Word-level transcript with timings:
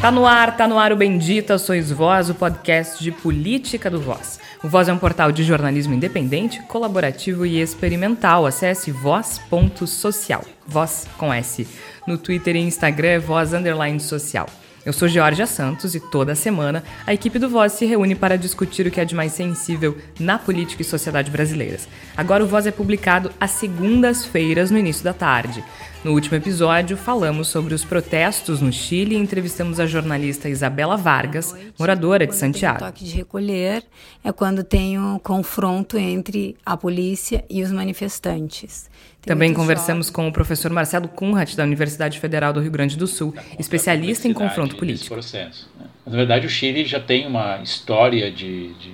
Tá 0.00 0.10
no 0.10 0.24
ar, 0.24 0.56
tá 0.56 0.66
no 0.66 0.78
ar 0.78 0.94
o 0.94 0.96
Bendita 0.96 1.58
Sois 1.58 1.92
Voz, 1.92 2.30
o 2.30 2.34
podcast 2.34 3.04
de 3.04 3.12
política 3.12 3.90
do 3.90 4.00
Voz. 4.00 4.40
O 4.64 4.68
Voz 4.68 4.88
é 4.88 4.92
um 4.94 4.98
portal 4.98 5.30
de 5.30 5.44
jornalismo 5.44 5.92
independente, 5.92 6.62
colaborativo 6.62 7.44
e 7.44 7.60
experimental. 7.60 8.46
Acesse 8.46 8.90
voz.social. 8.90 10.42
Voz 10.66 11.06
com 11.18 11.30
S. 11.30 11.68
No 12.06 12.16
Twitter 12.16 12.56
e 12.56 12.60
Instagram 12.60 13.08
é 13.08 13.18
voz 13.18 13.52
underline 13.52 14.00
social. 14.00 14.46
Eu 14.84 14.94
sou 14.94 15.06
Georgia 15.06 15.46
Santos 15.46 15.94
e 15.94 16.00
toda 16.00 16.34
semana 16.34 16.82
a 17.06 17.12
equipe 17.12 17.38
do 17.38 17.50
Voz 17.50 17.72
se 17.72 17.84
reúne 17.84 18.14
para 18.14 18.38
discutir 18.38 18.86
o 18.86 18.90
que 18.90 18.98
é 18.98 19.04
de 19.04 19.14
mais 19.14 19.32
sensível 19.32 19.98
na 20.18 20.38
política 20.38 20.80
e 20.80 20.84
sociedade 20.84 21.30
brasileiras. 21.30 21.86
Agora 22.16 22.42
o 22.42 22.46
Voz 22.46 22.66
é 22.66 22.70
publicado 22.70 23.30
às 23.38 23.50
segundas-feiras 23.50 24.70
no 24.70 24.78
início 24.78 25.04
da 25.04 25.12
tarde. 25.12 25.62
No 26.02 26.12
último 26.12 26.34
episódio, 26.34 26.96
falamos 26.96 27.48
sobre 27.48 27.74
os 27.74 27.84
protestos 27.84 28.62
no 28.62 28.72
Chile 28.72 29.14
e 29.14 29.18
entrevistamos 29.18 29.78
a 29.78 29.86
jornalista 29.86 30.48
Isabela 30.48 30.96
Vargas, 30.96 31.54
moradora 31.78 32.26
de 32.26 32.34
Santiago. 32.34 32.78
O 32.78 32.86
toque 32.86 33.04
de 33.04 33.14
recolher 33.14 33.84
é 34.24 34.32
quando 34.32 34.64
tem 34.64 34.98
um 34.98 35.18
confronto 35.18 35.98
entre 35.98 36.56
a 36.64 36.74
polícia 36.74 37.44
e 37.50 37.62
os 37.62 37.70
manifestantes. 37.70 38.88
Tem 39.22 39.34
Também 39.34 39.52
conversamos 39.52 40.08
com 40.08 40.26
o 40.26 40.32
professor 40.32 40.70
Marcelo 40.70 41.06
Kunrat, 41.06 41.54
da 41.54 41.62
Universidade 41.62 42.18
Federal 42.18 42.52
do 42.52 42.60
Rio 42.60 42.70
Grande 42.70 42.96
do 42.96 43.06
Sul, 43.06 43.34
especialista 43.58 44.26
em 44.26 44.32
confronto 44.32 44.76
político. 44.76 45.14
Processo, 45.14 45.68
né? 45.78 45.86
Na 46.06 46.16
verdade, 46.16 46.46
o 46.46 46.50
Chile 46.50 46.84
já 46.86 46.98
tem 46.98 47.26
uma 47.26 47.58
história 47.62 48.32
de, 48.32 48.72
de 48.74 48.92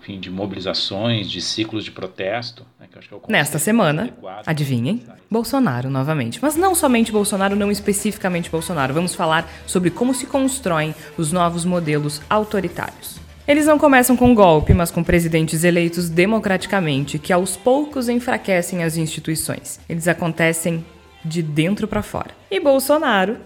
enfim, 0.00 0.20
de 0.20 0.30
mobilizações, 0.30 1.28
de 1.28 1.40
ciclos 1.40 1.84
de 1.84 1.90
protesto. 1.90 2.64
Né, 2.78 2.86
é 2.94 3.32
Nesta 3.32 3.58
semana, 3.58 4.14
adivinhem, 4.46 5.04
Bolsonaro 5.28 5.90
novamente. 5.90 6.38
Mas 6.40 6.54
não 6.54 6.74
somente 6.74 7.10
Bolsonaro, 7.10 7.56
não 7.56 7.70
especificamente 7.72 8.48
Bolsonaro. 8.48 8.94
Vamos 8.94 9.16
falar 9.16 9.50
sobre 9.66 9.90
como 9.90 10.14
se 10.14 10.26
constroem 10.26 10.94
os 11.18 11.32
novos 11.32 11.64
modelos 11.64 12.22
autoritários. 12.30 13.25
Eles 13.48 13.64
não 13.64 13.78
começam 13.78 14.16
com 14.16 14.34
golpe, 14.34 14.74
mas 14.74 14.90
com 14.90 15.04
presidentes 15.04 15.62
eleitos 15.62 16.08
democraticamente 16.08 17.16
que 17.16 17.32
aos 17.32 17.56
poucos 17.56 18.08
enfraquecem 18.08 18.82
as 18.82 18.96
instituições. 18.96 19.78
Eles 19.88 20.08
acontecem 20.08 20.84
de 21.24 21.42
dentro 21.42 21.86
para 21.86 22.02
fora. 22.02 22.30
E 22.50 22.58
Bolsonaro, 22.58 23.36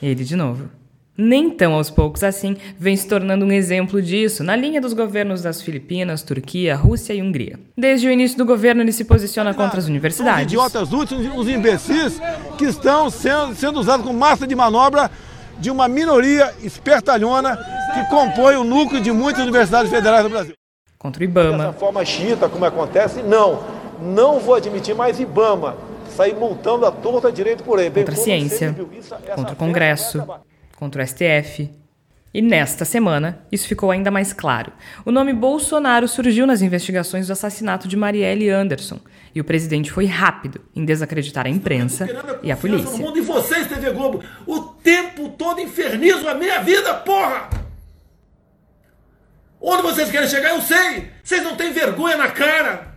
ele 0.00 0.22
de 0.22 0.36
novo, 0.36 0.70
nem 1.18 1.50
tão 1.50 1.74
aos 1.74 1.90
poucos 1.90 2.22
assim, 2.22 2.56
vem 2.78 2.94
se 2.94 3.08
tornando 3.08 3.44
um 3.44 3.50
exemplo 3.50 4.00
disso 4.00 4.44
na 4.44 4.54
linha 4.54 4.80
dos 4.80 4.92
governos 4.92 5.42
das 5.42 5.60
Filipinas, 5.60 6.22
Turquia, 6.22 6.76
Rússia 6.76 7.12
e 7.12 7.20
Hungria. 7.20 7.58
Desde 7.76 8.06
o 8.06 8.10
início 8.12 8.38
do 8.38 8.46
governo, 8.46 8.82
ele 8.82 8.92
se 8.92 9.04
posiciona 9.04 9.52
contra 9.52 9.80
as 9.80 9.88
universidades. 9.88 10.46
Os 10.46 10.52
idiotas 10.52 10.92
úteis, 10.92 11.28
os 11.36 11.48
imbecis 11.48 12.20
que 12.56 12.66
estão 12.66 13.10
sendo, 13.10 13.52
sendo 13.56 13.80
usados 13.80 14.06
como 14.06 14.16
massa 14.16 14.46
de 14.46 14.54
manobra 14.54 15.10
de 15.60 15.70
uma 15.70 15.86
minoria 15.86 16.52
espertalhona 16.62 17.56
que 17.94 18.04
compõe 18.10 18.56
o 18.56 18.64
núcleo 18.64 19.00
de 19.00 19.12
muitas 19.12 19.42
universidades 19.42 19.90
federais 19.90 20.24
do 20.24 20.30
Brasil. 20.30 20.54
Contra 20.98 21.20
o 21.20 21.24
IBAMA. 21.24 21.66
Dessa 21.66 21.72
forma 21.72 22.04
xiita, 22.04 22.48
como 22.48 22.64
acontece, 22.64 23.22
não. 23.22 23.62
Não 24.00 24.40
vou 24.40 24.54
admitir 24.54 24.94
mais 24.94 25.20
IBAMA 25.20 25.76
sair 26.16 26.34
montando 26.34 26.84
a 26.84 26.90
torta 26.90 27.30
direito 27.30 27.62
por 27.62 27.78
aí. 27.78 27.90
Contra 27.90 28.14
a 28.14 28.16
ciência, 28.16 28.76
contra 29.34 29.52
o 29.52 29.56
Congresso 29.56 30.24
contra 30.80 31.02
o 31.02 31.06
STF. 31.06 31.70
E 32.32 32.40
nesta 32.40 32.84
semana, 32.84 33.44
isso 33.50 33.66
ficou 33.66 33.90
ainda 33.90 34.10
mais 34.10 34.32
claro. 34.32 34.72
O 35.04 35.10
nome 35.10 35.32
Bolsonaro 35.32 36.06
surgiu 36.06 36.46
nas 36.46 36.62
investigações 36.62 37.26
do 37.26 37.32
assassinato 37.32 37.88
de 37.88 37.96
Marielle 37.96 38.48
Anderson. 38.48 39.00
E 39.34 39.40
o 39.40 39.44
presidente 39.44 39.90
foi 39.90 40.06
rápido 40.06 40.60
em 40.74 40.84
desacreditar 40.84 41.46
a 41.46 41.50
imprensa 41.50 42.08
e 42.42 42.52
a 42.52 42.56
polícia. 42.56 42.98
mundo 42.98 43.18
e 43.18 43.20
vocês, 43.20 43.66
TV 43.66 43.90
Globo, 43.90 44.22
o 44.46 44.60
tempo 44.60 45.30
todo 45.30 45.60
infernizam 45.60 46.28
a 46.28 46.34
minha 46.34 46.60
vida, 46.62 46.94
porra! 46.94 47.50
Onde 49.60 49.82
vocês 49.82 50.10
querem 50.10 50.28
chegar, 50.28 50.50
eu 50.50 50.62
sei! 50.62 51.10
Vocês 51.22 51.42
não 51.42 51.56
têm 51.56 51.72
vergonha 51.72 52.16
na 52.16 52.30
cara! 52.30 52.94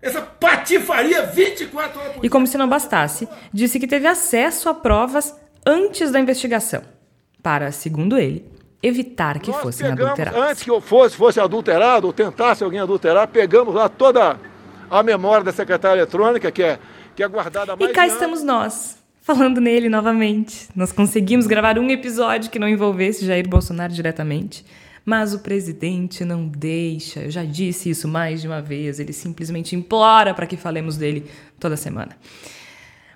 Essa 0.00 0.20
patifaria 0.20 1.22
24 1.26 2.00
horas 2.00 2.12
por 2.14 2.24
E 2.24 2.28
como 2.28 2.46
se 2.46 2.58
não 2.58 2.68
bastasse, 2.68 3.28
disse 3.52 3.78
que 3.80 3.86
teve 3.86 4.06
acesso 4.06 4.68
a 4.68 4.74
provas 4.74 5.34
antes 5.64 6.10
da 6.10 6.18
investigação, 6.18 6.82
para, 7.42 7.72
segundo 7.72 8.18
ele, 8.18 8.44
evitar 8.82 9.38
que 9.38 9.50
Nós 9.50 9.60
fossem 9.60 9.88
pegamos, 9.88 10.04
adulterados. 10.04 10.40
Antes 10.40 10.62
que 10.62 10.70
eu 10.70 10.80
fosse, 10.80 11.16
fosse 11.16 11.40
adulterado, 11.40 12.06
ou 12.06 12.12
tentasse 12.12 12.64
alguém 12.64 12.80
adulterar, 12.80 13.28
pegamos 13.28 13.74
lá 13.74 13.88
toda 13.88 14.38
a 14.90 15.02
memória 15.02 15.44
da 15.44 15.52
secretária 15.52 16.00
eletrônica, 16.00 16.50
que 16.50 16.62
é, 16.62 16.78
que 17.14 17.22
é 17.22 17.28
guardada 17.28 17.76
mais 17.76 17.90
E 17.90 17.94
cá 17.94 18.06
estamos 18.06 18.42
nós, 18.42 18.98
falando 19.20 19.60
nele 19.60 19.88
novamente. 19.88 20.68
Nós 20.74 20.92
conseguimos 20.92 21.46
gravar 21.46 21.78
um 21.78 21.88
episódio 21.90 22.50
que 22.50 22.58
não 22.58 22.68
envolvesse 22.68 23.24
Jair 23.24 23.48
Bolsonaro 23.48 23.92
diretamente. 23.92 24.64
Mas 25.04 25.34
o 25.34 25.40
presidente 25.40 26.24
não 26.24 26.46
deixa. 26.46 27.20
Eu 27.20 27.30
já 27.30 27.44
disse 27.44 27.90
isso 27.90 28.06
mais 28.06 28.40
de 28.40 28.46
uma 28.46 28.62
vez. 28.62 29.00
Ele 29.00 29.12
simplesmente 29.12 29.74
implora 29.74 30.32
para 30.32 30.46
que 30.46 30.56
falemos 30.56 30.96
dele 30.96 31.28
toda 31.58 31.76
semana. 31.76 32.16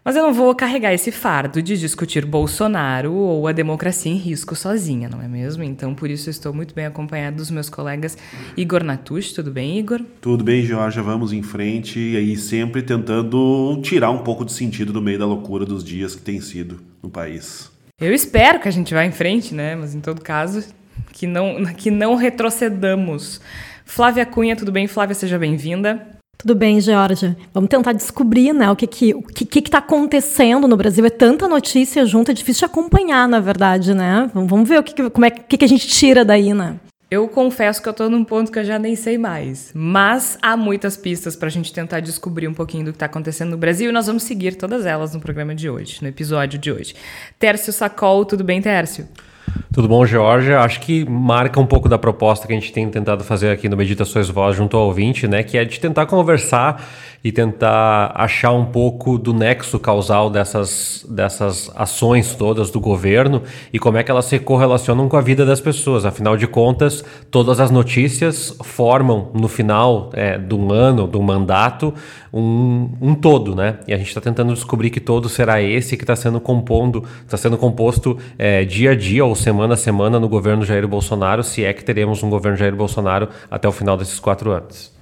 Mas 0.06 0.15
eu 0.15 0.22
não 0.22 0.33
vou 0.33 0.55
carregar 0.55 0.94
esse 0.94 1.11
fardo 1.11 1.61
de 1.61 1.77
discutir 1.77 2.25
Bolsonaro 2.25 3.12
ou 3.12 3.49
a 3.49 3.50
democracia 3.50 4.12
em 4.12 4.15
risco 4.15 4.55
sozinha, 4.55 5.09
não 5.09 5.21
é 5.21 5.27
mesmo? 5.27 5.65
Então, 5.65 5.97
por 5.97 6.09
isso, 6.09 6.31
estou 6.31 6.55
muito 6.55 6.72
bem 6.72 6.87
acompanhado 6.87 7.39
dos 7.39 7.50
meus 7.50 7.69
colegas 7.69 8.16
Igor 8.56 8.84
Natush. 8.84 9.33
Tudo 9.33 9.50
bem, 9.50 9.81
Igor? 9.81 10.00
Tudo 10.21 10.45
bem, 10.45 10.62
Jorge. 10.62 11.00
Vamos 11.00 11.33
em 11.33 11.43
frente 11.43 11.99
e 11.99 12.16
aí 12.16 12.37
sempre 12.37 12.83
tentando 12.83 13.81
tirar 13.83 14.12
um 14.12 14.19
pouco 14.19 14.45
de 14.45 14.53
sentido 14.53 14.93
do 14.93 15.03
meio 15.03 15.19
da 15.19 15.27
loucura 15.27 15.66
dos 15.66 15.83
dias 15.83 16.15
que 16.15 16.22
tem 16.22 16.41
sido 16.41 16.78
no 17.03 17.11
país. 17.11 17.69
Eu 18.00 18.15
espero 18.15 18.61
que 18.61 18.69
a 18.69 18.71
gente 18.71 18.95
vá 18.95 19.05
em 19.05 19.11
frente, 19.11 19.53
né? 19.53 19.75
Mas 19.75 19.93
em 19.93 20.00
todo 20.00 20.21
caso, 20.21 20.65
que 21.12 21.27
não, 21.27 21.65
que 21.75 21.91
não 21.91 22.15
retrocedamos. 22.15 23.41
Flávia 23.84 24.25
Cunha, 24.25 24.55
tudo 24.55 24.71
bem? 24.71 24.87
Flávia, 24.87 25.16
seja 25.16 25.37
bem-vinda. 25.37 26.16
Tudo 26.39 26.55
bem, 26.55 26.81
Georgia. 26.81 27.37
Vamos 27.53 27.71
tentar 27.71 27.93
descobrir 27.93 28.53
né, 28.53 28.71
o 28.71 28.77
que 28.77 28.87
que, 28.87 29.15
o 29.15 29.23
que, 29.23 29.45
que 29.45 29.71
tá 29.71 29.79
acontecendo 29.79 30.69
no 30.69 30.77
Brasil. 30.77 31.05
É 31.05 31.11
tanta 31.11 31.49
notícia 31.49 32.05
junto, 32.05 32.31
é 32.31 32.35
difícil 32.35 32.61
de 32.61 32.73
acompanhar, 32.73 33.27
na 33.29 33.41
verdade, 33.41 33.95
né? 33.95 34.31
Vamos 34.35 34.69
ver 34.69 34.79
o 34.79 34.83
que, 34.83 35.11
como 35.11 35.25
é 35.25 35.31
que, 35.31 35.57
que 35.57 35.65
a 35.65 35.69
gente 35.69 35.89
tira 35.89 36.25
daí, 36.25 36.53
né? 36.53 36.79
Eu 37.09 37.29
confesso 37.29 37.81
que 37.81 37.89
eu 37.89 37.93
estou 37.93 38.11
num 38.11 38.25
ponto 38.25 38.51
que 38.51 38.59
eu 38.59 38.65
já 38.65 38.81
nem 38.81 38.97
sei 38.97 39.17
mais. 39.17 39.71
Mas 39.73 40.37
há 40.43 40.57
muitas 40.57 40.97
pistas 40.97 41.37
para 41.37 41.47
a 41.47 41.51
gente 41.51 41.73
tentar 41.73 42.01
descobrir 42.01 42.49
um 42.49 42.55
pouquinho 42.55 42.87
do 42.87 42.91
que 42.91 42.97
está 42.97 43.07
acontecendo 43.07 43.51
no 43.51 43.57
Brasil 43.57 43.91
e 43.91 43.93
nós 43.93 44.09
vamos 44.09 44.25
seguir 44.25 44.57
todas 44.57 44.85
elas 44.85 45.15
no 45.15 45.21
programa 45.21 45.55
de 45.55 45.71
hoje, 45.71 45.99
no 46.03 46.09
episódio 46.09 46.59
de 46.59 46.73
hoje. 46.73 46.97
Tércio 47.39 47.73
Sacol, 47.73 48.25
tudo 48.25 48.43
bem, 48.43 48.61
Tércio? 48.61 49.09
Tudo 49.73 49.89
bom, 49.89 50.07
Georgia? 50.07 50.61
Acho 50.61 50.81
que 50.81 51.05
marca 51.05 51.61
um 51.61 51.67
pouco 51.67 51.89
da 51.89 51.99
proposta 51.99 52.47
que 52.47 52.53
a 52.53 52.57
gente 52.57 52.73
tem 52.73 52.89
tentado 52.89 53.23
fazer 53.23 53.51
aqui 53.51 53.69
no 53.69 53.77
Meditações 53.77 54.29
Voz 54.29 54.57
junto 54.57 54.77
ao 54.77 54.87
ouvinte, 54.87 55.29
né? 55.29 55.43
Que 55.43 55.59
é 55.59 55.65
de 55.65 55.79
tentar 55.79 56.07
conversar 56.07 56.83
e 57.27 57.33
tentar 57.33 58.12
achar 58.15 58.53
um 58.53 58.67
pouco 58.67 59.19
do 59.19 59.34
nexo 59.34 59.81
causal 59.81 60.31
dessas, 60.31 61.05
dessas 61.09 61.71
ações 61.75 62.34
todas 62.37 62.71
do 62.71 62.79
governo 62.79 63.43
e 63.73 63.81
como 63.81 63.99
é 63.99 64.05
que 64.05 64.11
elas 64.11 64.27
se 64.27 64.39
correlacionam 64.39 65.09
com 65.09 65.17
a 65.17 65.21
vida 65.21 65.45
das 65.45 65.61
pessoas. 65.61 66.05
Afinal 66.05 66.37
de 66.37 66.47
contas, 66.47 67.05
todas 67.31 67.59
as 67.59 67.71
notícias 67.71 68.57
formam, 68.63 69.31
no 69.34 69.49
final 69.49 70.11
é, 70.13 70.39
de 70.39 70.55
um 70.55 70.73
ano, 70.73 71.09
de 71.09 71.17
um 71.17 71.23
mandato, 71.23 71.93
um, 72.33 72.91
um 73.01 73.15
todo, 73.15 73.55
né? 73.55 73.78
E 73.89 73.93
a 73.93 73.97
gente 73.97 74.09
está 74.09 74.21
tentando 74.21 74.55
descobrir 74.55 74.91
que 74.91 75.01
todo 75.01 75.28
será 75.28 75.61
esse 75.61 75.97
que 75.97 76.05
está 76.05 76.15
sendo 76.15 76.39
compondo, 76.39 77.03
está 77.25 77.37
sendo 77.37 77.59
composto 77.59 78.17
é, 78.39 78.65
dia 78.65 78.93
a 78.93 78.95
dia 78.95 79.25
ou 79.25 79.34
semana 79.37 79.75
a 79.75 79.77
semana 79.77 80.19
no 80.19 80.29
governo 80.29 80.65
Jair 80.65 80.87
Bolsonaro, 80.89 81.43
se 81.45 81.65
é 81.65 81.73
que 81.73 81.85
teremos 81.85 82.23
um 82.23 82.31
governo 82.31 82.57
Jair 82.57 82.75
Bolsonaro 82.75 83.29
até 83.51 83.69
o 83.69 83.73
final 83.73 83.97
desses 83.97 84.19
quatro 84.19 84.51
anos. 84.51 84.93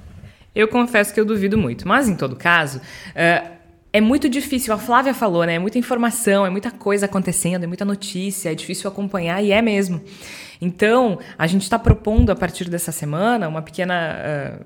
Eu 0.54 0.68
confesso 0.68 1.12
que 1.12 1.18
eu 1.18 1.24
duvido 1.24 1.58
muito, 1.58 1.86
mas 1.88 2.08
em 2.08 2.14
todo 2.14 2.36
caso, 2.36 2.78
uh, 2.78 3.54
é 3.92 4.00
muito 4.00 4.28
difícil. 4.28 4.74
A 4.74 4.78
Flávia 4.78 5.14
falou, 5.14 5.44
né? 5.44 5.54
É 5.54 5.58
muita 5.58 5.78
informação, 5.78 6.44
é 6.44 6.50
muita 6.50 6.70
coisa 6.70 7.06
acontecendo, 7.06 7.64
é 7.64 7.66
muita 7.66 7.84
notícia, 7.84 8.50
é 8.50 8.54
difícil 8.54 8.88
acompanhar 8.90 9.42
e 9.42 9.52
é 9.52 9.62
mesmo. 9.62 10.00
Então, 10.60 11.18
a 11.38 11.46
gente 11.46 11.62
está 11.62 11.78
propondo 11.78 12.30
a 12.30 12.36
partir 12.36 12.68
dessa 12.68 12.92
semana 12.92 13.48
uma 13.48 13.62
pequena. 13.62 14.60
Uh, 14.60 14.64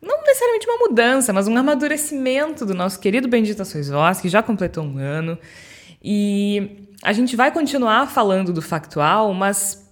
não 0.00 0.22
necessariamente 0.22 0.66
uma 0.68 0.88
mudança, 0.88 1.32
mas 1.32 1.48
um 1.48 1.56
amadurecimento 1.56 2.64
do 2.64 2.74
nosso 2.74 3.00
querido 3.00 3.26
Bendita 3.26 3.64
Sois 3.64 3.88
Vós, 3.88 4.20
que 4.20 4.28
já 4.28 4.42
completou 4.42 4.84
um 4.84 4.98
ano. 4.98 5.38
E 6.02 6.85
a 7.02 7.12
gente 7.12 7.36
vai 7.36 7.50
continuar 7.50 8.06
falando 8.08 8.52
do 8.52 8.62
factual, 8.62 9.32
mas 9.34 9.86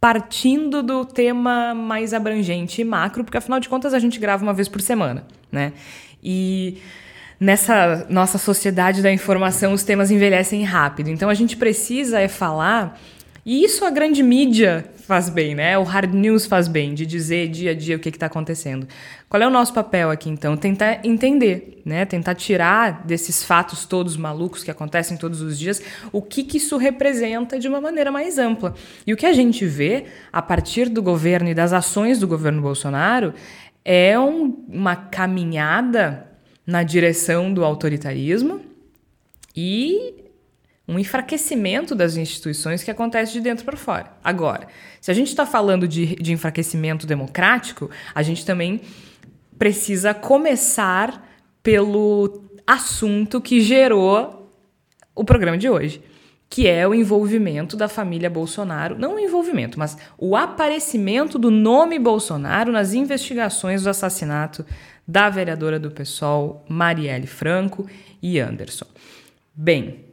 partindo 0.00 0.82
do 0.82 1.04
tema 1.04 1.74
mais 1.74 2.12
abrangente 2.12 2.82
e 2.82 2.84
macro, 2.84 3.24
porque 3.24 3.38
afinal 3.38 3.58
de 3.58 3.68
contas 3.68 3.94
a 3.94 3.98
gente 3.98 4.18
grava 4.18 4.42
uma 4.42 4.52
vez 4.52 4.68
por 4.68 4.80
semana, 4.80 5.26
né? 5.50 5.72
E 6.22 6.78
nessa 7.40 8.06
nossa 8.08 8.38
sociedade 8.38 9.02
da 9.02 9.10
informação 9.12 9.72
os 9.72 9.82
temas 9.82 10.10
envelhecem 10.10 10.62
rápido. 10.62 11.08
Então 11.08 11.28
a 11.28 11.34
gente 11.34 11.56
precisa 11.56 12.20
é 12.20 12.28
falar 12.28 12.98
E 13.46 13.62
isso 13.62 13.84
a 13.84 13.90
grande 13.90 14.22
mídia 14.22 14.86
faz 15.06 15.28
bem, 15.28 15.54
né? 15.54 15.76
O 15.76 15.82
hard 15.82 16.14
news 16.14 16.46
faz 16.46 16.66
bem, 16.66 16.94
de 16.94 17.04
dizer 17.04 17.48
dia 17.48 17.72
a 17.72 17.74
dia 17.74 17.96
o 17.96 17.98
que 17.98 18.08
está 18.08 18.24
acontecendo. 18.24 18.88
Qual 19.28 19.42
é 19.42 19.46
o 19.46 19.50
nosso 19.50 19.74
papel 19.74 20.10
aqui, 20.10 20.30
então? 20.30 20.56
Tentar 20.56 21.04
entender, 21.04 21.82
né? 21.84 22.06
Tentar 22.06 22.34
tirar 22.34 23.04
desses 23.04 23.44
fatos 23.44 23.84
todos 23.84 24.16
malucos 24.16 24.64
que 24.64 24.70
acontecem 24.70 25.18
todos 25.18 25.42
os 25.42 25.58
dias 25.58 25.82
o 26.10 26.22
que, 26.22 26.42
que 26.42 26.56
isso 26.56 26.78
representa 26.78 27.58
de 27.58 27.68
uma 27.68 27.82
maneira 27.82 28.10
mais 28.10 28.38
ampla. 28.38 28.74
E 29.06 29.12
o 29.12 29.16
que 29.16 29.26
a 29.26 29.32
gente 29.34 29.66
vê 29.66 30.06
a 30.32 30.40
partir 30.40 30.88
do 30.88 31.02
governo 31.02 31.50
e 31.50 31.54
das 31.54 31.74
ações 31.74 32.18
do 32.18 32.26
governo 32.26 32.62
Bolsonaro 32.62 33.34
é 33.84 34.18
um, 34.18 34.64
uma 34.66 34.96
caminhada 34.96 36.26
na 36.66 36.82
direção 36.82 37.52
do 37.52 37.62
autoritarismo 37.62 38.62
e 39.54 40.23
um 40.86 40.98
enfraquecimento 40.98 41.94
das 41.94 42.16
instituições 42.16 42.82
que 42.82 42.90
acontece 42.90 43.32
de 43.32 43.40
dentro 43.40 43.64
para 43.64 43.76
fora. 43.76 44.12
Agora, 44.22 44.68
se 45.00 45.10
a 45.10 45.14
gente 45.14 45.28
está 45.28 45.46
falando 45.46 45.88
de, 45.88 46.14
de 46.16 46.32
enfraquecimento 46.32 47.06
democrático, 47.06 47.90
a 48.14 48.22
gente 48.22 48.44
também 48.44 48.80
precisa 49.58 50.12
começar 50.12 51.26
pelo 51.62 52.44
assunto 52.66 53.40
que 53.40 53.60
gerou 53.60 54.52
o 55.14 55.24
programa 55.24 55.56
de 55.56 55.68
hoje, 55.68 56.02
que 56.50 56.68
é 56.68 56.86
o 56.86 56.94
envolvimento 56.94 57.76
da 57.76 57.88
família 57.88 58.28
Bolsonaro, 58.28 58.98
não 58.98 59.14
o 59.14 59.18
envolvimento, 59.18 59.78
mas 59.78 59.96
o 60.18 60.36
aparecimento 60.36 61.38
do 61.38 61.50
nome 61.50 61.98
Bolsonaro 61.98 62.70
nas 62.70 62.92
investigações 62.92 63.82
do 63.82 63.90
assassinato 63.90 64.64
da 65.06 65.28
vereadora 65.30 65.78
do 65.78 65.90
PSOL, 65.90 66.64
Marielle 66.68 67.26
Franco 67.26 67.86
e 68.22 68.38
Anderson. 68.38 68.86
Bem, 69.54 70.03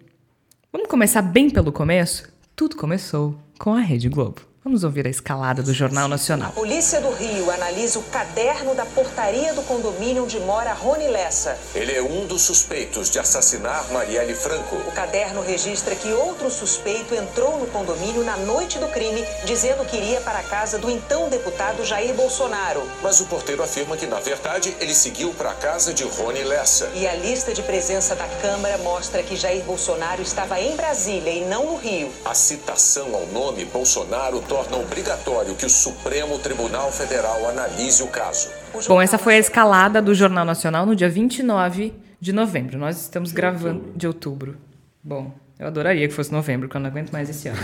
vamos 0.71 0.87
começar 0.87 1.21
bem 1.21 1.49
pelo 1.49 1.71
começo? 1.71 2.31
Tudo 2.55 2.75
começou 2.75 3.35
com 3.59 3.73
a 3.73 3.79
Rede 3.79 4.09
Globo. 4.09 4.50
Vamos 4.63 4.83
ouvir 4.83 5.07
a 5.07 5.09
escalada 5.09 5.63
do 5.63 5.73
Jornal 5.73 6.07
Nacional. 6.07 6.49
A 6.49 6.51
Polícia 6.51 7.01
do 7.01 7.09
Rio 7.09 7.49
analisa 7.49 7.97
o 7.97 8.03
caderno 8.03 8.75
da 8.75 8.85
portaria 8.85 9.55
do 9.55 9.63
condomínio 9.63 10.23
onde 10.23 10.39
mora 10.41 10.71
Rony 10.71 11.07
Lessa. 11.07 11.57
Ele 11.73 11.91
é 11.91 11.99
um 12.03 12.27
dos 12.27 12.43
suspeitos 12.43 13.09
de 13.09 13.17
assassinar 13.17 13.91
Marielle 13.91 14.35
Franco. 14.35 14.75
O 14.87 14.91
caderno 14.91 15.41
registra 15.41 15.95
que 15.95 16.13
outro 16.13 16.51
suspeito 16.51 17.15
entrou 17.15 17.57
no 17.57 17.65
condomínio 17.65 18.23
na 18.23 18.37
noite 18.37 18.77
do 18.77 18.87
crime, 18.89 19.25
dizendo 19.45 19.83
que 19.83 19.97
iria 19.97 20.21
para 20.21 20.37
a 20.37 20.43
casa 20.43 20.77
do 20.77 20.91
então 20.91 21.27
deputado 21.27 21.83
Jair 21.83 22.13
Bolsonaro. 22.13 22.83
Mas 23.01 23.19
o 23.19 23.25
porteiro 23.25 23.63
afirma 23.63 23.97
que, 23.97 24.05
na 24.05 24.19
verdade, 24.19 24.77
ele 24.79 24.93
seguiu 24.93 25.33
para 25.33 25.49
a 25.49 25.55
casa 25.55 25.91
de 25.91 26.03
Rony 26.03 26.43
Lessa. 26.43 26.87
E 26.93 27.07
a 27.07 27.15
lista 27.15 27.51
de 27.51 27.63
presença 27.63 28.13
da 28.13 28.27
Câmara 28.39 28.77
mostra 28.77 29.23
que 29.23 29.35
Jair 29.35 29.63
Bolsonaro 29.63 30.21
estava 30.21 30.61
em 30.61 30.75
Brasília 30.75 31.31
e 31.31 31.45
não 31.45 31.65
no 31.65 31.77
Rio. 31.77 32.11
A 32.23 32.35
citação 32.35 33.15
ao 33.15 33.25
nome 33.25 33.65
Bolsonaro 33.65 34.50
torna 34.51 34.75
obrigatório 34.75 35.55
que 35.55 35.65
o 35.65 35.69
Supremo 35.69 36.37
Tribunal 36.37 36.91
Federal 36.91 37.47
analise 37.47 38.03
o 38.03 38.07
caso. 38.07 38.49
Bom, 38.85 39.01
essa 39.01 39.17
foi 39.17 39.35
a 39.35 39.37
escalada 39.37 40.01
do 40.01 40.13
Jornal 40.13 40.43
Nacional 40.43 40.85
no 40.85 40.93
dia 40.93 41.07
29 41.07 41.93
de 42.19 42.33
novembro. 42.33 42.77
Nós 42.77 42.99
estamos 42.99 43.31
gravando 43.31 43.93
de 43.95 44.05
outubro. 44.05 44.57
Bom, 45.01 45.33
eu 45.57 45.67
adoraria 45.67 46.05
que 46.05 46.13
fosse 46.13 46.33
novembro, 46.33 46.67
porque 46.67 46.75
eu 46.75 46.81
não 46.81 46.89
aguento 46.89 47.13
mais 47.13 47.29
esse 47.29 47.47
ano. 47.47 47.59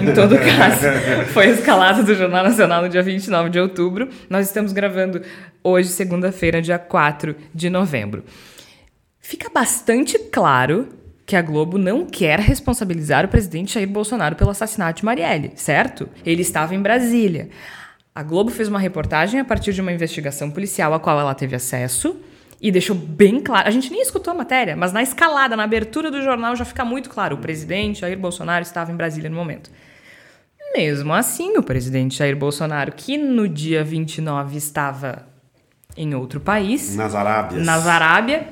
em 0.00 0.14
todo 0.14 0.34
caso, 0.38 0.86
foi 1.34 1.48
a 1.48 1.50
escalada 1.50 2.02
do 2.02 2.14
Jornal 2.14 2.44
Nacional 2.44 2.80
no 2.80 2.88
dia 2.88 3.02
29 3.02 3.50
de 3.50 3.60
outubro. 3.60 4.08
Nós 4.30 4.46
estamos 4.46 4.72
gravando 4.72 5.20
hoje, 5.62 5.90
segunda-feira, 5.90 6.62
dia 6.62 6.78
4 6.78 7.36
de 7.54 7.68
novembro. 7.68 8.24
Fica 9.20 9.50
bastante 9.50 10.18
claro 10.18 10.88
que 11.32 11.36
a 11.36 11.40
Globo 11.40 11.78
não 11.78 12.04
quer 12.04 12.38
responsabilizar 12.40 13.24
o 13.24 13.28
presidente 13.28 13.72
Jair 13.72 13.88
Bolsonaro 13.88 14.36
pelo 14.36 14.50
assassinato 14.50 14.98
de 14.98 15.04
Marielle, 15.06 15.52
certo? 15.56 16.06
Ele 16.26 16.42
estava 16.42 16.74
em 16.74 16.82
Brasília. 16.82 17.48
A 18.14 18.22
Globo 18.22 18.50
fez 18.50 18.68
uma 18.68 18.78
reportagem 18.78 19.40
a 19.40 19.44
partir 19.44 19.72
de 19.72 19.80
uma 19.80 19.90
investigação 19.90 20.50
policial 20.50 20.92
a 20.92 21.00
qual 21.00 21.18
ela 21.18 21.34
teve 21.34 21.56
acesso 21.56 22.20
e 22.60 22.70
deixou 22.70 22.94
bem 22.94 23.40
claro. 23.40 23.66
A 23.66 23.70
gente 23.70 23.90
nem 23.90 24.02
escutou 24.02 24.30
a 24.30 24.36
matéria, 24.36 24.76
mas 24.76 24.92
na 24.92 25.02
escalada, 25.02 25.56
na 25.56 25.64
abertura 25.64 26.10
do 26.10 26.20
jornal 26.20 26.54
já 26.54 26.66
fica 26.66 26.84
muito 26.84 27.08
claro: 27.08 27.36
o 27.36 27.38
presidente 27.38 28.00
Jair 28.00 28.18
Bolsonaro 28.18 28.62
estava 28.62 28.92
em 28.92 28.94
Brasília 28.94 29.30
no 29.30 29.36
momento. 29.36 29.70
Mesmo 30.76 31.14
assim, 31.14 31.56
o 31.56 31.62
presidente 31.62 32.18
Jair 32.18 32.36
Bolsonaro, 32.36 32.92
que 32.92 33.16
no 33.16 33.48
dia 33.48 33.82
29 33.82 34.58
estava 34.58 35.26
em 35.96 36.14
outro 36.14 36.40
país, 36.40 36.94
nas 36.94 37.14
Arábias, 37.14 37.64
nas 37.64 37.86
Arábia, 37.86 38.48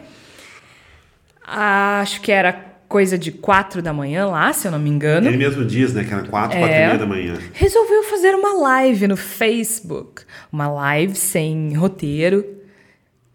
acho 1.46 2.22
que 2.22 2.32
era 2.32 2.69
coisa 2.90 3.16
de 3.16 3.30
quatro 3.30 3.80
da 3.80 3.92
manhã 3.92 4.26
lá, 4.26 4.52
se 4.52 4.66
eu 4.66 4.72
não 4.72 4.78
me 4.80 4.90
engano. 4.90 5.28
Ele 5.28 5.36
mesmo 5.36 5.64
diz, 5.64 5.94
né, 5.94 6.02
que 6.02 6.12
era 6.12 6.24
quatro, 6.24 6.58
é, 6.58 6.60
quatro 6.60 6.76
e 6.76 6.78
meia 6.86 6.98
da 6.98 7.06
manhã. 7.06 7.34
Resolveu 7.52 8.02
fazer 8.02 8.34
uma 8.34 8.52
live 8.54 9.06
no 9.06 9.16
Facebook. 9.16 10.24
Uma 10.52 10.66
live 10.66 11.14
sem 11.14 11.72
roteiro. 11.74 12.44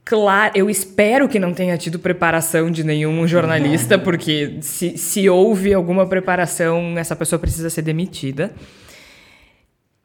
Claro, 0.04 0.52
eu 0.56 0.70
espero 0.70 1.30
que 1.30 1.40
não 1.40 1.54
tenha 1.54 1.78
tido 1.78 1.98
preparação 1.98 2.70
de 2.70 2.84
nenhum 2.84 3.26
jornalista, 3.26 3.98
porque 3.98 4.58
se, 4.60 4.98
se 4.98 5.30
houve 5.30 5.74
alguma 5.74 6.06
preparação, 6.06 6.98
essa 6.98 7.16
pessoa 7.16 7.40
precisa 7.40 7.70
ser 7.70 7.82
demitida. 7.82 8.54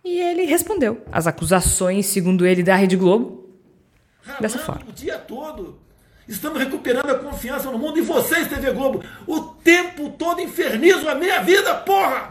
E 0.05 0.21
ele 0.21 0.45
respondeu 0.45 1.03
às 1.11 1.27
acusações, 1.27 2.07
segundo 2.07 2.47
ele, 2.47 2.63
da 2.63 2.77
Rede 2.77 2.97
Globo, 2.97 3.51
dessa 4.41 4.61
forma. 4.61 4.85
O 4.89 4.93
dia 4.93 5.19
todo 5.19 5.80
Estamos 6.31 6.61
recuperando 6.61 7.11
a 7.11 7.19
confiança 7.19 7.73
no 7.73 7.77
mundo. 7.77 7.99
E 7.99 8.03
vocês, 8.03 8.47
TV 8.47 8.71
Globo, 8.71 9.05
o 9.27 9.41
tempo 9.41 10.11
todo 10.11 10.41
infernizam 10.41 11.09
a 11.09 11.15
minha 11.17 11.43
vida, 11.43 11.75
porra! 11.75 12.31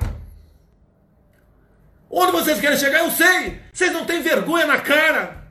Onde 2.10 2.32
vocês 2.32 2.62
querem 2.62 2.78
chegar, 2.78 3.00
eu 3.00 3.12
sei. 3.12 3.60
Vocês 3.74 3.92
não 3.92 4.06
têm 4.06 4.22
vergonha 4.22 4.66
na 4.66 4.80
cara. 4.80 5.44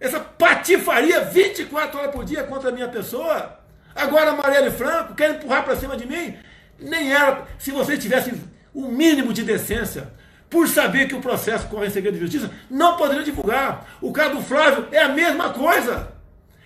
Essa 0.00 0.18
patifaria 0.18 1.20
24 1.20 1.96
horas 1.96 2.10
por 2.10 2.24
dia 2.24 2.42
contra 2.42 2.70
a 2.70 2.72
minha 2.72 2.88
pessoa. 2.88 3.60
Agora 3.94 4.32
Marielle 4.32 4.72
Franco 4.72 5.14
quer 5.14 5.30
empurrar 5.30 5.64
para 5.64 5.76
cima 5.76 5.96
de 5.96 6.06
mim. 6.08 6.36
Nem 6.76 7.12
era. 7.12 7.46
Se 7.56 7.70
vocês 7.70 8.02
tivessem 8.02 8.34
o 8.74 8.88
mínimo 8.88 9.32
de 9.32 9.44
decência, 9.44 10.12
por 10.50 10.66
saber 10.66 11.06
que 11.06 11.14
o 11.14 11.20
processo 11.20 11.68
corre 11.68 11.86
em 11.86 11.90
segredo 11.90 12.14
de 12.14 12.20
justiça, 12.20 12.50
não 12.68 12.96
poderiam 12.96 13.22
divulgar. 13.22 13.86
O 14.00 14.12
caso 14.12 14.34
do 14.34 14.42
Flávio 14.42 14.88
é 14.90 15.02
a 15.02 15.08
mesma 15.08 15.50
coisa. 15.50 16.19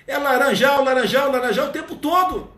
É 0.06 0.18
laranjal, 0.18 0.84
laranjal, 0.84 1.30
laranjal 1.30 1.68
o 1.68 1.72
tempo 1.72 1.94
todo. 1.96 2.52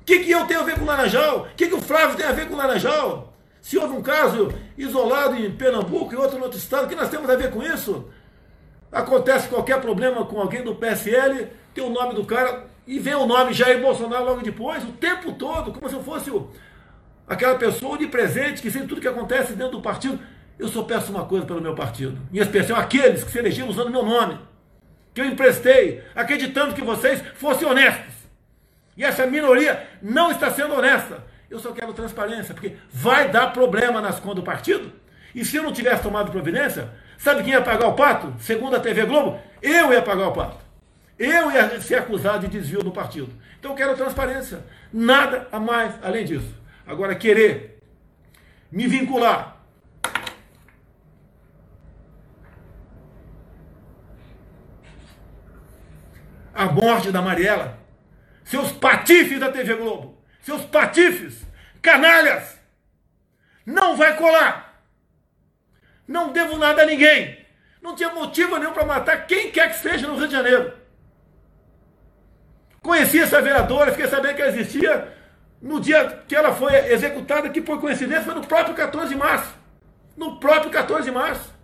O 0.00 0.04
que, 0.04 0.20
que 0.20 0.30
eu 0.30 0.46
tenho 0.46 0.60
a 0.60 0.64
ver 0.64 0.78
com 0.78 0.86
laranjal? 0.86 1.40
O 1.40 1.54
que, 1.54 1.68
que 1.68 1.74
o 1.74 1.82
Flávio 1.82 2.16
tem 2.16 2.26
a 2.26 2.32
ver 2.32 2.48
com 2.48 2.56
laranjal? 2.56 3.34
Se 3.60 3.76
houve 3.76 3.94
um 3.94 4.02
caso 4.02 4.48
isolado 4.78 5.36
em 5.36 5.50
Pernambuco 5.50 6.14
e 6.14 6.16
outro 6.16 6.38
em 6.38 6.42
outro 6.42 6.58
estado, 6.58 6.86
o 6.86 6.88
que 6.88 6.94
nós 6.94 7.10
temos 7.10 7.28
a 7.28 7.36
ver 7.36 7.50
com 7.50 7.62
isso? 7.62 8.08
Acontece 8.90 9.48
qualquer 9.48 9.80
problema 9.80 10.24
com 10.24 10.40
alguém 10.40 10.62
do 10.62 10.74
PSL, 10.74 11.48
tem 11.74 11.84
o 11.84 11.90
nome 11.90 12.14
do 12.14 12.24
cara 12.24 12.66
e 12.86 12.98
vem 12.98 13.14
o 13.14 13.26
nome 13.26 13.52
Jair 13.52 13.82
Bolsonaro 13.82 14.24
logo 14.24 14.40
depois, 14.40 14.82
o 14.82 14.92
tempo 14.92 15.32
todo, 15.32 15.72
como 15.72 15.86
se 15.90 15.94
eu 15.94 16.02
fosse 16.02 16.30
o, 16.30 16.48
aquela 17.26 17.56
pessoa 17.56 17.98
de 17.98 18.06
presente 18.06 18.62
que 18.62 18.70
sabe 18.70 18.86
tudo 18.86 19.02
que 19.02 19.08
acontece 19.08 19.52
dentro 19.52 19.72
do 19.72 19.82
partido. 19.82 20.18
Eu 20.58 20.68
só 20.68 20.82
peço 20.82 21.12
uma 21.12 21.26
coisa 21.26 21.44
pelo 21.44 21.60
meu 21.60 21.74
partido, 21.74 22.18
em 22.32 22.38
especial 22.38 22.80
aqueles 22.80 23.22
que 23.22 23.30
se 23.30 23.38
elegeram 23.38 23.68
usando 23.68 23.90
meu 23.90 24.02
nome 24.02 24.47
que 25.18 25.22
eu 25.22 25.26
emprestei, 25.26 26.04
acreditando 26.14 26.76
que 26.76 26.80
vocês 26.80 27.20
fossem 27.34 27.66
honestos. 27.66 28.14
E 28.96 29.02
essa 29.02 29.26
minoria 29.26 29.84
não 30.00 30.30
está 30.30 30.48
sendo 30.48 30.74
honesta. 30.74 31.24
Eu 31.50 31.58
só 31.58 31.72
quero 31.72 31.92
transparência, 31.92 32.54
porque 32.54 32.76
vai 32.92 33.28
dar 33.28 33.52
problema 33.52 34.00
nas 34.00 34.20
contas 34.20 34.36
do 34.36 34.42
partido. 34.44 34.92
E 35.34 35.44
se 35.44 35.56
eu 35.56 35.64
não 35.64 35.72
tivesse 35.72 36.04
tomado 36.04 36.30
providência, 36.30 36.88
sabe 37.18 37.42
quem 37.42 37.52
ia 37.52 37.60
pagar 37.60 37.88
o 37.88 37.94
pato? 37.94 38.32
Segundo 38.38 38.76
a 38.76 38.80
TV 38.80 39.06
Globo, 39.06 39.40
eu 39.60 39.92
ia 39.92 40.02
pagar 40.02 40.28
o 40.28 40.32
pato. 40.32 40.64
Eu 41.18 41.50
ia 41.50 41.80
ser 41.80 41.96
acusado 41.96 42.46
de 42.46 42.56
desvio 42.56 42.84
do 42.84 42.92
partido. 42.92 43.32
Então 43.58 43.72
eu 43.72 43.76
quero 43.76 43.96
transparência. 43.96 44.64
Nada 44.92 45.48
a 45.50 45.58
mais 45.58 45.96
além 46.00 46.24
disso. 46.24 46.54
Agora, 46.86 47.16
querer 47.16 47.82
me 48.70 48.86
vincular 48.86 49.56
a 56.58 56.66
morte 56.66 57.12
da 57.12 57.22
Mariela. 57.22 57.78
Seus 58.44 58.72
patifes 58.72 59.38
da 59.38 59.52
TV 59.52 59.76
Globo. 59.76 60.20
Seus 60.42 60.64
patifes. 60.64 61.46
Canalhas. 61.80 62.58
Não 63.64 63.96
vai 63.96 64.16
colar. 64.16 64.82
Não 66.06 66.32
devo 66.32 66.58
nada 66.58 66.82
a 66.82 66.86
ninguém. 66.86 67.46
Não 67.80 67.94
tinha 67.94 68.10
motivo 68.10 68.58
nenhum 68.58 68.72
para 68.72 68.84
matar 68.84 69.28
quem 69.28 69.52
quer 69.52 69.68
que 69.68 69.78
seja 69.78 70.08
no 70.08 70.16
Rio 70.16 70.26
de 70.26 70.32
Janeiro. 70.32 70.72
Conheci 72.82 73.20
essa 73.20 73.40
vereadora, 73.40 73.92
fiquei 73.92 74.08
sabendo 74.08 74.34
que 74.34 74.42
ela 74.42 74.50
existia 74.50 75.16
no 75.62 75.80
dia 75.80 76.24
que 76.26 76.34
ela 76.34 76.52
foi 76.52 76.74
executada, 76.92 77.50
que 77.50 77.60
por 77.60 77.80
coincidência 77.80 78.24
foi 78.24 78.34
no 78.34 78.44
próprio 78.44 78.74
14 78.74 79.10
de 79.10 79.16
março. 79.16 79.54
No 80.16 80.40
próprio 80.40 80.72
14 80.72 81.04
de 81.04 81.12
março 81.12 81.57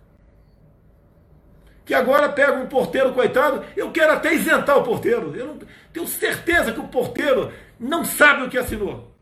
que 1.85 1.93
agora 1.93 2.27
pega 2.29 2.53
um 2.53 2.65
porteiro 2.65 3.13
coitado, 3.13 3.63
eu 3.77 3.91
quero 3.91 4.13
até 4.13 4.33
isentar 4.33 4.77
o 4.77 4.83
porteiro. 4.83 5.35
Eu 5.35 5.45
não, 5.45 5.59
tenho 5.93 6.07
certeza 6.07 6.73
que 6.73 6.79
o 6.79 6.87
porteiro 6.87 7.53
não 7.79 8.03
sabe 8.03 8.43
o 8.43 8.49
que 8.49 8.57
assinou. 8.57 9.15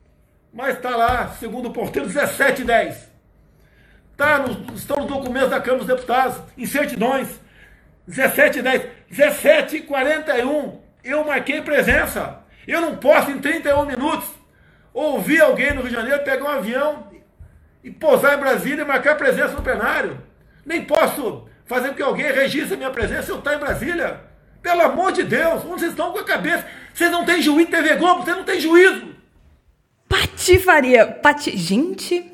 Mas 0.51 0.75
está 0.75 0.95
lá, 0.95 1.27
segundo 1.39 1.67
o 1.67 1.73
porteiro, 1.73 2.07
17 2.07 2.61
e 2.61 2.65
10. 2.65 3.11
Tá 4.15 4.39
no, 4.39 4.73
estão 4.73 4.97
nos 4.97 5.07
documentos 5.07 5.49
da 5.49 5.59
Câmara 5.59 5.83
dos 5.83 5.87
Deputados, 5.87 6.41
em 6.57 6.65
certidões. 6.65 7.27
17 8.07 8.59
e 8.59 8.61
10. 8.61 8.89
17 9.09 9.77
e 9.77 9.81
41. 9.81 10.79
Eu 11.03 11.25
marquei 11.25 11.61
presença. 11.61 12.39
Eu 12.65 12.79
não 12.79 12.95
posso, 12.95 13.29
em 13.29 13.39
31 13.39 13.85
minutos, 13.85 14.29
ouvir 14.93 15.41
alguém 15.41 15.73
no 15.73 15.81
Rio 15.81 15.89
de 15.89 15.95
Janeiro 15.95 16.23
pegar 16.23 16.45
um 16.45 16.47
avião 16.47 17.11
e 17.83 17.91
pousar 17.91 18.37
em 18.37 18.39
Brasília 18.39 18.83
e 18.83 18.87
marcar 18.87 19.17
presença 19.17 19.53
no 19.53 19.61
plenário. 19.61 20.21
Nem 20.65 20.85
posso 20.85 21.49
fazer 21.65 21.89
com 21.89 21.95
que 21.95 22.03
alguém 22.03 22.31
registre 22.31 22.73
a 22.73 22.77
minha 22.77 22.89
presença 22.89 23.23
se 23.23 23.31
eu 23.31 23.37
estou 23.37 23.53
em 23.53 23.57
Brasília. 23.57 24.21
Pelo 24.61 24.81
amor 24.81 25.11
de 25.11 25.23
Deus, 25.23 25.63
onde 25.65 25.81
vocês 25.81 25.91
estão 25.91 26.11
com 26.11 26.19
a 26.19 26.23
cabeça? 26.23 26.65
Vocês 26.93 27.11
não 27.11 27.25
têm 27.25 27.41
juízo, 27.41 27.69
TV 27.69 27.95
Globo, 27.95 28.23
vocês 28.23 28.37
não 28.37 28.43
têm 28.43 28.59
juízo. 28.59 29.07
Patifaria. 30.07 31.05
Pati... 31.05 31.57
Gente, 31.57 32.25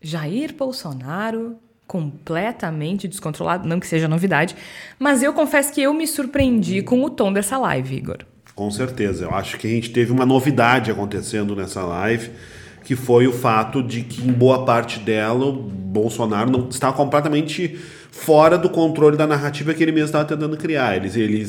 Jair 0.00 0.54
Bolsonaro 0.54 1.58
completamente 1.86 3.06
descontrolado, 3.06 3.68
não 3.68 3.78
que 3.78 3.86
seja 3.86 4.08
novidade, 4.08 4.56
mas 4.98 5.22
eu 5.22 5.32
confesso 5.32 5.72
que 5.72 5.82
eu 5.82 5.92
me 5.92 6.06
surpreendi 6.06 6.82
com 6.82 7.02
o 7.02 7.10
tom 7.10 7.32
dessa 7.32 7.58
live, 7.58 7.94
Igor. 7.94 8.18
Com 8.54 8.70
certeza, 8.70 9.24
eu 9.24 9.34
acho 9.34 9.58
que 9.58 9.66
a 9.66 9.70
gente 9.70 9.90
teve 9.90 10.12
uma 10.12 10.24
novidade 10.24 10.90
acontecendo 10.90 11.54
nessa 11.54 11.82
live, 11.82 12.30
que 12.84 12.94
foi 12.94 13.26
o 13.26 13.32
fato 13.32 13.82
de 13.82 14.02
que 14.02 14.22
em 14.22 14.32
boa 14.32 14.64
parte 14.64 14.98
dela 14.98 15.46
o 15.46 15.52
Bolsonaro 15.52 16.50
não 16.50 16.68
está 16.68 16.92
completamente 16.92 17.78
fora 18.14 18.56
do 18.56 18.70
controle 18.70 19.16
da 19.16 19.26
narrativa 19.26 19.74
que 19.74 19.82
ele 19.82 19.92
mesmo 19.92 20.06
estava 20.06 20.24
tentando 20.24 20.56
criar. 20.56 20.96
Ele, 20.96 21.08
ele, 21.20 21.46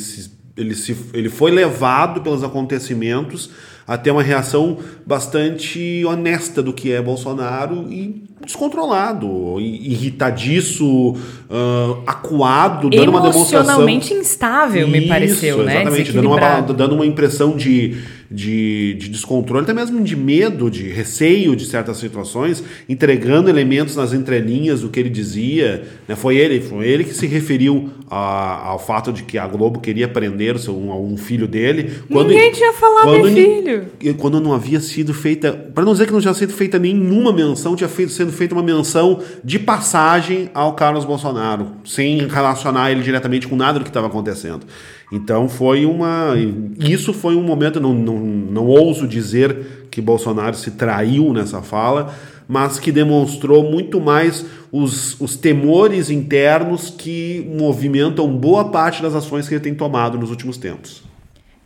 ele, 0.57 0.75
se, 0.75 0.97
ele 1.13 1.29
foi 1.29 1.51
levado 1.51 2.21
pelos 2.21 2.43
acontecimentos 2.43 3.51
a 3.87 3.97
ter 3.97 4.09
uma 4.09 4.23
reação 4.23 4.79
bastante 5.05 6.03
honesta 6.05 6.61
do 6.63 6.73
que 6.73 6.91
é 6.91 6.99
Bolsonaro 7.01 7.85
e 7.89 8.23
descontrolado, 8.43 9.59
irritadiço, 9.59 11.11
uh, 11.11 12.03
acuado, 12.05 12.89
dando 12.89 13.09
uma 13.09 13.21
demonstração. 13.21 13.59
Emocionalmente 13.59 14.13
instável, 14.13 14.87
Isso, 14.87 14.91
me 14.91 15.07
pareceu, 15.07 15.63
né? 15.63 15.81
Exatamente, 15.81 16.11
dando 16.11 16.27
uma, 16.27 16.61
dando 16.61 16.95
uma 16.95 17.05
impressão 17.05 17.55
de 17.55 17.95
de, 18.29 18.95
de 18.95 19.09
descontrole, 19.09 19.63
até 19.63 19.73
mesmo 19.73 20.01
de 20.03 20.15
medo, 20.15 20.69
de 20.69 20.89
receio 20.89 21.55
de 21.55 21.65
certas 21.65 21.97
situações, 21.97 22.63
entregando 22.87 23.49
elementos 23.49 23.95
nas 23.95 24.13
entrelinhas 24.13 24.81
do 24.81 24.89
que 24.89 24.99
ele 24.99 25.09
dizia. 25.09 25.83
Né? 26.07 26.15
Foi 26.15 26.37
ele, 26.37 26.61
foi 26.61 26.87
ele 26.87 27.03
que 27.03 27.13
se 27.13 27.27
referiu 27.27 27.89
a, 28.09 28.67
ao 28.67 28.79
fato 28.79 29.11
de 29.11 29.23
que 29.23 29.37
a 29.37 29.47
Globo 29.47 29.79
queria 29.79 30.07
prender 30.07 30.57
seu, 30.59 30.75
um, 30.75 31.13
um 31.13 31.17
filho 31.17 31.47
dele. 31.47 31.91
Quando, 32.11 32.29
Ninguém 32.29 32.51
tinha 32.51 32.73
falado 32.73 33.05
quando, 33.05 33.33
filho. 33.33 33.87
Quando 34.17 34.39
não 34.39 34.53
havia 34.53 34.79
sido 34.79 35.13
feita, 35.13 35.51
para 35.51 35.83
não 35.83 35.93
dizer 35.93 36.07
que 36.07 36.13
não 36.13 36.21
tinha 36.21 36.33
sido 36.33 36.53
feita 36.53 36.77
nenhuma 36.79 37.31
menção, 37.31 37.75
tinha 37.75 37.89
feito, 37.89 38.11
sendo 38.11 38.31
feita 38.31 38.53
uma 38.53 38.63
menção 38.63 39.21
de 39.43 39.59
passagem 39.59 40.49
ao 40.53 40.73
Carlos 40.73 41.05
Bolsonaro, 41.05 41.67
sem 41.83 42.27
relacionar 42.27 42.91
ele 42.91 43.01
diretamente 43.01 43.47
com 43.47 43.55
nada 43.55 43.79
do 43.79 43.83
que 43.83 43.89
estava 43.89 44.07
acontecendo. 44.07 44.65
Então 45.11 45.47
foi 45.47 45.85
uma. 45.85 46.33
Isso 46.79 47.13
foi 47.13 47.35
um 47.35 47.43
momento, 47.43 47.79
não, 47.79 47.93
não, 47.93 48.17
não 48.17 48.65
ouso 48.65 49.07
dizer 49.07 49.87
que 49.91 50.01
Bolsonaro 50.01 50.55
se 50.55 50.71
traiu 50.71 51.31
nessa 51.31 51.61
fala, 51.61 52.13
mas 52.47 52.79
que 52.79 52.91
demonstrou 52.91 53.71
muito 53.71 53.99
mais 54.01 54.45
os, 54.71 55.19
os 55.21 55.35
temores 55.35 56.09
internos 56.09 56.89
que 56.89 57.49
movimentam 57.57 58.27
boa 58.35 58.71
parte 58.71 59.01
das 59.01 59.15
ações 59.15 59.47
que 59.47 59.53
ele 59.53 59.63
tem 59.63 59.75
tomado 59.75 60.17
nos 60.17 60.29
últimos 60.29 60.57
tempos. 60.57 61.03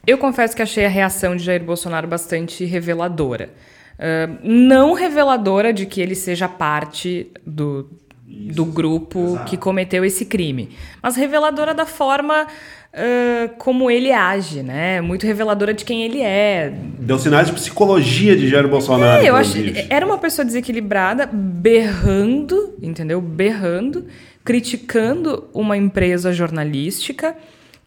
Eu 0.05 0.17
confesso 0.17 0.55
que 0.55 0.62
achei 0.62 0.86
a 0.86 0.89
reação 0.89 1.36
de 1.36 1.43
Jair 1.43 1.63
Bolsonaro 1.63 2.08
bastante 2.08 2.65
reveladora. 2.65 3.50
Uh, 3.98 4.39
não 4.43 4.93
reveladora 4.93 5.74
de 5.74 5.86
que 5.86 6.00
ele 6.00 6.15
seja 6.15 6.48
parte 6.48 7.31
do, 7.46 7.89
do 8.29 8.65
grupo 8.65 9.19
Exato. 9.19 9.45
que 9.45 9.57
cometeu 9.57 10.05
esse 10.05 10.25
crime, 10.25 10.69
mas 11.01 11.15
reveladora 11.15 11.74
da 11.74 11.86
forma 11.86 12.45
uh, 12.93 13.50
como 13.57 13.89
ele 13.89 14.12
age, 14.12 14.62
né? 14.62 15.01
Muito 15.01 15.25
reveladora 15.25 15.74
de 15.74 15.83
quem 15.83 16.03
ele 16.03 16.21
é. 16.21 16.74
Deu 17.00 17.17
sinais 17.17 17.48
de 17.48 17.53
psicologia 17.53 18.36
de 18.36 18.48
Jair 18.48 18.67
Bolsonaro. 18.67 19.24
É, 19.24 19.29
eu 19.29 19.36
acho 19.36 19.53
era 19.89 20.05
uma 20.05 20.17
pessoa 20.17 20.45
desequilibrada, 20.45 21.27
berrando, 21.31 22.75
entendeu? 22.81 23.21
Berrando, 23.21 24.05
criticando 24.43 25.50
uma 25.53 25.75
empresa 25.75 26.31
jornalística 26.31 27.36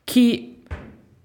que 0.05 0.59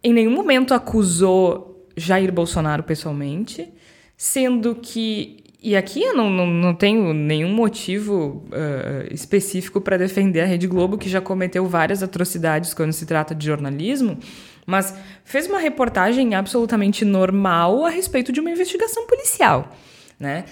em 0.03 0.13
nenhum 0.13 0.31
momento 0.31 0.73
acusou 0.73 1.85
Jair 1.95 2.31
Bolsonaro 2.31 2.83
pessoalmente, 2.83 3.67
sendo 4.15 4.75
que 4.75 5.46
e 5.67 5.75
aqui 5.75 6.01
eu 6.01 6.15
não, 6.15 6.29
não, 6.29 6.47
não 6.47 6.73
tenho 6.73 7.13
nenhum 7.13 7.53
motivo 7.53 8.41
uh, 8.47 9.13
específico 9.13 9.81
para 9.81 9.97
defender 9.97 10.39
a 10.39 10.45
Rede 10.45 10.65
Globo, 10.65 10.97
que 10.97 11.09
já 11.09 11.19
cometeu 11.19 11.65
várias 11.65 12.01
atrocidades 12.01 12.73
quando 12.73 12.93
se 12.93 13.05
trata 13.05 13.35
de 13.35 13.45
jornalismo, 13.45 14.17
mas 14.65 14.95
fez 15.25 15.45
uma 15.45 15.59
reportagem 15.59 16.35
absolutamente 16.35 17.03
normal 17.03 17.83
a 17.83 17.89
respeito 17.89 18.31
de 18.31 18.39
uma 18.39 18.49
investigação 18.49 19.05
policial. 19.07 19.75
Né? 20.17 20.45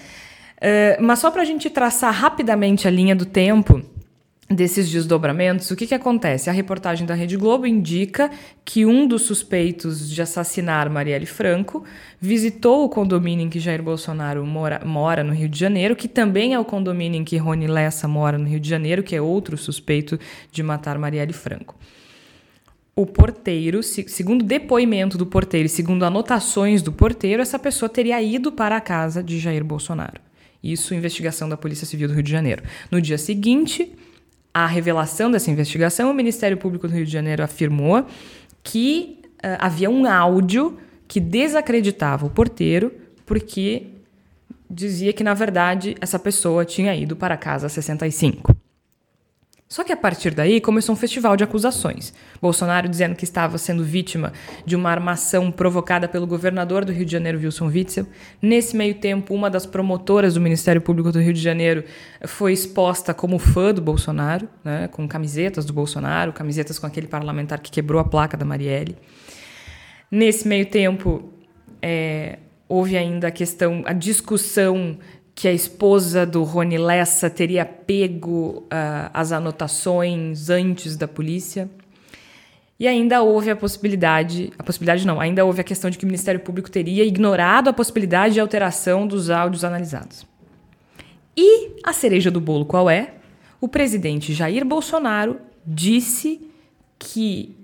Uh, 0.58 1.02
mas 1.02 1.20
só 1.20 1.32
para 1.32 1.44
a 1.44 1.46
gente 1.46 1.70
traçar 1.70 2.14
rapidamente 2.14 2.86
a 2.86 2.92
linha 2.92 3.16
do 3.16 3.26
tempo 3.26 3.82
desses 4.50 4.92
desdobramentos, 4.92 5.72
o 5.72 5.76
que, 5.76 5.88
que 5.88 5.96
acontece? 5.96 6.50
A 6.50 6.54
reportagem 6.54 7.06
da 7.06 7.16
Rede 7.16 7.36
Globo 7.36 7.66
indica 7.66 8.30
que 8.64 8.86
um 8.86 9.08
dos 9.08 9.24
suspeitos 9.24 10.10
de 10.10 10.22
assassinar 10.22 10.88
Marielle 10.90 11.26
Franco 11.26 11.84
visitou 12.22 12.86
o 12.86 12.90
condomínio 12.90 13.46
em 13.46 13.50
que 13.50 13.60
Jair 13.60 13.82
Bolsonaro 13.82 14.46
mora, 14.46 14.82
mora 14.86 15.24
no 15.24 15.34
Rio 15.34 15.50
de 15.50 15.60
Janeiro, 15.60 15.96
que 15.96 16.08
também 16.08 16.54
é 16.54 16.60
o 16.60 16.66
condomínio 16.66 17.20
em 17.20 17.24
que 17.24 17.38
Rony 17.38 17.66
Lessa 17.66 18.08
mora 18.08 18.38
no 18.38 18.48
Rio 18.48 18.60
de 18.60 18.70
Janeiro, 18.70 19.02
que 19.02 19.16
é 19.16 19.22
outro 19.22 19.58
suspeito 19.58 20.20
de 20.52 20.62
matar 20.62 21.00
Marielle 21.00 21.34
Franco. 21.34 21.76
O 22.96 23.06
porteiro, 23.06 23.82
segundo 23.84 24.46
depoimento 24.46 25.18
do 25.18 25.26
porteiro 25.26 25.66
e 25.66 25.70
segundo 25.70 26.06
anotações 26.06 26.82
do 26.84 26.94
porteiro, 26.94 27.42
essa 27.42 27.58
pessoa 27.58 27.90
teria 27.90 28.22
ido 28.22 28.52
para 28.52 28.78
a 28.78 28.82
casa 28.82 29.24
de 29.24 29.40
Jair 29.40 29.66
Bolsonaro. 29.66 30.22
Isso, 30.64 30.96
investigação 30.96 31.50
da 31.50 31.58
Polícia 31.58 31.86
Civil 31.86 32.08
do 32.08 32.14
Rio 32.14 32.24
de 32.24 32.32
Janeiro. 32.32 32.64
No 32.90 33.02
dia 33.02 33.18
seguinte, 33.18 33.92
a 34.56 34.66
revelação 34.66 35.30
dessa 35.30 35.52
investigação, 35.52 36.10
o 36.10 36.14
Ministério 36.14 36.56
Público 36.56 36.88
do 36.88 36.94
Rio 36.94 37.06
de 37.06 37.12
Janeiro 37.12 37.44
afirmou 37.44 38.06
que 38.64 39.20
uh, 39.44 39.60
havia 39.60 39.90
um 39.90 40.10
áudio 40.10 40.78
que 41.10 41.20
desacreditava 41.20 42.26
o 42.26 42.30
porteiro, 42.30 42.90
porque 43.26 43.88
dizia 44.70 45.12
que, 45.12 45.26
na 45.26 45.34
verdade, 45.34 45.98
essa 46.00 46.18
pessoa 46.18 46.64
tinha 46.64 46.96
ido 46.96 47.18
para 47.18 47.36
a 47.36 47.38
casa 47.38 47.68
65. 47.68 48.56
Só 49.76 49.84
que 49.84 49.92
a 49.92 49.98
partir 49.98 50.34
daí 50.34 50.62
começou 50.62 50.94
um 50.94 50.96
festival 50.96 51.36
de 51.36 51.44
acusações. 51.44 52.14
Bolsonaro 52.42 52.88
dizendo 52.88 53.14
que 53.14 53.26
estava 53.26 53.58
sendo 53.58 53.84
vítima 53.84 54.32
de 54.66 54.74
uma 54.74 54.90
armação 54.90 55.52
provocada 55.52 56.08
pelo 56.08 56.26
governador 56.26 56.86
do 56.86 56.94
Rio 56.94 57.04
de 57.04 57.12
Janeiro, 57.12 57.38
Wilson 57.40 57.68
Witzel. 57.68 58.08
Nesse 58.42 58.74
meio 58.74 58.96
tempo, 58.96 59.34
uma 59.34 59.50
das 59.50 59.66
promotoras 59.66 60.36
do 60.36 60.40
Ministério 60.40 60.80
Público 60.80 61.12
do 61.12 61.20
Rio 61.20 61.34
de 61.34 61.42
Janeiro 61.42 61.84
foi 62.26 62.54
exposta 62.54 63.14
como 63.14 63.38
fã 63.38 63.74
do 63.74 63.82
Bolsonaro, 63.82 64.48
né, 64.64 64.88
com 64.88 65.06
camisetas 65.10 65.66
do 65.66 65.74
Bolsonaro, 65.74 66.32
camisetas 66.32 66.80
com 66.80 66.88
aquele 66.88 67.08
parlamentar 67.08 67.60
que 67.60 67.70
quebrou 67.70 68.00
a 68.00 68.06
placa 68.06 68.38
da 68.38 68.46
Marielle. 68.46 68.96
Nesse 70.10 70.48
meio 70.48 70.68
tempo, 70.68 71.34
é, 71.82 72.40
houve 72.70 72.96
ainda 72.96 73.28
a 73.28 73.32
questão, 73.32 73.84
a 73.86 73.92
discussão 73.92 74.98
que 75.36 75.50
a 75.50 75.52
esposa 75.52 76.26
do 76.26 76.44
Rony 76.44 76.78
Lessa 76.78 77.30
teria 77.30 77.66
pego 77.66 78.64
uh, 78.64 79.12
as 79.14 79.34
anotações 79.34 80.50
antes 80.50 80.96
da 80.96 81.10
polícia. 81.10 81.70
E 82.80 82.88
ainda 82.88 83.22
houve 83.22 83.52
a 83.52 83.56
possibilidade, 83.56 84.54
a 84.58 84.64
possibilidade 84.64 85.06
não, 85.06 85.20
ainda 85.20 85.44
houve 85.44 85.60
a 85.60 85.64
questão 85.64 85.90
de 85.90 85.98
que 85.98 86.06
o 86.06 86.08
Ministério 86.08 86.40
Público 86.40 86.72
teria 86.72 87.04
ignorado 87.04 87.70
a 87.70 87.74
possibilidade 87.74 88.36
de 88.36 88.40
alteração 88.40 89.06
dos 89.06 89.30
áudios 89.30 89.66
analisados. 89.66 90.26
E 91.36 91.82
a 91.84 91.92
cereja 91.92 92.32
do 92.32 92.40
bolo 92.40 92.66
qual 92.66 92.90
é? 92.90 93.16
O 93.60 93.68
presidente 93.68 94.34
Jair 94.34 94.66
Bolsonaro 94.66 95.40
disse 95.66 96.50
que 96.98 97.58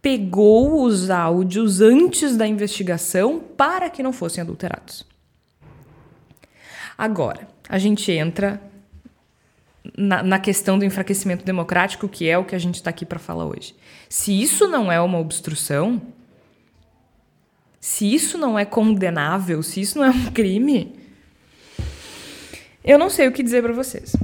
pegou 0.00 0.82
os 0.82 1.10
áudios 1.10 1.82
antes 1.82 2.36
da 2.36 2.46
investigação 2.46 3.38
para 3.56 3.90
que 3.90 4.02
não 4.02 4.12
fossem 4.12 4.40
adulterados. 4.40 5.04
Agora, 6.98 7.46
a 7.68 7.78
gente 7.78 8.10
entra 8.10 8.60
na, 9.96 10.20
na, 10.20 10.38
questão 10.40 10.76
do 10.76 10.84
enfraquecimento 10.84 11.44
democrático, 11.44 12.08
que 12.08 12.28
é 12.28 12.36
o 12.36 12.44
que 12.44 12.56
a 12.56 12.58
gente 12.58 12.74
está 12.74 12.90
aqui 12.90 13.06
para 13.06 13.20
falar 13.20 13.46
hoje. 13.46 13.72
Se 14.08 14.42
isso 14.42 14.66
não 14.66 14.90
é 14.90 15.00
uma 15.00 15.18
obstrução, 15.18 16.02
se 17.80 18.12
isso 18.12 18.36
não 18.36 18.58
é 18.58 18.64
condenável, 18.64 19.62
se 19.62 19.80
isso 19.80 19.96
não 19.98 20.06
é 20.06 20.10
um 20.10 20.26
crime, 20.32 20.96
eu 22.84 22.98
não 22.98 23.08
sei 23.08 23.28
o 23.28 23.32
que 23.32 23.44
dizer 23.44 23.62
para 23.62 23.72
vocês. 23.72 24.16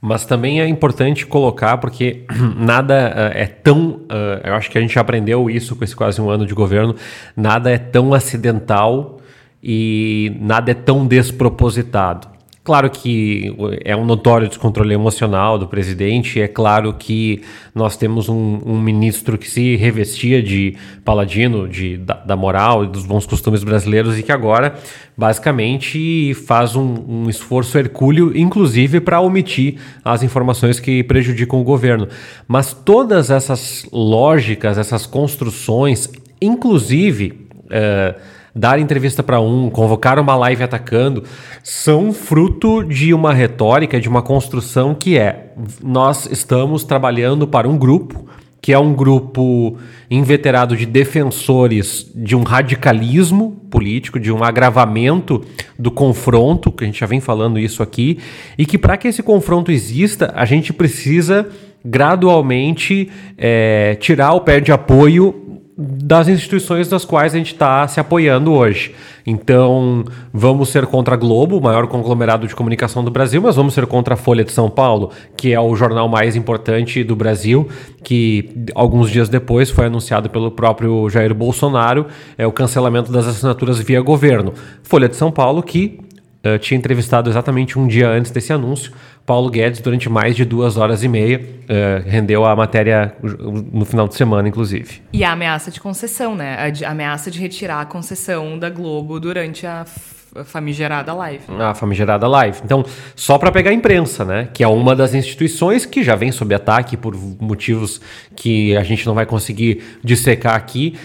Mas 0.00 0.24
também 0.24 0.62
é 0.62 0.66
importante 0.66 1.26
colocar, 1.26 1.76
porque 1.76 2.24
nada 2.56 3.12
uh, 3.34 3.36
é 3.36 3.46
tão. 3.46 3.88
Uh, 3.88 4.40
eu 4.44 4.54
acho 4.54 4.70
que 4.70 4.78
a 4.78 4.80
gente 4.80 4.98
aprendeu 4.98 5.50
isso 5.50 5.76
com 5.76 5.84
esse 5.84 5.94
quase 5.94 6.22
um 6.22 6.30
ano 6.30 6.46
de 6.46 6.54
governo, 6.54 6.94
nada 7.36 7.70
é 7.70 7.76
tão 7.76 8.14
acidental 8.14 9.20
e 9.62 10.32
nada 10.40 10.70
é 10.70 10.74
tão 10.74 11.06
despropositado. 11.06 12.38
Claro 12.68 12.90
que 12.90 13.50
é 13.82 13.96
um 13.96 14.04
notório 14.04 14.46
descontrole 14.46 14.92
emocional 14.92 15.58
do 15.58 15.66
presidente, 15.66 16.38
é 16.38 16.46
claro 16.46 16.92
que 16.92 17.40
nós 17.74 17.96
temos 17.96 18.28
um, 18.28 18.60
um 18.62 18.78
ministro 18.78 19.38
que 19.38 19.48
se 19.48 19.74
revestia 19.76 20.42
de 20.42 20.76
paladino 21.02 21.66
de, 21.66 21.96
da, 21.96 22.12
da, 22.12 22.36
moral 22.36 22.84
e 22.84 22.88
dos 22.88 23.06
bons 23.06 23.24
costumes 23.24 23.64
brasileiros 23.64 24.18
e 24.18 24.22
que 24.22 24.30
agora, 24.30 24.74
basicamente, 25.16 26.34
faz 26.34 26.76
um, 26.76 27.04
um 27.08 27.30
esforço 27.30 27.78
hercúleo, 27.78 28.36
inclusive 28.36 29.00
para 29.00 29.18
omitir 29.18 29.76
as 30.04 30.22
informações 30.22 30.78
que 30.78 31.02
prejudicam 31.02 31.58
o 31.58 31.64
governo. 31.64 32.06
Mas 32.46 32.74
todas 32.74 33.30
essas 33.30 33.86
lógicas, 33.90 34.76
essas 34.76 35.06
construções, 35.06 36.06
inclusive. 36.38 37.48
Uh, 37.64 38.37
dar 38.54 38.78
entrevista 38.78 39.22
para 39.22 39.40
um, 39.40 39.70
convocar 39.70 40.18
uma 40.18 40.34
live 40.34 40.62
atacando, 40.62 41.24
são 41.62 42.12
fruto 42.12 42.82
de 42.82 43.12
uma 43.14 43.32
retórica, 43.32 44.00
de 44.00 44.08
uma 44.08 44.22
construção 44.22 44.94
que 44.94 45.18
é: 45.18 45.52
nós 45.82 46.26
estamos 46.30 46.84
trabalhando 46.84 47.46
para 47.46 47.68
um 47.68 47.76
grupo 47.76 48.28
que 48.60 48.72
é 48.72 48.78
um 48.78 48.92
grupo 48.92 49.78
inveterado 50.10 50.76
de 50.76 50.84
defensores 50.84 52.10
de 52.14 52.34
um 52.36 52.42
radicalismo 52.42 53.52
político, 53.70 54.18
de 54.18 54.32
um 54.32 54.42
agravamento 54.42 55.44
do 55.78 55.90
confronto, 55.90 56.72
que 56.72 56.84
a 56.84 56.86
gente 56.86 57.00
já 57.00 57.06
vem 57.06 57.20
falando 57.20 57.58
isso 57.58 57.82
aqui, 57.82 58.18
e 58.58 58.66
que 58.66 58.76
para 58.76 58.96
que 58.96 59.08
esse 59.08 59.22
confronto 59.22 59.70
exista, 59.70 60.32
a 60.34 60.44
gente 60.44 60.72
precisa 60.72 61.48
gradualmente 61.84 63.08
é, 63.36 63.96
tirar 64.00 64.32
o 64.32 64.40
pé 64.40 64.60
de 64.60 64.72
apoio 64.72 65.47
das 65.80 66.26
instituições 66.26 66.88
das 66.88 67.04
quais 67.04 67.32
a 67.32 67.38
gente 67.38 67.52
está 67.52 67.86
se 67.86 68.00
apoiando 68.00 68.52
hoje. 68.52 68.92
Então, 69.24 70.04
vamos 70.32 70.70
ser 70.70 70.86
contra 70.86 71.14
a 71.14 71.16
Globo, 71.16 71.58
o 71.58 71.62
maior 71.62 71.86
conglomerado 71.86 72.48
de 72.48 72.56
comunicação 72.56 73.04
do 73.04 73.12
Brasil, 73.12 73.40
mas 73.40 73.54
vamos 73.54 73.74
ser 73.74 73.86
contra 73.86 74.14
a 74.14 74.16
Folha 74.16 74.42
de 74.42 74.50
São 74.50 74.68
Paulo, 74.68 75.12
que 75.36 75.52
é 75.52 75.60
o 75.60 75.76
jornal 75.76 76.08
mais 76.08 76.34
importante 76.34 77.04
do 77.04 77.14
Brasil, 77.14 77.68
que 78.02 78.50
alguns 78.74 79.08
dias 79.08 79.28
depois 79.28 79.70
foi 79.70 79.86
anunciado 79.86 80.28
pelo 80.28 80.50
próprio 80.50 81.08
Jair 81.08 81.32
Bolsonaro, 81.32 82.06
é 82.36 82.44
o 82.44 82.50
cancelamento 82.50 83.12
das 83.12 83.28
assinaturas 83.28 83.78
via 83.78 84.00
governo. 84.00 84.54
Folha 84.82 85.08
de 85.08 85.14
São 85.14 85.30
Paulo 85.30 85.62
que 85.62 86.00
uh, 86.44 86.58
tinha 86.58 86.78
entrevistado 86.78 87.28
exatamente 87.30 87.78
um 87.78 87.86
dia 87.86 88.08
antes 88.08 88.30
desse 88.30 88.52
anúncio 88.52 88.92
Paulo 89.28 89.50
Guedes 89.50 89.80
durante 89.80 90.08
mais 90.08 90.34
de 90.34 90.42
duas 90.44 90.78
horas 90.78 91.04
e 91.04 91.08
meia. 91.08 91.38
Uh, 91.38 92.08
rendeu 92.08 92.46
a 92.46 92.56
matéria 92.56 93.14
no 93.22 93.84
final 93.84 94.08
de 94.08 94.14
semana, 94.14 94.48
inclusive. 94.48 95.02
E 95.12 95.22
a 95.22 95.32
ameaça 95.32 95.70
de 95.70 95.78
concessão, 95.78 96.34
né? 96.34 96.56
A, 96.56 96.88
a 96.88 96.90
ameaça 96.92 97.30
de 97.30 97.38
retirar 97.38 97.82
a 97.82 97.84
concessão 97.84 98.58
da 98.58 98.70
Globo 98.70 99.20
durante 99.20 99.66
a 99.66 99.84
famigerada 100.44 101.12
live. 101.12 101.42
A 101.58 101.74
famigerada 101.74 102.26
live. 102.26 102.60
Então, 102.64 102.84
só 103.14 103.36
para 103.36 103.52
pegar 103.52 103.70
a 103.70 103.74
imprensa, 103.74 104.24
né? 104.24 104.48
Que 104.54 104.64
é 104.64 104.68
uma 104.68 104.96
das 104.96 105.12
instituições 105.12 105.84
que 105.84 106.02
já 106.02 106.14
vem 106.14 106.32
sob 106.32 106.54
ataque 106.54 106.96
por 106.96 107.14
motivos 107.38 108.00
que 108.34 108.74
a 108.76 108.82
gente 108.82 109.06
não 109.06 109.12
vai 109.12 109.26
conseguir 109.26 109.98
dissecar 110.02 110.54
aqui. 110.54 110.98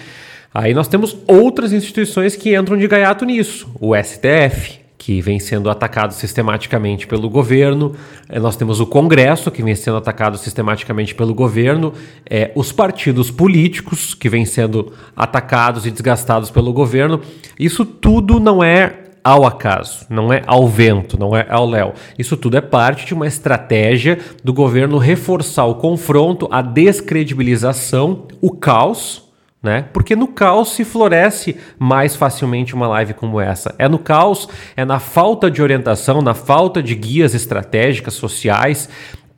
Aí 0.53 0.73
nós 0.73 0.87
temos 0.87 1.17
outras 1.27 1.73
instituições 1.73 2.37
que 2.37 2.55
entram 2.55 2.77
de 2.77 2.87
gaiato 2.87 3.25
nisso. 3.25 3.69
O 3.81 3.93
STF, 3.95 4.79
que 5.03 5.19
vem 5.19 5.37
sendo 5.37 5.69
atacado 5.69 6.13
sistematicamente 6.13 7.05
pelo 7.05 7.29
governo. 7.29 7.93
É, 8.29 8.39
nós 8.39 8.55
temos 8.55 8.79
o 8.79 8.85
Congresso, 8.85 9.51
que 9.51 9.61
vem 9.61 9.75
sendo 9.75 9.97
atacado 9.97 10.37
sistematicamente 10.37 11.13
pelo 11.13 11.33
governo. 11.33 11.93
É, 12.25 12.53
os 12.55 12.71
partidos 12.71 13.29
políticos, 13.29 14.13
que 14.13 14.29
vêm 14.29 14.45
sendo 14.45 14.93
atacados 15.13 15.85
e 15.85 15.91
desgastados 15.91 16.49
pelo 16.49 16.71
governo. 16.71 17.19
Isso 17.59 17.83
tudo 17.83 18.39
não 18.39 18.63
é 18.63 18.93
ao 19.21 19.45
acaso, 19.45 20.05
não 20.09 20.31
é 20.31 20.41
ao 20.47 20.69
vento, 20.69 21.19
não 21.19 21.35
é 21.35 21.45
ao 21.49 21.67
léu. 21.67 21.93
Isso 22.17 22.37
tudo 22.37 22.55
é 22.55 22.61
parte 22.61 23.05
de 23.05 23.13
uma 23.13 23.27
estratégia 23.27 24.19
do 24.41 24.53
governo 24.53 24.97
reforçar 24.97 25.65
o 25.65 25.75
confronto, 25.75 26.47
a 26.49 26.61
descredibilização, 26.61 28.25
o 28.41 28.51
caos 28.51 29.32
né? 29.63 29.85
Porque 29.93 30.13
no 30.13 30.27
caos 30.27 30.73
se 30.73 30.83
floresce 30.83 31.55
mais 31.79 32.17
facilmente 32.17 32.75
uma 32.75 32.87
live 32.87 33.13
como 33.13 33.39
essa. 33.39 33.73
É 33.79 33.87
no 33.87 33.97
caos, 33.97 34.49
é 34.75 34.83
na 34.83 34.99
falta 34.99 35.49
de 35.49 35.61
orientação, 35.61 36.21
na 36.21 36.33
falta 36.33 36.83
de 36.83 36.93
guias 36.93 37.33
estratégicas 37.33 38.13
sociais 38.13 38.89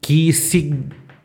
que 0.02 0.34
se 0.34 0.73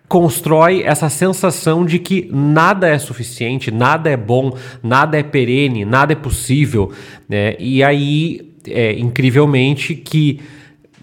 constrói 0.07 0.83
essa 0.83 1.09
sensação 1.09 1.87
de 1.87 1.98
que 1.98 2.29
nada 2.33 2.88
é 2.88 2.98
suficiente, 2.98 3.70
nada 3.70 4.11
é 4.11 4.16
bom, 4.16 4.53
nada 4.83 5.18
é 5.18 5.22
perene, 5.22 5.85
nada 5.85 6.12
é 6.12 6.16
possível, 6.16 6.92
né? 7.29 7.55
E 7.59 7.83
aí, 7.83 8.53
é, 8.66 8.92
incrivelmente, 8.98 9.94
que 9.94 10.40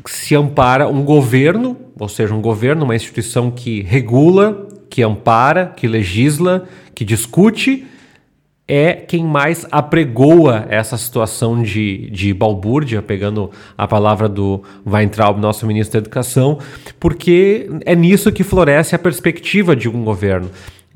se 0.06 0.36
ampara 0.36 0.88
um 0.88 1.04
governo, 1.04 1.78
ou 2.00 2.10
seja, 2.10 2.34
um 2.36 2.42
governo, 2.42 2.84
uma 2.84 2.96
instituição 2.96 3.50
que 3.50 3.82
regula, 3.82 4.68
que 4.90 5.02
ampara, 5.02 5.68
que 5.68 5.88
legisla, 5.88 6.68
que 6.94 7.06
discute, 7.06 7.86
é 8.68 8.94
quem 8.94 9.24
mais 9.24 9.66
apregoa 9.72 10.66
essa 10.70 10.98
situação 10.98 11.62
de, 11.62 12.10
de 12.10 12.34
balbúrdia, 12.34 13.02
pegando 13.02 13.50
a 13.78 13.88
palavra 13.88 14.28
do 14.28 14.62
Weintraub, 14.86 15.40
nosso 15.40 15.66
ministro 15.66 15.94
da 15.94 16.04
Educação, 16.04 16.60
porque 17.00 17.70
é 17.86 17.96
nisso 17.96 18.32
que 18.32 18.44
floresce 18.44 18.94
a 18.94 19.00
perspectiva 19.00 19.76
de 19.76 19.88
um 19.88 20.04
governo. 20.04 20.50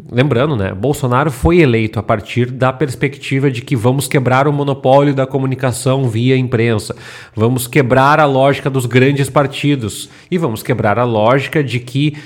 Lembrando, 0.10 0.56
né, 0.56 0.74
Bolsonaro 0.74 1.30
foi 1.30 1.60
eleito 1.60 2.00
a 2.00 2.04
partir 2.04 2.50
da 2.50 2.74
perspectiva 2.74 3.52
de 3.52 3.62
que 3.62 3.76
vamos 3.76 4.08
quebrar 4.08 4.48
o 4.48 4.54
monopólio 4.54 5.14
da 5.14 5.28
comunicação 5.28 6.10
via 6.10 6.36
imprensa, 6.36 6.96
vamos 7.36 7.68
quebrar 7.68 8.20
a 8.20 8.26
lógica 8.26 8.70
dos 8.70 8.86
grandes 8.86 9.30
partidos 9.30 10.10
e 10.30 10.38
vamos 10.38 10.64
quebrar 10.64 10.98
a 10.98 11.04
lógica 11.04 11.64
de 11.64 11.80
que 11.80 12.18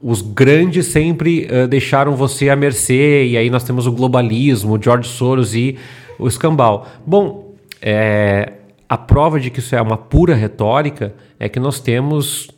os 0.00 0.22
grandes 0.22 0.86
sempre 0.86 1.46
uh, 1.46 1.68
deixaram 1.68 2.16
você 2.16 2.48
à 2.48 2.56
mercê, 2.56 3.26
e 3.26 3.36
aí 3.36 3.50
nós 3.50 3.64
temos 3.64 3.86
o 3.86 3.92
globalismo, 3.92 4.76
o 4.76 4.82
George 4.82 5.08
Soros 5.08 5.54
e 5.54 5.76
o 6.18 6.26
escambau. 6.26 6.86
Bom, 7.06 7.54
é, 7.82 8.54
a 8.88 8.96
prova 8.96 9.38
de 9.38 9.50
que 9.50 9.58
isso 9.58 9.74
é 9.74 9.80
uma 9.80 9.96
pura 9.96 10.34
retórica 10.34 11.14
é 11.38 11.48
que 11.48 11.60
nós 11.60 11.80
temos 11.80 12.50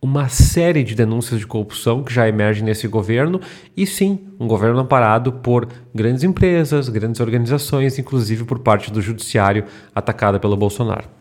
uma 0.00 0.28
série 0.28 0.84
de 0.84 0.94
denúncias 0.94 1.40
de 1.40 1.46
corrupção 1.46 2.04
que 2.04 2.14
já 2.14 2.28
emergem 2.28 2.64
nesse 2.64 2.86
governo, 2.86 3.40
e 3.76 3.84
sim, 3.86 4.18
um 4.38 4.46
governo 4.46 4.78
amparado 4.78 5.32
por 5.32 5.68
grandes 5.94 6.22
empresas, 6.22 6.88
grandes 6.88 7.20
organizações, 7.20 7.98
inclusive 7.98 8.44
por 8.44 8.60
parte 8.60 8.92
do 8.92 9.02
judiciário 9.02 9.64
atacada 9.94 10.38
pelo 10.38 10.56
Bolsonaro. 10.56 11.17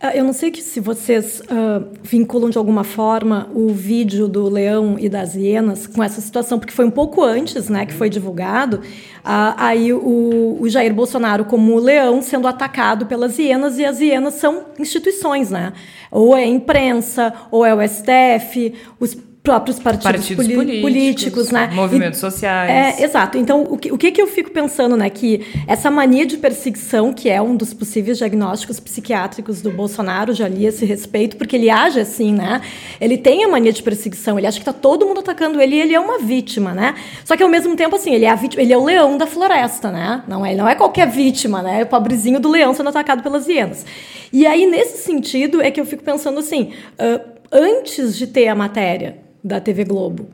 Ah, 0.00 0.14
eu 0.14 0.22
não 0.22 0.32
sei 0.32 0.54
se 0.54 0.78
vocês 0.78 1.40
uh, 1.40 1.84
vinculam 2.04 2.50
de 2.50 2.56
alguma 2.56 2.84
forma 2.84 3.50
o 3.52 3.70
vídeo 3.70 4.28
do 4.28 4.48
leão 4.48 4.96
e 4.96 5.08
das 5.08 5.34
hienas 5.34 5.88
com 5.88 6.00
essa 6.00 6.20
situação, 6.20 6.56
porque 6.56 6.72
foi 6.72 6.84
um 6.84 6.90
pouco 6.90 7.20
antes, 7.20 7.68
né, 7.68 7.84
que 7.84 7.92
foi 7.92 8.08
divulgado. 8.08 8.76
Uh, 8.76 9.54
aí 9.56 9.92
o, 9.92 10.56
o, 10.60 10.68
Jair 10.68 10.94
Bolsonaro 10.94 11.44
como 11.46 11.74
o 11.74 11.80
leão 11.80 12.22
sendo 12.22 12.46
atacado 12.46 13.06
pelas 13.06 13.40
hienas 13.40 13.76
e 13.76 13.84
as 13.84 14.00
hienas 14.00 14.34
são 14.34 14.66
instituições, 14.78 15.50
né? 15.50 15.72
Ou 16.12 16.36
é 16.36 16.46
imprensa, 16.46 17.34
ou 17.50 17.66
é 17.66 17.74
o 17.74 17.80
STF, 17.86 18.74
os 19.00 19.16
próprios 19.48 19.78
partidos, 19.78 20.04
partidos 20.04 20.46
políticos, 20.46 20.80
políticos, 20.82 21.50
né? 21.50 21.70
Movimentos 21.72 22.18
e, 22.18 22.20
sociais. 22.20 22.70
É, 22.70 23.02
exato. 23.02 23.38
Então, 23.38 23.62
o 23.62 23.78
que, 23.78 23.90
o 23.90 23.96
que, 23.96 24.20
eu 24.20 24.26
fico 24.26 24.50
pensando, 24.50 24.94
né? 24.94 25.08
Que 25.08 25.40
essa 25.66 25.90
mania 25.90 26.26
de 26.26 26.36
perseguição, 26.36 27.14
que 27.14 27.30
é 27.30 27.40
um 27.40 27.56
dos 27.56 27.72
possíveis 27.72 28.18
diagnósticos 28.18 28.78
psiquiátricos 28.78 29.62
do 29.62 29.70
Bolsonaro, 29.70 30.34
já 30.34 30.46
li 30.46 30.66
esse 30.66 30.84
respeito, 30.84 31.38
porque 31.38 31.56
ele 31.56 31.70
age 31.70 31.98
assim, 31.98 32.32
né? 32.32 32.60
Ele 33.00 33.16
tem 33.16 33.42
a 33.42 33.48
mania 33.48 33.72
de 33.72 33.82
perseguição, 33.82 34.36
ele 34.38 34.46
acha 34.46 34.58
que 34.58 34.64
tá 34.64 34.72
todo 34.72 35.06
mundo 35.06 35.20
atacando 35.20 35.58
ele 35.60 35.76
e 35.76 35.80
ele 35.80 35.94
é 35.94 36.00
uma 36.00 36.18
vítima, 36.18 36.74
né? 36.74 36.94
Só 37.24 37.34
que 37.34 37.42
ao 37.42 37.48
mesmo 37.48 37.74
tempo, 37.74 37.96
assim, 37.96 38.14
ele 38.14 38.26
é, 38.26 38.30
a 38.30 38.34
vítima, 38.34 38.62
ele 38.62 38.72
é 38.74 38.76
o 38.76 38.84
leão 38.84 39.16
da 39.16 39.26
floresta, 39.26 39.90
né? 39.90 40.22
Não 40.28 40.44
é, 40.44 40.54
não 40.54 40.68
é 40.68 40.74
qualquer 40.74 41.08
vítima, 41.08 41.62
né? 41.62 41.80
É 41.80 41.84
o 41.84 41.86
pobrezinho 41.86 42.38
do 42.38 42.50
leão 42.50 42.74
sendo 42.74 42.90
atacado 42.90 43.22
pelas 43.22 43.48
hienas. 43.48 43.86
E 44.30 44.46
aí, 44.46 44.66
nesse 44.66 44.98
sentido, 44.98 45.62
é 45.62 45.70
que 45.70 45.80
eu 45.80 45.86
fico 45.86 46.02
pensando 46.02 46.38
assim, 46.38 46.72
uh, 47.00 47.38
antes 47.50 48.14
de 48.18 48.26
ter 48.26 48.48
a 48.48 48.54
matéria, 48.54 49.27
da 49.42 49.60
TV 49.60 49.84
Globo. 49.84 50.28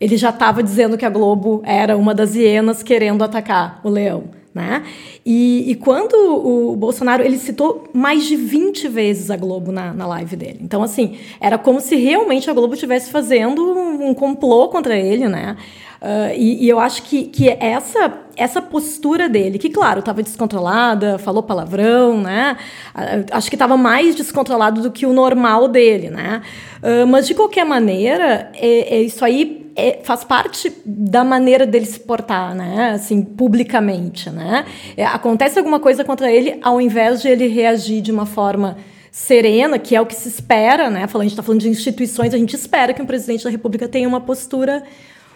Ele 0.00 0.16
já 0.16 0.30
estava 0.30 0.62
dizendo 0.62 0.96
que 0.96 1.04
a 1.04 1.10
Globo 1.10 1.60
era 1.64 1.96
uma 1.96 2.14
das 2.14 2.34
hienas 2.34 2.82
querendo 2.82 3.22
atacar 3.24 3.80
o 3.82 3.88
leão. 3.88 4.38
Né? 4.54 4.82
E, 5.24 5.70
e, 5.70 5.74
quando 5.76 6.14
o 6.14 6.74
Bolsonaro, 6.74 7.22
ele 7.22 7.38
citou 7.38 7.84
mais 7.92 8.26
de 8.26 8.34
20 8.34 8.88
vezes 8.88 9.30
a 9.30 9.36
Globo 9.36 9.70
na, 9.70 9.92
na 9.92 10.06
live 10.06 10.34
dele. 10.34 10.58
Então, 10.62 10.82
assim, 10.82 11.16
era 11.40 11.56
como 11.56 11.80
se 11.80 11.94
realmente 11.94 12.50
a 12.50 12.52
Globo 12.52 12.74
estivesse 12.74 13.10
fazendo 13.10 13.62
um, 13.62 14.08
um 14.08 14.14
complô 14.14 14.68
contra 14.68 14.96
ele, 14.96 15.28
né? 15.28 15.56
Uh, 16.00 16.34
e, 16.36 16.64
e, 16.64 16.68
eu 16.68 16.80
acho 16.80 17.02
que, 17.02 17.24
que 17.24 17.48
essa, 17.48 18.12
essa 18.38 18.62
postura 18.62 19.28
dele, 19.28 19.58
que, 19.58 19.68
claro, 19.68 19.98
estava 19.98 20.22
descontrolada, 20.22 21.18
falou 21.18 21.42
palavrão, 21.42 22.20
né? 22.22 22.56
Uh, 22.94 23.26
acho 23.32 23.50
que 23.50 23.56
estava 23.56 23.76
mais 23.76 24.14
descontrolado 24.14 24.80
do 24.80 24.90
que 24.92 25.04
o 25.04 25.12
normal 25.12 25.66
dele, 25.66 26.08
né? 26.08 26.40
Uh, 26.80 27.06
mas, 27.06 27.26
de 27.26 27.34
qualquer 27.34 27.66
maneira, 27.66 28.50
é, 28.54 28.96
é 28.96 29.02
isso 29.02 29.24
aí 29.24 29.68
é, 29.74 30.00
faz 30.02 30.24
parte 30.24 30.72
da 30.84 31.24
maneira 31.24 31.66
dele 31.66 31.86
se 31.86 32.00
portar, 32.00 32.54
né? 32.54 32.92
Assim, 32.94 33.22
publicamente, 33.22 34.30
né? 34.30 34.64
É, 34.96 35.04
acontece 35.04 35.58
alguma 35.58 35.80
coisa 35.80 36.04
contra 36.04 36.30
ele, 36.30 36.58
ao 36.62 36.80
invés 36.80 37.20
de 37.20 37.28
ele 37.28 37.48
reagir 37.48 38.00
de 38.00 38.12
uma 38.12 38.26
forma 38.26 38.76
serena, 39.10 39.78
que 39.78 39.96
é 39.96 40.00
o 40.00 40.06
que 40.06 40.14
se 40.14 40.28
espera, 40.28 40.88
né? 40.90 41.06
Falando, 41.06 41.22
a 41.22 41.28
gente 41.28 41.32
está 41.32 41.42
falando 41.42 41.60
de 41.60 41.68
instituições, 41.68 42.32
a 42.32 42.38
gente 42.38 42.54
espera 42.54 42.94
que 42.94 43.02
um 43.02 43.06
presidente 43.06 43.44
da 43.44 43.50
República 43.50 43.88
tenha 43.88 44.08
uma 44.08 44.20
postura 44.20 44.82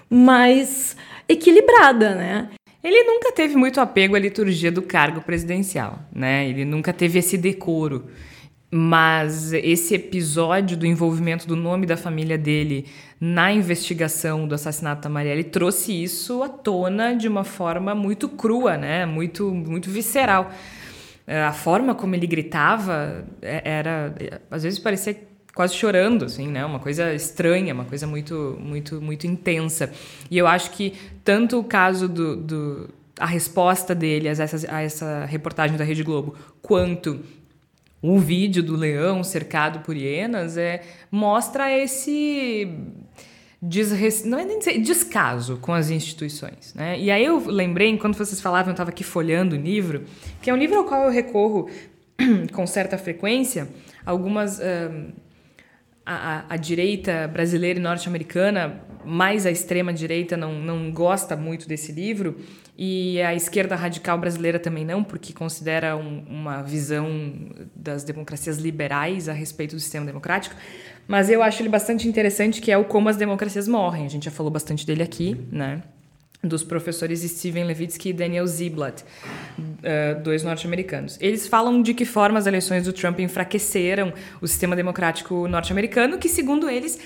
mais 0.09 0.97
equilibrada, 1.29 2.15
né? 2.15 2.49
Ele 2.83 3.05
nunca 3.05 3.31
teve 3.33 3.55
muito 3.57 3.81
apego 3.81 4.17
à 4.17 4.19
liturgia 4.19 4.73
do 4.73 4.83
cargo 4.83 5.21
presidencial, 5.21 6.01
né? 6.13 6.49
Ele 6.49 6.65
nunca 6.65 6.93
teve 6.93 7.19
esse 7.19 7.39
decoro. 7.39 8.07
Mas 8.75 9.53
esse 9.53 9.95
episódio 9.95 10.79
do 10.79 10.87
envolvimento 10.87 11.47
do 11.47 11.55
nome 11.55 11.85
da 11.85 11.97
família 11.97 12.39
dele 12.39 12.87
na 13.21 13.53
investigação 13.53 14.49
do 14.49 14.55
assassinato 14.55 15.03
da 15.03 15.11
Marielle 15.11 15.45
trouxe 15.45 16.03
isso 16.03 16.43
à 16.43 16.49
tona 16.49 17.15
de 17.15 17.29
uma 17.29 17.45
forma 17.45 17.95
muito 17.95 18.31
crua, 18.31 18.79
né? 18.79 19.05
Muito, 19.05 19.53
muito 19.53 19.91
visceral. 19.91 20.51
É, 21.27 21.43
a 21.45 21.53
forma 21.53 21.95
como 21.95 22.15
ele 22.15 22.27
gritava 22.27 23.25
é, 23.41 23.63
era, 23.63 24.15
às 24.51 24.63
vezes 24.63 24.79
parecia 24.79 25.17
quase 25.55 25.75
chorando, 25.75 26.25
assim, 26.25 26.49
né? 26.49 26.65
Uma 26.65 26.79
coisa 26.79 27.13
estranha, 27.13 27.75
uma 27.75 27.85
coisa 27.85 28.07
muito, 28.07 28.57
muito, 28.61 29.01
muito 29.01 29.27
intensa. 29.27 29.93
E 30.31 30.39
eu 30.39 30.47
acho 30.47 30.71
que 30.71 30.95
tanto 31.25 31.59
o 31.59 31.65
caso 31.65 32.09
do, 32.09 32.37
do 32.37 32.91
a 33.19 33.27
resposta 33.27 33.95
dele 33.95 34.29
a 34.29 34.33
essa, 34.33 34.75
a 34.75 34.83
essa 34.83 35.25
reportagem 35.27 35.77
da 35.77 35.85
Rede 35.85 36.03
Globo, 36.03 36.35
quanto 36.61 37.21
o 38.01 38.19
vídeo 38.19 38.63
do 38.63 38.75
leão 38.75 39.23
cercado 39.23 39.81
por 39.81 39.97
hienas 39.97 40.57
é, 40.57 40.83
mostra 41.11 41.71
esse 41.71 42.69
desres... 43.61 44.25
não 44.25 44.39
é 44.39 44.45
nem 44.45 44.59
dizer 44.59 44.79
descaso 44.81 45.59
com 45.59 45.73
as 45.73 45.89
instituições. 45.89 46.75
Né? 46.75 46.99
E 46.99 47.11
aí 47.11 47.25
eu 47.25 47.39
lembrei, 47.47 47.89
enquanto 47.89 48.17
vocês 48.17 48.41
falavam, 48.41 48.71
eu 48.71 48.73
estava 48.73 48.91
aqui 48.91 49.05
folhando 49.05 49.55
o 49.55 49.59
livro, 49.59 50.03
que 50.41 50.51
é 50.51 50.55
um 50.55 50.57
livro 50.57 50.79
ao 50.79 50.85
qual 50.85 51.05
eu 51.05 51.11
recorro 51.11 51.71
com 52.53 52.67
certa 52.67 52.99
frequência. 52.99 53.69
Algumas. 54.05 54.61
A, 56.05 56.45
a, 56.49 56.57
direita 56.57 57.29
brasileira 57.29 57.79
e 57.79 57.83
norte-americana, 57.83 58.83
mais 59.05 59.47
a 59.47 59.51
extrema-direita, 59.51 60.37
não, 60.37 60.55
não 60.55 60.91
gosta 60.91 61.37
muito 61.37 61.69
desse 61.69 61.93
livro, 61.93 62.37
e 62.77 63.21
a 63.23 63.35
esquerda 63.35 63.77
radical 63.77 64.19
brasileira 64.19 64.59
também 64.59 64.85
não, 64.85 65.05
porque 65.05 65.33
considera 65.33 65.97
um, 65.97 66.25
uma 66.29 66.63
visão 66.63 67.51
das 67.75 68.03
democracias 68.03 68.59
liberais 68.59 69.29
a 69.29 69.33
respeito 69.33 69.75
do 69.77 69.81
sistema 69.81 70.07
democrático. 70.07 70.57
Mas 71.07 71.29
eu 71.31 71.43
acho 71.43 71.63
ele 71.63 71.69
bastante 71.69 72.09
interessante, 72.09 72.61
que 72.61 72.71
é 72.71 72.79
o 72.79 72.85
Como 72.85 73.09
as 73.09 73.17
Democracias 73.17 73.69
Morrem. 73.69 74.07
A 74.07 74.09
gente 74.09 74.25
já 74.25 74.31
falou 74.31 74.51
bastante 74.51 74.87
dele 74.87 75.03
aqui, 75.03 75.37
né? 75.51 75.83
Dos 76.43 76.65
professores 76.65 77.21
Steven 77.21 77.65
Levitsky 77.65 78.09
e 78.09 78.13
Daniel 78.13 78.45
Ziblatt, 78.49 79.03
uh, 79.03 80.21
dois 80.25 80.43
norte-americanos. 80.43 81.17
Eles 81.21 81.47
falam 81.47 81.81
de 81.81 81.95
que 81.95 82.05
forma 82.05 82.37
as 82.37 82.47
eleições 82.47 82.85
do 82.85 82.93
Trump 82.93 83.21
enfraqueceram 83.21 84.13
o 84.41 84.49
sistema 84.49 84.75
democrático 84.75 85.47
norte-americano, 85.47 86.19
que, 86.19 86.29
segundo 86.29 86.69
eles, 86.69 86.99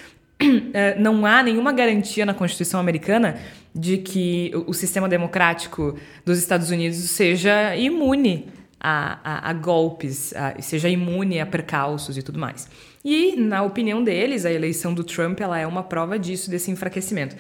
uh, 0.43 0.97
não 0.99 1.27
há 1.27 1.43
nenhuma 1.43 1.71
garantia 1.71 2.25
na 2.25 2.33
Constituição 2.33 2.81
americana 2.81 3.39
de 3.75 3.99
que 3.99 4.51
o, 4.55 4.71
o 4.71 4.75
sistema 4.75 5.07
democrático 5.07 5.99
dos 6.25 6.39
Estados 6.39 6.71
Unidos 6.71 6.97
seja 6.97 7.77
imune 7.77 8.49
a, 8.81 9.19
a, 9.23 9.51
a 9.51 9.53
golpes, 9.53 10.35
a, 10.35 10.61
seja 10.63 10.89
imune 10.89 11.41
a 11.41 11.47
percalços 11.47 12.17
e 12.17 12.23
tudo 12.23 12.39
mais. 12.39 12.69
E, 13.05 13.37
na 13.37 13.63
opinião 13.63 14.03
deles, 14.03 14.45
a 14.45 14.53
eleição 14.53 14.95
do 14.95 15.05
Trump 15.05 15.41
ela 15.41 15.59
é 15.59 15.67
uma 15.67 15.83
prova 15.83 16.19
disso, 16.19 16.51
desse 16.51 16.71
enfraquecimento. 16.71 17.37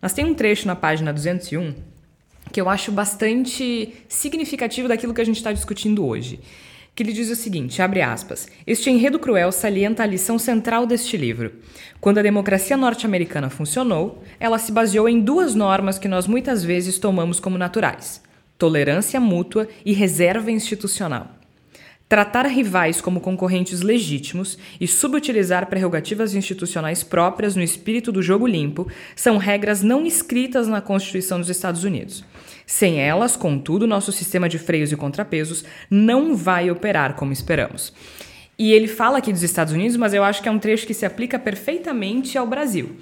Mas 0.00 0.12
tem 0.12 0.24
um 0.24 0.34
trecho 0.34 0.66
na 0.66 0.74
página 0.74 1.12
201 1.12 1.74
que 2.52 2.60
eu 2.60 2.68
acho 2.68 2.90
bastante 2.90 3.94
significativo 4.08 4.88
daquilo 4.88 5.14
que 5.14 5.20
a 5.20 5.24
gente 5.24 5.36
está 5.36 5.52
discutindo 5.52 6.04
hoje. 6.04 6.40
Que 6.94 7.02
ele 7.02 7.12
diz 7.12 7.30
o 7.30 7.36
seguinte, 7.36 7.80
abre 7.80 8.02
aspas, 8.02 8.48
este 8.66 8.90
enredo 8.90 9.18
cruel 9.18 9.52
salienta 9.52 10.02
a 10.02 10.06
lição 10.06 10.38
central 10.38 10.86
deste 10.86 11.16
livro. 11.16 11.52
Quando 12.00 12.18
a 12.18 12.22
democracia 12.22 12.76
norte-americana 12.76 13.48
funcionou, 13.48 14.22
ela 14.40 14.58
se 14.58 14.72
baseou 14.72 15.08
em 15.08 15.20
duas 15.20 15.54
normas 15.54 15.98
que 15.98 16.08
nós 16.08 16.26
muitas 16.26 16.64
vezes 16.64 16.98
tomamos 16.98 17.38
como 17.38 17.56
naturais: 17.56 18.20
tolerância 18.58 19.20
mútua 19.20 19.68
e 19.84 19.92
reserva 19.92 20.50
institucional. 20.50 21.39
Tratar 22.10 22.44
rivais 22.46 23.00
como 23.00 23.20
concorrentes 23.20 23.82
legítimos 23.82 24.58
e 24.80 24.88
subutilizar 24.88 25.68
prerrogativas 25.68 26.34
institucionais 26.34 27.04
próprias 27.04 27.54
no 27.54 27.62
espírito 27.62 28.10
do 28.10 28.20
jogo 28.20 28.48
limpo 28.48 28.88
são 29.14 29.38
regras 29.38 29.80
não 29.80 30.04
escritas 30.04 30.66
na 30.66 30.80
Constituição 30.80 31.38
dos 31.38 31.48
Estados 31.48 31.84
Unidos. 31.84 32.24
Sem 32.66 32.98
elas, 32.98 33.36
contudo, 33.36 33.86
nosso 33.86 34.10
sistema 34.10 34.48
de 34.48 34.58
freios 34.58 34.90
e 34.90 34.96
contrapesos 34.96 35.64
não 35.88 36.34
vai 36.34 36.68
operar 36.68 37.14
como 37.14 37.32
esperamos. 37.32 37.92
E 38.58 38.72
ele 38.72 38.88
fala 38.88 39.18
aqui 39.18 39.32
dos 39.32 39.44
Estados 39.44 39.72
Unidos, 39.72 39.96
mas 39.96 40.12
eu 40.12 40.24
acho 40.24 40.42
que 40.42 40.48
é 40.48 40.52
um 40.52 40.58
trecho 40.58 40.88
que 40.88 40.94
se 40.94 41.06
aplica 41.06 41.38
perfeitamente 41.38 42.36
ao 42.36 42.44
Brasil. 42.44 42.96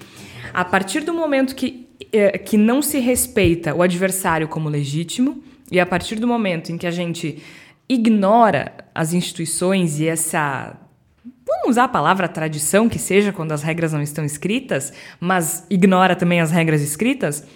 A 0.53 0.67
partir 0.67 1.01
do 1.01 1.15
momento 1.15 1.55
que, 1.55 1.89
eh, 2.13 2.37
que 2.37 2.59
não 2.59 2.83
se 2.83 2.99
respeita 2.99 3.75
o 3.75 3.81
adversário 3.81 4.49
como 4.49 4.69
legítimo, 4.69 5.43
e 5.71 5.79
a 5.79 5.87
partir 5.87 6.17
do 6.17 6.27
momento 6.27 6.73
em 6.73 6.79
que 6.79 6.87
a 6.87 6.91
gente 6.91 7.43
ignora 7.89 8.73
as 8.95 9.13
instituições 9.13 10.01
e 10.01 10.07
essa 10.09 10.77
vamos 11.47 11.69
usar 11.71 11.85
a 11.85 11.89
palavra 11.89 12.29
tradição 12.29 12.89
que 12.89 12.99
seja 12.99 13.33
quando 13.33 13.53
as 13.53 13.63
regras 13.63 13.93
não 13.93 14.03
estão 14.03 14.25
escritas, 14.25 14.93
mas 15.19 15.67
ignora 15.71 16.15
também 16.15 16.41
as 16.41 16.51
regras 16.51 16.83
escritas, 16.83 17.47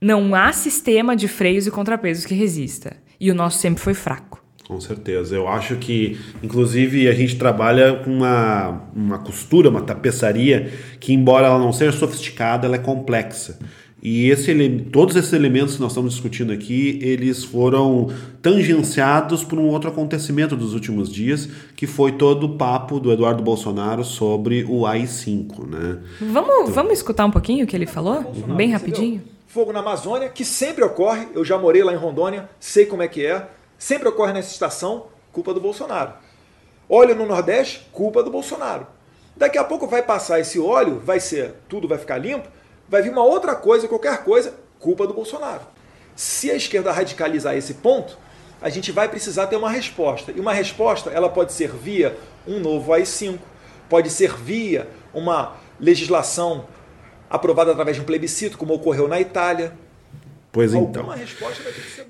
não 0.00 0.34
há 0.34 0.52
sistema 0.52 1.16
de 1.16 1.26
freios 1.26 1.66
e 1.66 1.70
contrapesos 1.70 2.24
que 2.24 2.34
resista. 2.34 2.96
E 3.18 3.30
o 3.30 3.34
nosso 3.34 3.58
sempre 3.58 3.82
foi 3.82 3.94
fraco. 3.94 4.44
Com 4.66 4.80
certeza. 4.80 5.34
Eu 5.34 5.46
acho 5.46 5.76
que, 5.76 6.18
inclusive, 6.42 7.08
a 7.08 7.12
gente 7.12 7.36
trabalha 7.36 7.96
com 8.04 8.10
uma, 8.10 8.88
uma 8.94 9.18
costura, 9.18 9.68
uma 9.68 9.82
tapeçaria, 9.82 10.72
que, 10.98 11.12
embora 11.12 11.46
ela 11.46 11.58
não 11.58 11.72
seja 11.72 11.92
sofisticada, 11.92 12.66
ela 12.66 12.76
é 12.76 12.78
complexa. 12.78 13.58
E 14.04 14.28
esse, 14.28 14.54
todos 14.92 15.16
esses 15.16 15.32
elementos 15.32 15.76
que 15.76 15.80
nós 15.80 15.92
estamos 15.92 16.12
discutindo 16.12 16.52
aqui, 16.52 16.98
eles 17.00 17.42
foram 17.42 18.10
tangenciados 18.42 19.42
por 19.42 19.58
um 19.58 19.66
outro 19.66 19.88
acontecimento 19.88 20.54
dos 20.54 20.74
últimos 20.74 21.10
dias, 21.10 21.48
que 21.74 21.86
foi 21.86 22.12
todo 22.12 22.44
o 22.44 22.58
papo 22.58 23.00
do 23.00 23.10
Eduardo 23.10 23.42
Bolsonaro 23.42 24.04
sobre 24.04 24.62
o 24.68 24.84
AI-5, 24.84 25.66
né? 25.66 26.02
Vamos, 26.20 26.50
então, 26.50 26.66
vamos 26.66 26.92
escutar 26.92 27.24
um 27.24 27.30
pouquinho 27.30 27.64
o 27.64 27.66
que 27.66 27.74
ele 27.74 27.86
falou? 27.86 28.20
Bolsonaro, 28.20 28.54
Bem 28.54 28.72
rapidinho. 28.72 29.22
Fogo 29.46 29.72
na 29.72 29.80
Amazônia, 29.80 30.28
que 30.28 30.44
sempre 30.44 30.84
ocorre, 30.84 31.26
eu 31.34 31.42
já 31.42 31.56
morei 31.56 31.82
lá 31.82 31.94
em 31.94 31.96
Rondônia, 31.96 32.50
sei 32.60 32.84
como 32.84 33.02
é 33.02 33.08
que 33.08 33.24
é, 33.24 33.48
sempre 33.78 34.06
ocorre 34.06 34.34
nessa 34.34 34.52
estação, 34.52 35.06
culpa 35.32 35.54
do 35.54 35.62
Bolsonaro. 35.62 36.12
Óleo 36.90 37.14
no 37.14 37.24
Nordeste, 37.24 37.88
culpa 37.90 38.22
do 38.22 38.30
Bolsonaro. 38.30 38.86
Daqui 39.34 39.56
a 39.56 39.64
pouco 39.64 39.86
vai 39.86 40.02
passar 40.02 40.40
esse 40.40 40.60
óleo, 40.60 41.00
vai 41.02 41.20
ser, 41.20 41.54
tudo 41.70 41.88
vai 41.88 41.96
ficar 41.96 42.18
limpo, 42.18 42.48
vai 42.88 43.02
vir 43.02 43.10
uma 43.10 43.24
outra 43.24 43.54
coisa, 43.54 43.88
qualquer 43.88 44.24
coisa, 44.24 44.54
culpa 44.78 45.06
do 45.06 45.14
Bolsonaro. 45.14 45.62
Se 46.14 46.50
a 46.50 46.54
esquerda 46.54 46.92
radicalizar 46.92 47.56
esse 47.56 47.74
ponto, 47.74 48.16
a 48.60 48.68
gente 48.68 48.92
vai 48.92 49.08
precisar 49.08 49.46
ter 49.46 49.56
uma 49.56 49.70
resposta. 49.70 50.32
E 50.32 50.40
uma 50.40 50.52
resposta, 50.52 51.10
ela 51.10 51.28
pode 51.28 51.52
ser 51.52 51.70
via 51.70 52.16
um 52.46 52.60
novo 52.60 52.92
AI-5, 52.92 53.38
pode 53.88 54.10
ser 54.10 54.34
via 54.34 54.88
uma 55.12 55.56
legislação 55.78 56.66
aprovada 57.28 57.72
através 57.72 57.96
de 57.96 58.02
um 58.02 58.06
plebiscito, 58.06 58.56
como 58.56 58.74
ocorreu 58.74 59.08
na 59.08 59.20
Itália. 59.20 59.76
Pois 60.54 60.72
então. 60.72 61.12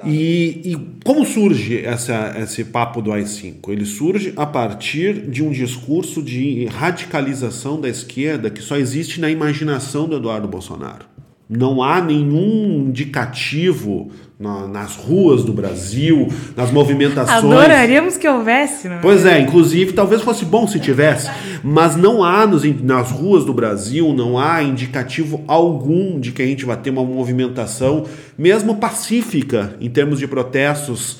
E, 0.05 0.61
e, 0.73 0.77
como 1.03 1.25
surge 1.25 1.83
essa, 1.83 2.35
esse 2.39 2.63
papo 2.63 3.01
do 3.01 3.11
AI-5? 3.11 3.71
Ele 3.71 3.87
surge 3.87 4.35
a 4.37 4.45
partir 4.45 5.15
de 5.31 5.43
um 5.43 5.51
discurso 5.51 6.23
de 6.23 6.67
radicalização 6.67 7.81
da 7.81 7.89
esquerda 7.89 8.51
que 8.51 8.61
só 8.61 8.77
existe 8.77 9.19
na 9.19 9.31
imaginação 9.31 10.07
do 10.07 10.17
Eduardo 10.17 10.47
Bolsonaro. 10.47 11.14
Não 11.49 11.83
há 11.83 12.01
nenhum 12.01 12.87
indicativo 12.89 14.11
na, 14.39 14.67
nas 14.67 14.97
ruas 14.97 15.45
do 15.45 15.53
Brasil, 15.53 16.29
nas 16.57 16.71
movimentações. 16.71 17.45
Adoraríamos 17.45 18.17
que 18.17 18.29
houvesse, 18.29 18.89
não 18.89 18.97
é? 18.97 19.01
Pois 19.01 19.27
é, 19.27 19.41
inclusive, 19.41 19.93
talvez 19.93 20.23
fosse 20.23 20.45
bom 20.45 20.67
se 20.67 20.81
tivesse, 20.81 21.31
mas 21.63 21.97
não 21.97 22.25
há 22.25 22.47
nos, 22.47 22.65
nas 22.83 23.11
ruas 23.11 23.45
do 23.45 23.53
Brasil, 23.53 24.13
não 24.13 24.39
há 24.39 24.63
indicativo 24.63 25.45
algum 25.47 26.19
de 26.19 26.33
que 26.33 26.43
a 26.43 26.47
gente 26.47 26.65
vai 26.65 26.77
ter 26.77 26.91
uma 26.91 27.05
movimentação, 27.05 28.05
mesmo 28.37 28.77
pacífica, 28.77 29.77
em 29.81 29.91
termos 29.91 30.19
de 30.19 30.27
protestos 30.27 31.19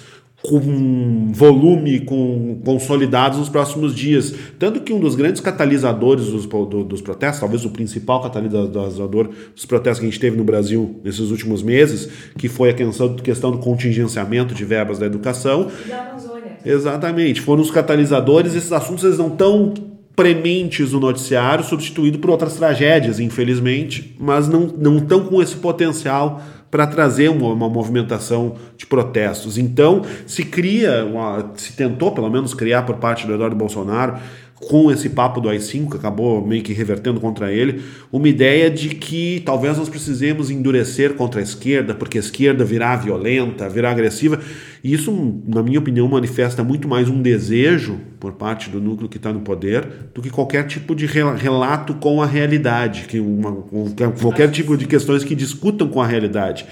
com 0.49 1.33
volume 1.33 2.01
com, 2.01 2.61
consolidados 2.65 3.39
nos 3.39 3.49
próximos 3.49 3.95
dias. 3.95 4.35
Tanto 4.59 4.81
que 4.81 4.93
um 4.93 5.01
dos 5.01 5.15
grandes 5.15 5.41
catalisadores 5.41 6.27
dos, 6.27 6.47
do, 6.47 6.85
dos 6.85 7.01
protestos, 7.01 7.41
talvez 7.41 7.65
o 7.65 7.71
principal 7.71 8.23
catalisador 8.23 9.31
dos 9.55 9.65
protestos 9.65 10.01
que 10.01 10.07
a 10.07 10.11
gente 10.11 10.21
teve 10.21 10.37
no 10.37 10.45
Brasil 10.45 11.01
nesses 11.03 11.31
últimos 11.31 11.63
meses, 11.63 12.09
que 12.37 12.49
foi 12.49 12.71
a 12.71 12.75
questão, 12.75 13.17
questão 13.17 13.51
do 13.51 13.59
contingenciamento 13.59 14.55
de 14.55 14.65
verbas 14.65 14.99
da 14.99 15.07
educação. 15.07 15.71
E. 16.65 16.71
Exatamente. 16.71 17.41
Foram 17.41 17.63
os 17.63 17.71
catalisadores, 17.71 18.55
esses 18.55 18.73
assuntos 18.73 19.05
eles 19.05 19.19
não 19.19 19.29
estão 19.29 19.73
prementes 20.15 20.93
no 20.93 21.01
noticiário, 21.01 21.65
substituído 21.65 22.19
por 22.19 22.31
outras 22.31 22.55
tragédias, 22.55 23.19
infelizmente, 23.19 24.15
mas 24.19 24.47
não, 24.47 24.73
não 24.79 24.99
estão 24.99 25.25
com 25.25 25.43
esse 25.43 25.57
potencial 25.57 26.41
para 26.75 26.89
trazer 26.89 27.29
uma, 27.29 27.53
uma, 27.53 27.69
movimentação 27.69 28.57
de 28.77 28.85
protestos. 28.85 29.57
Então, 29.57 30.03
se 30.27 30.45
cria, 30.45 31.05
uma, 31.05 31.53
se 31.55 31.73
tentou 31.73 32.11
pelo 32.11 32.29
menos 32.29 32.53
criar 32.53 32.83
por 32.83 32.97
parte 32.97 33.25
do 33.29 33.33
Eduardo 33.33 33.55
Bolsonaro, 33.55 34.19
com 34.69 34.91
esse 34.91 35.09
papo 35.09 35.41
do 35.41 35.49
AI-5, 35.49 35.91
que 35.91 35.97
acabou 35.97 36.47
meio 36.47 36.63
que 36.63 36.73
revertendo 36.73 37.21
contra 37.21 37.53
ele, 37.53 37.83
uma 38.13 38.29
ideia 38.29 38.71
de 38.71 38.91
que 38.91 39.43
talvez 39.45 39.79
nós 39.79 39.89
precisemos 39.89 40.51
endurecer 40.51 41.15
contra 41.15 41.41
a 41.41 41.43
esquerda, 41.43 41.95
porque 41.95 42.19
a 42.19 42.21
esquerda 42.21 42.65
virá 42.65 42.97
violenta, 42.97 43.69
virá 43.69 43.91
agressiva. 43.91 44.41
E 44.83 44.93
isso, 44.93 45.41
na 45.47 45.63
minha 45.63 45.79
opinião, 45.79 46.07
manifesta 46.09 46.63
muito 46.63 46.89
mais 46.89 47.09
um 47.09 47.23
desejo 47.23 47.99
por 48.21 48.33
parte 48.33 48.71
do 48.71 48.81
núcleo 48.81 49.09
que 49.09 49.17
está 49.17 49.33
no 49.33 49.41
poder 49.41 49.87
do 50.15 50.21
que 50.21 50.31
qualquer 50.31 50.67
tipo 50.67 50.95
de 50.95 51.07
relato 51.07 51.95
com 51.95 52.21
a 52.23 52.27
realidade, 52.27 53.05
que 53.09 53.21
uma, 53.21 53.53
qualquer 54.21 54.51
tipo 54.51 54.77
de 54.77 54.87
questões 54.87 55.25
que 55.25 55.35
discutam 55.35 55.89
com 55.89 56.01
a 56.01 56.07
realidade. 56.07 56.67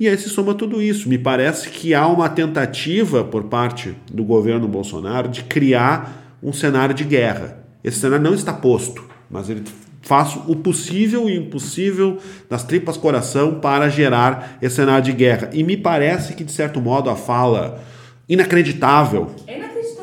E 0.00 0.06
aí 0.06 0.16
se 0.16 0.28
soma 0.28 0.54
tudo 0.54 0.80
isso. 0.80 1.08
Me 1.08 1.18
parece 1.18 1.70
que 1.70 1.92
há 1.92 2.06
uma 2.06 2.28
tentativa 2.28 3.24
por 3.24 3.44
parte 3.44 3.96
do 4.12 4.22
governo 4.22 4.68
Bolsonaro 4.68 5.28
de 5.28 5.42
criar 5.42 6.27
um 6.42 6.52
cenário 6.52 6.94
de 6.94 7.04
guerra. 7.04 7.64
Esse 7.82 8.00
cenário 8.00 8.24
não 8.24 8.34
está 8.34 8.52
posto, 8.52 9.04
mas 9.30 9.48
ele 9.48 9.62
faz 10.02 10.38
o 10.46 10.56
possível 10.56 11.28
e 11.28 11.38
o 11.38 11.42
impossível 11.42 12.18
das 12.48 12.64
tripas 12.64 12.96
coração 12.96 13.56
para 13.60 13.88
gerar 13.88 14.58
esse 14.62 14.76
cenário 14.76 15.04
de 15.04 15.12
guerra. 15.12 15.50
E 15.52 15.62
me 15.62 15.76
parece 15.76 16.34
que, 16.34 16.44
de 16.44 16.52
certo 16.52 16.80
modo, 16.80 17.10
a 17.10 17.16
fala 17.16 17.80
inacreditável 18.28 19.30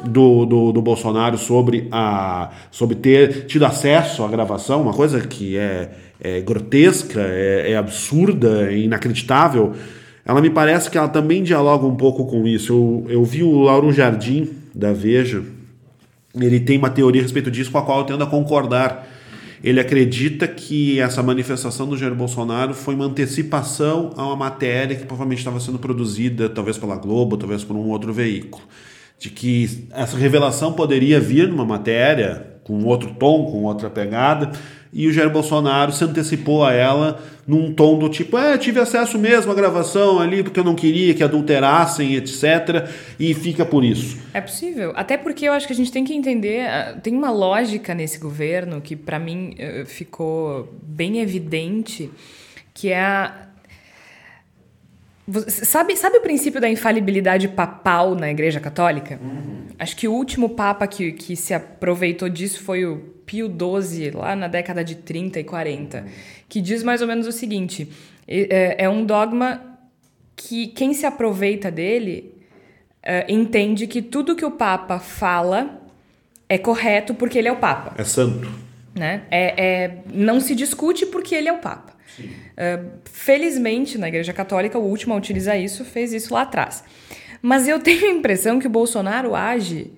do, 0.03 0.45
do, 0.45 0.71
do, 0.71 0.81
Bolsonaro 0.81 1.37
sobre, 1.37 1.87
a, 1.91 2.51
sobre 2.71 2.95
ter 2.95 3.45
tido 3.45 3.65
acesso 3.65 4.23
à 4.23 4.27
gravação, 4.27 4.81
uma 4.81 4.93
coisa 4.93 5.19
que 5.21 5.57
é, 5.57 5.91
é 6.19 6.41
grotesca, 6.41 7.21
é, 7.21 7.71
é 7.71 7.77
absurda, 7.77 8.71
é 8.71 8.77
inacreditável, 8.77 9.73
ela 10.25 10.41
me 10.41 10.49
parece 10.49 10.89
que 10.89 10.97
ela 10.97 11.07
também 11.07 11.43
dialoga 11.43 11.85
um 11.85 11.95
pouco 11.95 12.25
com 12.25 12.47
isso. 12.47 12.73
Eu, 12.73 13.05
eu 13.09 13.23
vi 13.23 13.43
o 13.43 13.61
Lauro 13.61 13.91
Jardim, 13.91 14.49
da 14.73 14.91
Veja, 14.91 15.43
ele 16.39 16.59
tem 16.59 16.77
uma 16.77 16.89
teoria 16.89 17.21
a 17.21 17.23
respeito 17.23 17.49
disso 17.49 17.71
com 17.71 17.77
a 17.77 17.81
qual 17.81 17.99
eu 17.99 18.05
tendo 18.05 18.23
a 18.23 18.27
concordar. 18.27 19.07
Ele 19.63 19.79
acredita 19.79 20.47
que 20.47 20.99
essa 20.99 21.23
manifestação 21.23 21.87
do 21.87 21.97
Jair 21.97 22.13
Bolsonaro 22.13 22.73
foi 22.73 22.93
uma 22.93 23.05
antecipação 23.05 24.13
a 24.15 24.25
uma 24.25 24.35
matéria 24.35 24.95
que 24.95 25.05
provavelmente 25.05 25.39
estava 25.39 25.59
sendo 25.59 25.79
produzida, 25.79 26.49
talvez 26.49 26.77
pela 26.77 26.95
Globo, 26.95 27.37
talvez 27.37 27.63
por 27.63 27.75
um 27.75 27.87
outro 27.87 28.13
veículo. 28.13 28.63
De 29.17 29.29
que 29.29 29.87
essa 29.91 30.17
revelação 30.17 30.73
poderia 30.73 31.19
vir 31.19 31.47
numa 31.47 31.65
matéria 31.65 32.55
com 32.63 32.83
outro 32.83 33.15
tom, 33.17 33.45
com 33.45 33.63
outra 33.63 33.89
pegada, 33.89 34.51
e 34.97 35.09
o 35.09 35.11
Jair 35.11 35.29
Bolsonaro 35.29 35.91
se 35.91 36.05
antecipou 36.05 36.63
a 36.63 36.71
ela 36.71 37.21
num 37.45 37.73
tom 37.73 37.99
do 37.99 38.07
tipo: 38.07 38.37
é, 38.37 38.57
tive 38.57 38.79
acesso 38.79 39.19
mesmo 39.19 39.51
à 39.51 39.55
gravação 39.55 40.19
ali 40.19 40.41
porque 40.41 40.57
eu 40.57 40.63
não 40.63 40.73
queria 40.73 41.13
que 41.13 41.21
adulterassem, 41.21 42.15
etc. 42.15 42.89
E 43.19 43.33
fica 43.33 43.65
por 43.65 43.83
isso. 43.83 44.17
É 44.33 44.39
possível. 44.39 44.93
Até 44.95 45.17
porque 45.17 45.45
eu 45.49 45.51
acho 45.51 45.67
que 45.67 45.73
a 45.73 45.75
gente 45.75 45.91
tem 45.91 46.05
que 46.05 46.13
entender. 46.13 46.65
Ah, 46.65 46.97
tem 47.03 47.13
uma 47.13 47.29
lógica 47.29 47.93
nesse 47.93 48.17
governo 48.17 48.79
que, 48.79 48.95
para 48.95 49.19
mim, 49.19 49.53
eh, 49.59 49.83
ficou 49.85 50.73
bem 50.81 51.19
evidente, 51.19 52.09
que 52.73 52.89
é 52.89 53.01
a. 53.01 53.49
Sabe, 55.47 55.97
sabe 55.97 56.19
o 56.19 56.21
princípio 56.21 56.61
da 56.61 56.69
infalibilidade 56.69 57.49
papal 57.49 58.15
na 58.15 58.31
Igreja 58.31 58.61
Católica? 58.61 59.19
Uhum. 59.21 59.65
Acho 59.77 59.97
que 59.97 60.07
o 60.07 60.13
último 60.13 60.51
papa 60.51 60.87
que, 60.87 61.11
que 61.11 61.35
se 61.35 61.53
aproveitou 61.53 62.29
disso 62.29 62.63
foi 62.63 62.85
o 62.85 63.14
Pio 63.25 63.47
XII, 63.47 64.11
lá 64.11 64.35
na 64.35 64.47
década 64.47 64.83
de 64.83 64.95
30 64.95 65.39
e 65.39 65.43
40, 65.43 66.05
que 66.47 66.61
diz 66.61 66.83
mais 66.83 67.01
ou 67.01 67.07
menos 67.07 67.27
o 67.27 67.31
seguinte: 67.31 67.89
é, 68.27 68.83
é 68.85 68.89
um 68.89 69.05
dogma 69.05 69.61
que 70.35 70.67
quem 70.67 70.93
se 70.93 71.05
aproveita 71.05 71.71
dele 71.71 72.33
é, 73.01 73.25
entende 73.31 73.87
que 73.87 74.01
tudo 74.01 74.35
que 74.35 74.45
o 74.45 74.51
Papa 74.51 74.99
fala 74.99 75.81
é 76.49 76.57
correto 76.57 77.13
porque 77.13 77.37
ele 77.37 77.47
é 77.47 77.51
o 77.51 77.57
Papa. 77.57 77.93
É 77.97 78.03
santo. 78.03 78.49
Né? 78.93 79.23
É, 79.29 79.63
é 79.63 79.97
não 80.13 80.39
se 80.39 80.55
discute 80.55 81.05
porque 81.05 81.35
ele 81.35 81.47
é 81.47 81.53
o 81.53 81.59
Papa. 81.59 81.93
Uh, 82.19 82.91
felizmente, 83.03 83.97
na 83.97 84.07
Igreja 84.07 84.31
Católica, 84.31 84.79
o 84.79 84.83
último 84.83 85.13
a 85.13 85.17
utilizar 85.17 85.59
isso 85.59 85.83
fez 85.83 86.13
isso 86.13 86.33
lá 86.33 86.43
atrás. 86.43 86.83
Mas 87.41 87.67
eu 87.67 87.79
tenho 87.79 88.05
a 88.05 88.09
impressão 88.11 88.59
que 88.59 88.67
o 88.67 88.69
Bolsonaro 88.69 89.35
age 89.35 89.91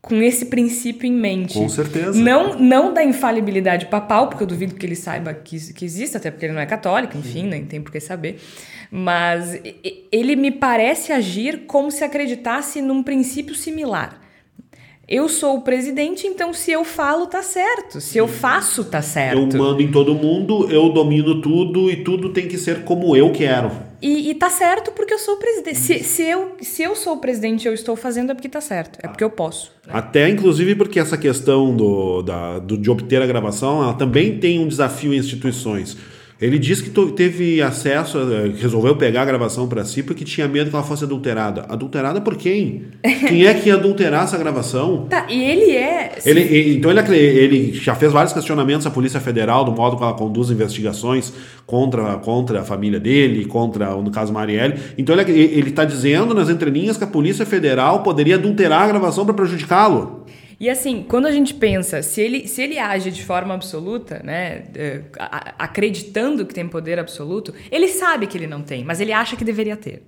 com 0.00 0.22
esse 0.22 0.46
princípio 0.46 1.06
em 1.06 1.12
mente. 1.12 1.54
Com 1.54 1.68
certeza. 1.68 2.18
Não, 2.18 2.58
não 2.58 2.94
da 2.94 3.04
infalibilidade 3.04 3.86
papal, 3.86 4.28
porque 4.28 4.42
eu 4.42 4.46
duvido 4.46 4.74
que 4.74 4.86
ele 4.86 4.96
saiba 4.96 5.34
que, 5.34 5.72
que 5.74 5.84
existe, 5.84 6.16
até 6.16 6.30
porque 6.30 6.46
ele 6.46 6.54
não 6.54 6.60
é 6.60 6.66
católico, 6.66 7.16
enfim, 7.18 7.46
nem 7.46 7.64
tem 7.64 7.82
por 7.82 7.92
que 7.92 8.00
saber. 8.00 8.40
Mas 8.90 9.60
ele 10.10 10.36
me 10.36 10.50
parece 10.50 11.12
agir 11.12 11.66
como 11.66 11.90
se 11.90 12.02
acreditasse 12.02 12.80
num 12.80 13.02
princípio 13.02 13.54
similar. 13.54 14.20
Eu 15.10 15.28
sou 15.28 15.56
o 15.56 15.60
presidente, 15.62 16.28
então 16.28 16.52
se 16.52 16.70
eu 16.70 16.84
falo, 16.84 17.26
tá 17.26 17.42
certo. 17.42 18.00
Se 18.00 18.16
eu 18.16 18.28
faço, 18.28 18.84
tá 18.84 19.02
certo. 19.02 19.56
Eu 19.56 19.58
mando 19.58 19.82
em 19.82 19.90
todo 19.90 20.14
mundo, 20.14 20.70
eu 20.70 20.88
domino 20.90 21.40
tudo 21.40 21.90
e 21.90 21.96
tudo 21.96 22.28
tem 22.28 22.46
que 22.46 22.56
ser 22.56 22.84
como 22.84 23.16
eu 23.16 23.32
quero. 23.32 23.72
E, 24.00 24.30
e 24.30 24.34
tá 24.36 24.48
certo 24.48 24.92
porque 24.92 25.12
eu 25.12 25.18
sou 25.18 25.34
o 25.34 25.36
presidente. 25.38 25.78
Se, 25.78 26.04
se, 26.04 26.22
eu, 26.22 26.52
se 26.60 26.84
eu 26.84 26.94
sou 26.94 27.14
o 27.14 27.16
presidente 27.18 27.66
eu 27.66 27.74
estou 27.74 27.96
fazendo, 27.96 28.30
é 28.30 28.34
porque 28.34 28.48
tá 28.48 28.60
certo. 28.60 29.00
É 29.02 29.08
porque 29.08 29.24
eu 29.24 29.30
posso. 29.30 29.72
Até, 29.88 30.28
inclusive, 30.28 30.76
porque 30.76 31.00
essa 31.00 31.18
questão 31.18 31.74
do, 31.74 32.22
da, 32.22 32.60
do, 32.60 32.78
de 32.78 32.88
obter 32.88 33.20
a 33.20 33.26
gravação, 33.26 33.82
ela 33.82 33.94
também 33.94 34.38
tem 34.38 34.60
um 34.60 34.68
desafio 34.68 35.12
em 35.12 35.16
instituições. 35.16 35.96
Ele 36.40 36.58
disse 36.58 36.82
que 36.82 36.90
teve 37.10 37.60
acesso, 37.60 38.18
eh, 38.18 38.52
resolveu 38.58 38.96
pegar 38.96 39.22
a 39.22 39.24
gravação 39.26 39.68
para 39.68 39.84
si 39.84 40.02
porque 40.02 40.24
tinha 40.24 40.48
medo 40.48 40.70
que 40.70 40.76
ela 40.76 40.84
fosse 40.84 41.04
adulterada. 41.04 41.66
Adulterada 41.68 42.20
por 42.20 42.34
quem? 42.34 42.84
Quem 43.28 43.44
é 43.44 43.52
que 43.52 43.68
ia 43.68 43.74
adulterar 43.74 44.24
essa 44.24 44.38
gravação? 44.38 45.06
Tá, 45.10 45.26
e 45.28 45.42
ele 45.42 45.72
é. 45.72 46.18
Ele, 46.24 46.40
ele, 46.40 46.76
então 46.76 46.90
ele, 46.90 47.16
ele 47.16 47.72
já 47.74 47.94
fez 47.94 48.10
vários 48.10 48.32
questionamentos 48.32 48.86
à 48.86 48.90
Polícia 48.90 49.20
Federal 49.20 49.64
do 49.64 49.72
modo 49.72 49.96
como 49.96 50.08
ela 50.08 50.16
conduz 50.16 50.50
investigações 50.50 51.30
contra, 51.66 52.16
contra 52.16 52.60
a 52.60 52.64
família 52.64 52.98
dele, 52.98 53.44
contra, 53.44 53.94
no 53.96 54.10
caso, 54.10 54.32
Marielle. 54.32 54.78
Então 54.96 55.14
ele 55.18 55.68
está 55.68 55.84
dizendo 55.84 56.32
nas 56.32 56.48
entrelinhas 56.48 56.96
que 56.96 57.04
a 57.04 57.06
Polícia 57.06 57.44
Federal 57.44 58.02
poderia 58.02 58.36
adulterar 58.36 58.82
a 58.82 58.88
gravação 58.88 59.26
para 59.26 59.34
prejudicá-lo. 59.34 60.24
E 60.60 60.68
assim, 60.68 61.02
quando 61.08 61.26
a 61.26 61.32
gente 61.32 61.54
pensa, 61.54 62.02
se 62.02 62.20
ele, 62.20 62.46
se 62.46 62.60
ele 62.60 62.78
age 62.78 63.10
de 63.10 63.24
forma 63.24 63.54
absoluta, 63.54 64.20
né, 64.22 64.64
é, 64.74 65.00
acreditando 65.58 66.44
que 66.44 66.52
tem 66.52 66.68
poder 66.68 66.98
absoluto, 66.98 67.54
ele 67.72 67.88
sabe 67.88 68.26
que 68.26 68.36
ele 68.36 68.46
não 68.46 68.60
tem, 68.60 68.84
mas 68.84 69.00
ele 69.00 69.10
acha 69.10 69.36
que 69.36 69.44
deveria 69.44 69.74
ter. 69.74 70.02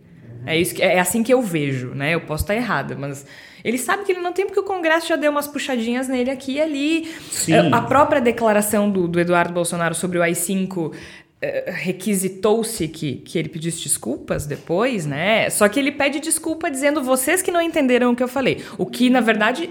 É, 0.45 0.59
isso 0.59 0.75
que, 0.75 0.83
é 0.83 1.01
assim 1.01 1.23
que 1.23 1.33
eu 1.33 1.41
vejo, 1.41 1.95
né? 1.95 2.15
Eu 2.15 2.21
posso 2.21 2.45
estar 2.45 2.55
errada, 2.55 2.97
mas 2.99 3.25
ele 3.65 3.79
sabe 3.79 4.05
que 4.05 4.13
ele 4.13 4.21
não 4.21 4.33
tem 4.33 4.45
porque 4.45 4.59
o 4.59 4.65
Congresso 4.65 5.07
já 5.09 5.17
deu 5.17 5.31
umas 5.31 5.47
puxadinhas 5.47 6.09
nele 6.09 6.31
aqui 6.31 6.55
e 6.55 6.61
ali. 6.61 7.07
Sim. 7.31 7.55
A 7.73 7.81
própria 7.81 8.21
declaração 8.21 8.91
do, 8.91 9.07
do 9.07 9.21
Eduardo 9.21 9.55
Bolsonaro 9.55 9.95
sobre 9.95 10.19
o 10.19 10.23
AI-5 10.23 10.93
é, 11.41 11.71
requisitou-se 11.71 12.87
que, 12.89 13.17
que 13.17 13.39
ele 13.39 13.49
pedisse 13.49 13.85
desculpas 13.85 14.47
depois, 14.47 15.07
né? 15.07 15.49
Só 15.49 15.69
que 15.69 15.79
ele 15.79 15.93
pede 15.93 16.19
desculpa 16.19 16.71
dizendo 16.71 17.03
vocês 17.03 17.41
que 17.41 17.53
não 17.53 17.61
entenderam 17.61 18.11
o 18.11 18.17
que 18.17 18.23
eu 18.23 18.29
falei. 18.29 18.63
O 18.77 18.85
que, 18.85 19.09
na 19.09 19.21
verdade, 19.21 19.71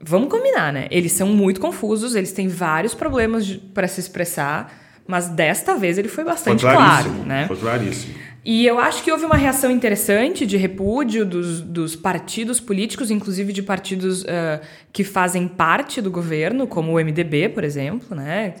Vamos 0.00 0.28
combinar, 0.28 0.72
né? 0.72 0.88
Eles 0.90 1.12
são 1.12 1.28
muito 1.28 1.60
confusos, 1.60 2.14
eles 2.14 2.32
têm 2.32 2.48
vários 2.48 2.94
problemas 2.94 3.48
para 3.72 3.88
se 3.88 4.00
expressar, 4.00 4.72
mas 5.06 5.28
desta 5.28 5.76
vez 5.76 5.98
ele 5.98 6.08
foi 6.08 6.24
bastante 6.24 6.62
foi 6.62 6.70
claro, 6.70 7.10
né? 7.24 7.46
Foi 7.46 7.56
claríssimo. 7.56 8.14
E 8.44 8.64
eu 8.64 8.78
acho 8.78 9.02
que 9.02 9.10
houve 9.10 9.24
uma 9.24 9.36
reação 9.36 9.72
interessante 9.72 10.46
de 10.46 10.56
repúdio 10.56 11.26
dos, 11.26 11.60
dos 11.60 11.96
partidos 11.96 12.60
políticos, 12.60 13.10
inclusive 13.10 13.52
de 13.52 13.60
partidos 13.60 14.22
uh, 14.22 14.60
que 14.92 15.02
fazem 15.02 15.48
parte 15.48 16.00
do 16.00 16.12
governo, 16.12 16.64
como 16.64 16.92
o 16.92 17.04
MDB, 17.04 17.48
por 17.48 17.64
exemplo, 17.64 18.16
né? 18.16 18.54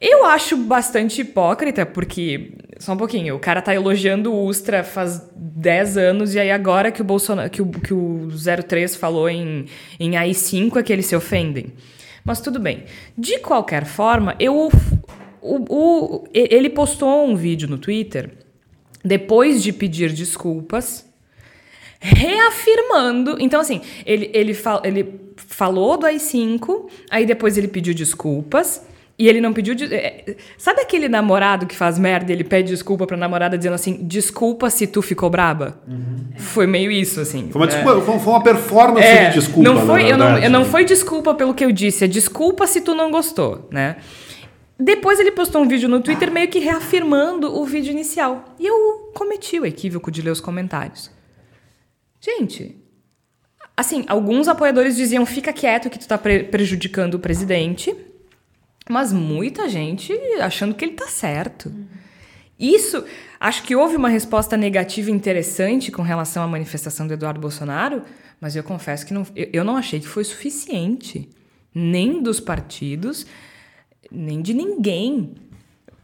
Eu 0.00 0.26
acho 0.26 0.56
bastante 0.56 1.20
hipócrita, 1.22 1.86
porque. 1.86 2.52
Só 2.78 2.92
um 2.92 2.96
pouquinho, 2.96 3.34
o 3.34 3.38
cara 3.38 3.62
tá 3.62 3.74
elogiando 3.74 4.30
o 4.30 4.44
Ustra 4.44 4.84
faz 4.84 5.30
10 5.34 5.96
anos, 5.96 6.34
e 6.34 6.38
aí 6.38 6.50
agora 6.50 6.92
que 6.92 7.00
o 7.00 7.04
Bolsonaro. 7.04 7.48
que 7.48 7.62
o, 7.62 7.70
que 7.70 7.94
o 7.94 8.28
03 8.30 8.94
falou 8.96 9.30
em, 9.30 9.64
em 9.98 10.10
AI5 10.10 10.76
é 10.76 10.82
que 10.82 10.92
eles 10.92 11.06
se 11.06 11.16
ofendem. 11.16 11.72
Mas 12.22 12.40
tudo 12.40 12.60
bem. 12.60 12.84
De 13.16 13.38
qualquer 13.38 13.86
forma, 13.86 14.36
eu. 14.38 14.70
O, 15.40 15.64
o, 15.70 16.24
ele 16.34 16.68
postou 16.68 17.24
um 17.24 17.36
vídeo 17.36 17.68
no 17.68 17.78
Twitter 17.78 18.32
depois 19.04 19.62
de 19.62 19.72
pedir 19.72 20.12
desculpas, 20.12 21.08
reafirmando. 22.00 23.36
Então, 23.38 23.60
assim, 23.60 23.80
ele, 24.04 24.28
ele, 24.34 24.52
fal, 24.52 24.82
ele 24.84 25.20
falou 25.36 25.96
do 25.96 26.06
AI5, 26.06 26.90
aí 27.08 27.24
depois 27.24 27.56
ele 27.56 27.68
pediu 27.68 27.94
desculpas 27.94 28.82
E 29.18 29.28
ele 29.28 29.40
não 29.40 29.52
pediu. 29.52 29.74
De, 29.74 29.92
é, 29.94 30.36
sabe 30.58 30.82
aquele 30.82 31.08
namorado 31.08 31.64
que 31.66 31.74
faz 31.74 31.98
merda 31.98 32.30
e 32.30 32.34
ele 32.34 32.44
pede 32.44 32.68
desculpa 32.68 33.06
pra 33.06 33.16
namorada 33.16 33.56
dizendo 33.56 33.72
assim: 33.74 33.94
desculpa 34.06 34.68
se 34.68 34.86
tu 34.86 35.00
ficou 35.00 35.30
braba? 35.30 35.80
Foi 36.36 36.66
meio 36.66 36.90
isso, 36.90 37.18
assim. 37.20 37.48
Foi 37.50 37.60
uma, 37.62 37.66
É. 37.66 37.68
desculpa, 37.68 38.00
foi- 38.02 38.18
foi 38.18 38.32
uma 38.34 38.42
performance 38.42 39.06
É, 39.06 39.28
de 39.30 39.34
desculpa, 39.40 39.70
não 39.70 39.86
foi, 39.86 40.10
eu 40.12 40.18
não, 40.18 40.36
eu 40.38 40.50
não 40.50 40.64
foi 40.66 40.84
desculpa 40.84 41.34
pelo 41.34 41.54
que 41.54 41.64
eu 41.64 41.72
disse, 41.72 42.04
é 42.04 42.06
desculpa 42.06 42.66
se 42.66 42.82
tu 42.82 42.94
não 42.94 43.10
gostou, 43.10 43.66
né? 43.72 43.96
Depois 44.78 45.18
ele 45.18 45.30
postou 45.32 45.62
um 45.62 45.66
vídeo 45.68 45.88
no 45.88 46.00
Twitter 46.00 46.30
meio 46.30 46.48
que 46.48 46.58
reafirmando 46.58 47.50
o 47.58 47.64
vídeo 47.64 47.90
inicial. 47.92 48.44
E 48.60 48.66
eu 48.66 49.10
cometi 49.14 49.58
o 49.58 49.64
equívoco 49.64 50.10
de 50.10 50.20
ler 50.20 50.30
os 50.30 50.40
comentários. 50.42 51.10
Gente, 52.20 52.76
assim, 53.74 54.04
alguns 54.08 54.48
apoiadores 54.48 54.94
diziam 54.96 55.24
fica 55.24 55.52
quieto 55.54 55.88
que 55.88 55.98
tu 55.98 56.06
tá 56.06 56.18
pre- 56.18 56.44
prejudicando 56.44 57.14
o 57.14 57.18
presidente, 57.18 57.94
mas 58.88 59.12
muita 59.12 59.68
gente 59.68 60.12
achando 60.40 60.74
que 60.74 60.84
ele 60.84 60.94
tá 60.94 61.06
certo. 61.08 61.72
Isso, 62.58 63.04
acho 63.38 63.62
que 63.64 63.76
houve 63.76 63.96
uma 63.96 64.08
resposta 64.08 64.56
negativa 64.56 65.10
interessante 65.10 65.92
com 65.92 66.02
relação 66.02 66.42
à 66.42 66.46
manifestação 66.46 67.06
do 67.06 67.12
Eduardo 67.12 67.40
Bolsonaro, 67.40 68.02
mas 68.40 68.56
eu 68.56 68.62
confesso 68.62 69.04
que 69.04 69.12
não, 69.12 69.26
eu, 69.34 69.48
eu 69.52 69.64
não 69.64 69.76
achei 69.76 70.00
que 70.00 70.06
foi 70.08 70.24
suficiente. 70.24 71.28
Nem 71.74 72.22
dos 72.22 72.40
partidos, 72.40 73.26
nem 74.10 74.40
de 74.40 74.54
ninguém. 74.54 75.34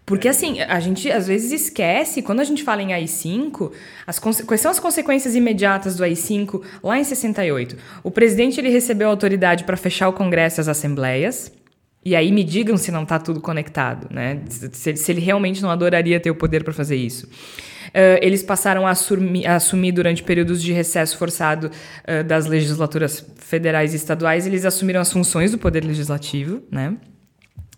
Porque 0.04 0.28
assim, 0.28 0.60
a 0.60 0.78
gente 0.80 1.10
às 1.10 1.26
vezes 1.26 1.52
esquece, 1.52 2.20
quando 2.20 2.40
a 2.40 2.44
gente 2.44 2.62
fala 2.62 2.82
em 2.82 2.92
AI-5, 2.92 3.72
as 4.06 4.18
conse- 4.18 4.44
quais 4.44 4.60
são 4.60 4.70
as 4.70 4.78
consequências 4.78 5.34
imediatas 5.34 5.96
do 5.96 6.02
AI-5 6.04 6.62
lá 6.82 6.98
em 6.98 7.04
68? 7.04 7.78
O 8.02 8.10
presidente 8.10 8.60
ele 8.60 8.68
recebeu 8.68 9.08
autoridade 9.08 9.64
para 9.64 9.76
fechar 9.76 10.08
o 10.08 10.12
Congresso 10.12 10.60
e 10.60 10.62
as 10.62 10.68
assembleias, 10.68 11.50
e 12.04 12.16
aí 12.16 12.32
me 12.32 12.42
digam 12.44 12.76
se 12.76 12.90
não 12.90 13.02
está 13.04 13.18
tudo 13.18 13.40
conectado, 13.40 14.08
né? 14.10 14.40
Se, 14.72 14.96
se 14.96 15.12
ele 15.12 15.20
realmente 15.20 15.62
não 15.62 15.70
adoraria 15.70 16.18
ter 16.18 16.30
o 16.30 16.34
poder 16.34 16.64
para 16.64 16.72
fazer 16.72 16.96
isso. 16.96 17.28
Ah, 17.94 18.18
eles 18.22 18.42
passaram 18.42 18.86
a 18.86 18.90
assumir, 18.90 19.46
a 19.46 19.56
assumir 19.56 19.92
durante 19.92 20.22
períodos 20.22 20.62
de 20.62 20.72
recesso 20.72 21.16
forçado 21.16 21.70
ah, 22.06 22.22
das 22.22 22.46
legislaturas 22.46 23.24
federais 23.36 23.92
e 23.92 23.96
estaduais, 23.96 24.46
eles 24.46 24.64
assumiram 24.64 25.00
as 25.00 25.12
funções 25.12 25.50
do 25.52 25.58
poder 25.58 25.84
legislativo, 25.84 26.62
né? 26.70 26.96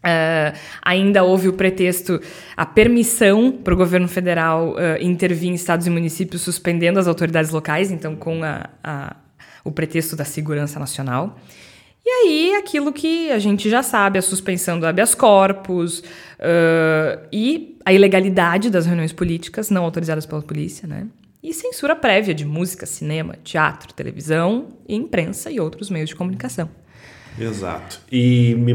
Ah, 0.02 0.52
ainda 0.82 1.24
houve 1.24 1.48
o 1.48 1.52
pretexto, 1.54 2.20
a 2.56 2.66
permissão 2.66 3.50
para 3.50 3.72
o 3.72 3.76
governo 3.76 4.06
federal 4.06 4.76
ah, 4.78 4.98
intervir 5.02 5.48
em 5.50 5.54
estados 5.54 5.86
e 5.86 5.90
municípios 5.90 6.42
suspendendo 6.42 6.98
as 6.98 7.06
autoridades 7.08 7.50
locais, 7.50 7.90
então 7.90 8.14
com 8.14 8.42
a- 8.44 8.68
a- 8.82 9.16
o 9.64 9.70
pretexto 9.72 10.14
da 10.14 10.24
segurança 10.24 10.78
nacional. 10.78 11.38
E 12.06 12.10
aí, 12.10 12.54
aquilo 12.56 12.92
que 12.92 13.30
a 13.30 13.38
gente 13.38 13.70
já 13.70 13.82
sabe, 13.82 14.18
a 14.18 14.22
suspensão 14.22 14.78
do 14.78 14.86
habeas 14.86 15.14
corpus 15.14 16.02
ah, 16.38 17.18
e 17.32 17.78
a 17.84 17.92
ilegalidade 17.92 18.70
das 18.70 18.86
reuniões 18.86 19.12
políticas 19.12 19.70
não 19.70 19.84
autorizadas 19.84 20.26
pela 20.26 20.42
polícia, 20.42 20.86
né? 20.86 21.06
E 21.42 21.52
censura 21.52 21.94
prévia 21.94 22.34
de 22.34 22.44
música, 22.44 22.86
cinema, 22.86 23.36
teatro, 23.44 23.92
televisão, 23.92 24.68
imprensa 24.88 25.50
e 25.50 25.60
outros 25.60 25.90
meios 25.90 26.08
de 26.08 26.16
comunicação. 26.16 26.70
Exato. 27.38 28.00
E 28.10 28.54
me 28.54 28.74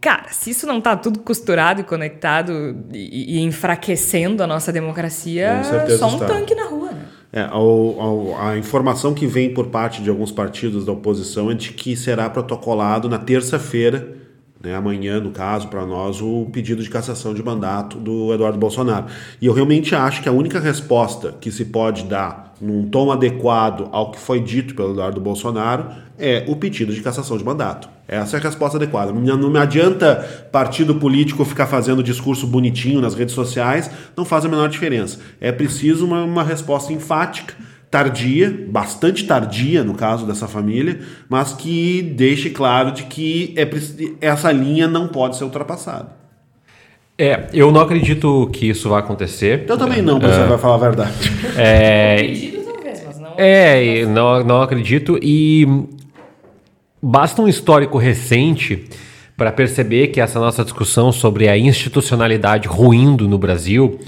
Cara, 0.00 0.28
se 0.30 0.50
isso 0.50 0.66
não 0.66 0.80
tá 0.80 0.96
tudo 0.96 1.18
costurado 1.18 1.80
e 1.80 1.84
conectado 1.84 2.84
e, 2.92 3.36
e 3.36 3.40
enfraquecendo 3.40 4.42
a 4.42 4.46
nossa 4.46 4.72
democracia, 4.72 5.60
só 5.98 6.08
um 6.08 6.14
está. 6.14 6.26
tanque 6.26 6.54
na 6.54 6.64
rua, 6.64 6.92
né? 6.92 7.06
É, 7.30 7.42
ao- 7.42 8.00
ao- 8.00 8.40
a 8.40 8.56
informação 8.56 9.12
que 9.12 9.26
vem 9.26 9.52
por 9.52 9.66
parte 9.66 10.02
de 10.02 10.08
alguns 10.08 10.32
partidos 10.32 10.84
da 10.86 10.92
oposição 10.92 11.50
é 11.50 11.54
de 11.54 11.72
que 11.72 11.94
será 11.94 12.28
protocolado 12.30 13.08
na 13.08 13.18
terça-feira, 13.18 14.16
né, 14.62 14.74
amanhã, 14.74 15.20
no 15.20 15.30
caso, 15.30 15.68
para 15.68 15.86
nós, 15.86 16.20
o 16.20 16.46
pedido 16.52 16.82
de 16.82 16.90
cassação 16.90 17.32
de 17.32 17.42
mandato 17.42 17.98
do 17.98 18.32
Eduardo 18.34 18.58
Bolsonaro. 18.58 19.06
E 19.40 19.46
eu 19.46 19.52
realmente 19.52 19.94
acho 19.94 20.22
que 20.22 20.28
a 20.28 20.32
única 20.32 20.58
resposta 20.58 21.34
que 21.40 21.50
se 21.50 21.66
pode 21.66 22.04
dar 22.04 22.54
num 22.60 22.88
tom 22.88 23.12
adequado 23.12 23.88
ao 23.92 24.10
que 24.10 24.18
foi 24.18 24.40
dito 24.40 24.74
pelo 24.74 24.92
Eduardo 24.92 25.20
Bolsonaro 25.20 25.86
é 26.18 26.44
o 26.48 26.56
pedido 26.56 26.92
de 26.92 27.00
cassação 27.00 27.38
de 27.38 27.44
mandato. 27.44 27.88
Essa 28.08 28.36
é 28.36 28.40
a 28.40 28.42
resposta 28.42 28.76
adequada. 28.76 29.12
Não 29.12 29.50
me 29.50 29.58
adianta 29.58 30.48
partido 30.50 30.96
político 30.96 31.44
ficar 31.44 31.66
fazendo 31.66 32.02
discurso 32.02 32.46
bonitinho 32.46 33.00
nas 33.00 33.14
redes 33.14 33.34
sociais, 33.34 33.88
não 34.16 34.24
faz 34.24 34.44
a 34.44 34.48
menor 34.48 34.68
diferença. 34.68 35.20
É 35.40 35.52
preciso 35.52 36.04
uma, 36.04 36.24
uma 36.24 36.42
resposta 36.42 36.92
enfática, 36.92 37.54
tardia, 37.90 38.66
bastante 38.68 39.24
tardia 39.24 39.82
no 39.82 39.94
caso 39.94 40.26
dessa 40.26 40.46
família, 40.46 41.00
mas 41.28 41.52
que 41.52 42.02
deixe 42.02 42.50
claro 42.50 42.92
de 42.92 43.04
que 43.04 43.54
é, 43.56 43.68
essa 44.26 44.52
linha 44.52 44.86
não 44.86 45.08
pode 45.08 45.36
ser 45.36 45.44
ultrapassada. 45.44 46.18
É, 47.20 47.48
eu 47.52 47.72
não 47.72 47.80
acredito 47.80 48.48
que 48.52 48.68
isso 48.68 48.88
vai 48.88 49.00
acontecer. 49.00 49.64
Eu 49.66 49.76
também 49.76 50.00
não, 50.00 50.20
você 50.20 50.44
vai 50.44 50.58
falar 50.58 50.74
a 50.76 50.78
verdade. 50.78 51.12
É, 51.56 52.20
é, 53.36 53.84
e 53.84 54.06
não, 54.06 54.44
não 54.44 54.62
acredito. 54.62 55.18
E 55.20 55.66
basta 57.02 57.42
um 57.42 57.48
histórico 57.48 57.98
recente 57.98 58.88
para 59.36 59.50
perceber 59.50 60.08
que 60.08 60.20
essa 60.20 60.38
nossa 60.40 60.64
discussão 60.64 61.10
sobre 61.12 61.48
a 61.48 61.56
institucionalidade 61.56 62.66
ruindo 62.66 63.28
no 63.28 63.38
Brasil, 63.38 63.98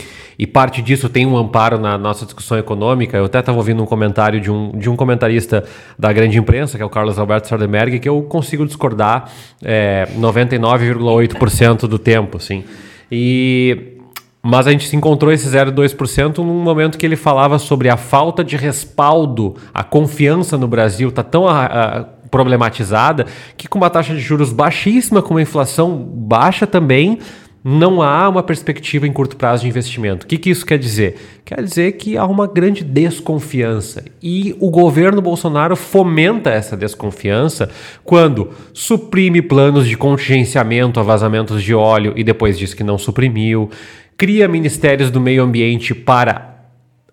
e 0.41 0.47
parte 0.47 0.81
disso 0.81 1.07
tem 1.11 1.27
um 1.27 1.37
amparo 1.37 1.79
na 1.79 1.99
nossa 1.99 2.25
discussão 2.25 2.57
econômica. 2.57 3.15
Eu 3.15 3.27
até 3.27 3.41
estava 3.41 3.59
ouvindo 3.59 3.83
um 3.83 3.85
comentário 3.85 4.41
de 4.41 4.51
um, 4.51 4.71
de 4.71 4.89
um 4.89 4.97
comentarista 4.97 5.65
da 5.99 6.11
grande 6.15 6.39
imprensa, 6.39 6.79
que 6.79 6.83
é 6.83 6.87
o 6.87 6.89
Carlos 6.89 7.19
Alberto 7.19 7.47
Sardenberg, 7.47 7.99
que 7.99 8.09
eu 8.09 8.23
consigo 8.23 8.65
discordar 8.65 9.31
é, 9.63 10.09
99,8% 10.19 11.81
do 11.81 11.99
tempo, 11.99 12.39
assim. 12.39 12.65
E 13.13 13.99
mas 14.43 14.67
a 14.67 14.71
gente 14.71 14.89
se 14.89 14.97
encontrou 14.97 15.31
esse 15.31 15.47
0,2% 15.47 16.39
num 16.39 16.63
momento 16.63 16.97
que 16.97 17.05
ele 17.05 17.17
falava 17.17 17.59
sobre 17.59 17.91
a 17.91 17.99
falta 17.99 18.43
de 18.43 18.57
respaldo, 18.57 19.57
a 19.75 19.85
confiança 19.85 20.57
no 20.57 20.67
Brasil 20.67 21.11
está 21.11 21.23
tão 21.23 21.47
ah, 21.47 21.67
ah, 21.67 22.05
problematizada 22.31 23.27
que 23.59 23.69
com 23.69 23.77
uma 23.77 23.91
taxa 23.91 24.15
de 24.15 24.21
juros 24.21 24.55
baixíssima, 24.55 25.21
com 25.21 25.35
uma 25.35 25.43
inflação 25.43 25.99
baixa 25.99 26.67
também, 26.67 27.19
não 27.63 28.01
há 28.01 28.29
uma 28.29 28.43
perspectiva 28.43 29.07
em 29.07 29.13
curto 29.13 29.37
prazo 29.37 29.63
de 29.63 29.69
investimento. 29.69 30.25
O 30.25 30.29
que, 30.29 30.39
que 30.39 30.51
isso 30.51 30.65
quer 30.65 30.79
dizer? 30.79 31.17
Quer 31.45 31.63
dizer 31.63 31.93
que 31.93 32.17
há 32.17 32.25
uma 32.25 32.47
grande 32.47 32.83
desconfiança. 32.83 34.03
E 34.23 34.57
o 34.59 34.71
governo 34.71 35.21
Bolsonaro 35.21 35.77
fomenta 35.77 36.51
essa 36.51 36.77
desconfiança 36.77 37.71
quando 38.03 38.51
suprime 38.73 39.43
planos 39.43 39.87
de 39.87 39.97
contingenciamento 39.97 40.99
a 40.99 41.03
vazamentos 41.03 41.63
de 41.63 41.75
óleo 41.75 42.15
e 42.17 42.25
depois 42.25 42.59
diz 42.59 42.73
que 42.73 42.83
não 42.83 42.97
suprimiu, 42.97 43.69
cria 44.17 44.49
ministérios 44.49 45.11
do 45.11 45.21
meio 45.21 45.43
ambiente 45.43 45.95
para 45.95 46.65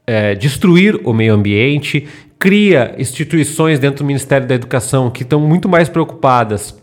é, 0.06 0.34
destruir 0.34 0.98
o 1.04 1.14
meio 1.14 1.34
ambiente, 1.34 2.08
cria 2.40 2.96
instituições 2.98 3.80
dentro 3.80 4.04
do 4.04 4.08
Ministério 4.08 4.48
da 4.48 4.56
Educação 4.56 5.10
que 5.10 5.24
estão 5.24 5.42
muito 5.42 5.68
mais 5.68 5.90
preocupadas 5.90 6.74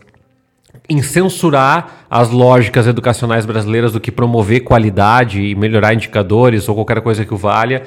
em 0.87 1.01
censurar 1.01 2.05
as 2.09 2.29
lógicas 2.29 2.87
educacionais 2.87 3.45
brasileiras 3.45 3.91
do 3.91 3.99
que 3.99 4.11
promover 4.11 4.61
qualidade 4.61 5.41
e 5.41 5.55
melhorar 5.55 5.93
indicadores 5.93 6.67
ou 6.69 6.75
qualquer 6.75 7.01
coisa 7.01 7.25
que 7.25 7.33
o 7.33 7.37
valha. 7.37 7.83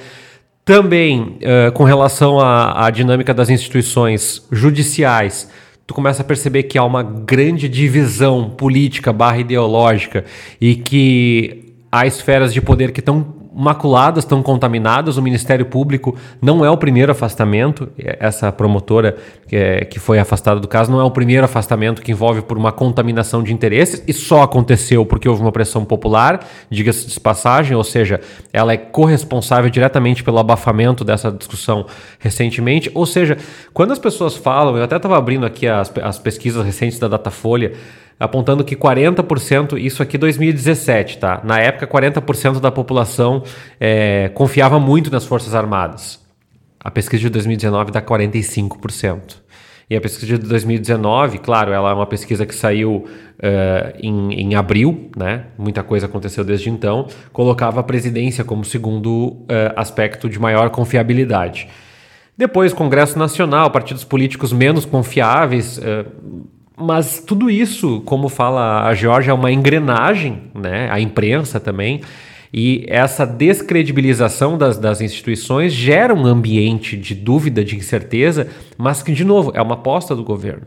Também, 0.65 1.39
eh, 1.41 1.71
com 1.71 1.85
relação 1.85 2.39
à, 2.39 2.87
à 2.87 2.91
dinâmica 2.91 3.33
das 3.33 3.49
instituições 3.49 4.47
judiciais, 4.53 5.49
tu 5.87 5.95
começa 5.95 6.21
a 6.21 6.25
perceber 6.25 6.65
que 6.65 6.77
há 6.77 6.85
uma 6.85 7.03
grande 7.03 7.69
divisão 7.69 8.51
política 8.51 9.11
barra 9.11 9.39
ideológica 9.39 10.27
e 10.61 10.75
que 10.75 11.75
há 11.91 12.07
esferas 12.07 12.53
de 12.53 12.61
poder 12.61 12.93
que 12.93 13.01
estão 13.01 13.38
maculadas, 13.55 14.25
estão 14.25 14.43
contaminadas. 14.43 15.17
O 15.17 15.23
Ministério 15.23 15.67
Público 15.67 16.17
não 16.41 16.65
é 16.65 16.71
o 16.71 16.77
primeiro 16.77 17.13
afastamento. 17.13 17.89
Essa 17.99 18.53
promotora 18.53 19.17
que, 19.47 19.57
é- 19.57 19.85
que 19.85 19.99
foi 19.99 20.19
afastada 20.19 20.61
do 20.61 20.69
caso 20.69 20.91
não 20.91 21.01
é 21.01 21.05
o 21.05 21.11
primeiro 21.11 21.45
afastamento 21.45 22.03
que 22.03 22.13
envolve 22.13 22.43
por 22.43 22.57
uma 22.59 22.73
contaminação 22.73 23.43
de 23.43 23.53
interesses 23.53 24.03
e 24.07 24.13
só 24.13 24.43
aconteceu 24.43 25.05
porque 25.07 25.29
houve 25.29 25.43
uma 25.43 25.53
pressão 25.53 25.85
popular, 25.85 26.47
diga-se 26.71 27.07
de 27.07 27.19
passagem, 27.21 27.77
ou 27.77 27.85
seja, 27.85 28.21
ela 28.53 28.73
é 28.73 28.77
corresponsável 28.77 29.71
diretamente 29.71 30.23
pelo 30.23 30.39
abafamento 30.39 31.05
dessa 31.05 31.31
discussão 31.31 31.87
recentemente. 32.19 32.91
Ou 32.95 33.07
seja, 33.07 33.37
quando 33.73 33.93
as 33.93 33.99
pessoas 33.99 34.37
falam, 34.37 34.77
eu 34.77 34.85
até 34.85 34.97
estava 34.97 35.17
abrindo 35.17 35.47
aqui 35.47 35.67
as, 35.67 35.93
as 36.03 36.19
pesquisas 36.19 36.65
recentes 36.65 36.99
da 36.99 37.09
Datafolha, 37.09 37.73
apontando 38.19 38.65
que 38.65 38.75
40%, 38.75 39.79
isso 39.79 40.03
aqui 40.03 40.19
2017, 40.19 41.19
tá? 41.19 41.41
Na 41.45 41.61
época, 41.61 41.87
40% 41.87 42.61
da 42.61 42.71
população 42.71 43.43
eh, 43.81 44.31
confiava 44.35 44.81
muito 44.81 45.11
nas 45.11 45.25
Forças 45.25 45.55
Armadas. 45.55 46.21
A 46.81 46.91
pesquisa 46.91 47.23
de 47.23 47.31
2019 47.31 47.93
dá 47.93 48.03
45%. 48.03 49.49
E 49.91 49.97
a 49.97 50.01
pesquisa 50.01 50.39
de 50.39 50.47
2019, 50.47 51.39
claro, 51.39 51.73
ela 51.73 51.91
é 51.91 51.95
uma 51.95 52.07
pesquisa 52.07 52.45
que 52.45 52.55
saiu 52.55 53.07
eh, 53.41 53.97
em, 54.03 54.35
em 54.35 54.55
abril, 54.55 55.11
né? 55.17 55.47
Muita 55.57 55.83
coisa 55.83 56.05
aconteceu 56.05 56.45
desde 56.45 56.69
então. 56.69 57.07
Colocava 57.33 57.81
a 57.81 57.83
presidência 57.83 58.45
como 58.45 58.65
segundo 58.65 59.47
eh, 59.49 59.73
aspecto 59.77 60.29
de 60.29 60.39
maior 60.39 60.69
confiabilidade. 60.69 61.69
Depois, 62.37 62.75
Congresso 62.75 63.19
Nacional, 63.19 63.71
partidos 63.71 64.05
políticos 64.05 64.53
menos 64.53 64.85
confiáveis, 64.85 65.81
eh, 65.83 66.05
mas 66.79 67.23
tudo 67.27 67.51
isso, 67.51 68.01
como 68.05 68.29
fala 68.29 68.87
a 68.87 68.95
Georgia, 68.95 69.31
é 69.31 69.35
uma 69.35 69.51
engrenagem, 69.51 70.43
né? 70.55 70.89
A 70.91 71.01
imprensa 71.01 71.59
também. 71.59 72.01
E 72.53 72.85
essa 72.89 73.27
descredibilização 73.27 74.57
das, 74.57 74.79
das 74.79 75.01
instituições 75.01 75.73
gera 75.73 76.15
um 76.15 76.25
ambiente 76.25 76.97
de 76.97 77.15
dúvida, 77.15 77.65
de 77.65 77.77
incerteza, 77.77 78.49
mas 78.77 79.03
que, 79.03 79.13
de 79.13 79.25
novo, 79.25 79.53
é 79.55 79.61
uma 79.61 79.75
aposta 79.75 80.15
do 80.15 80.25
governo. 80.25 80.67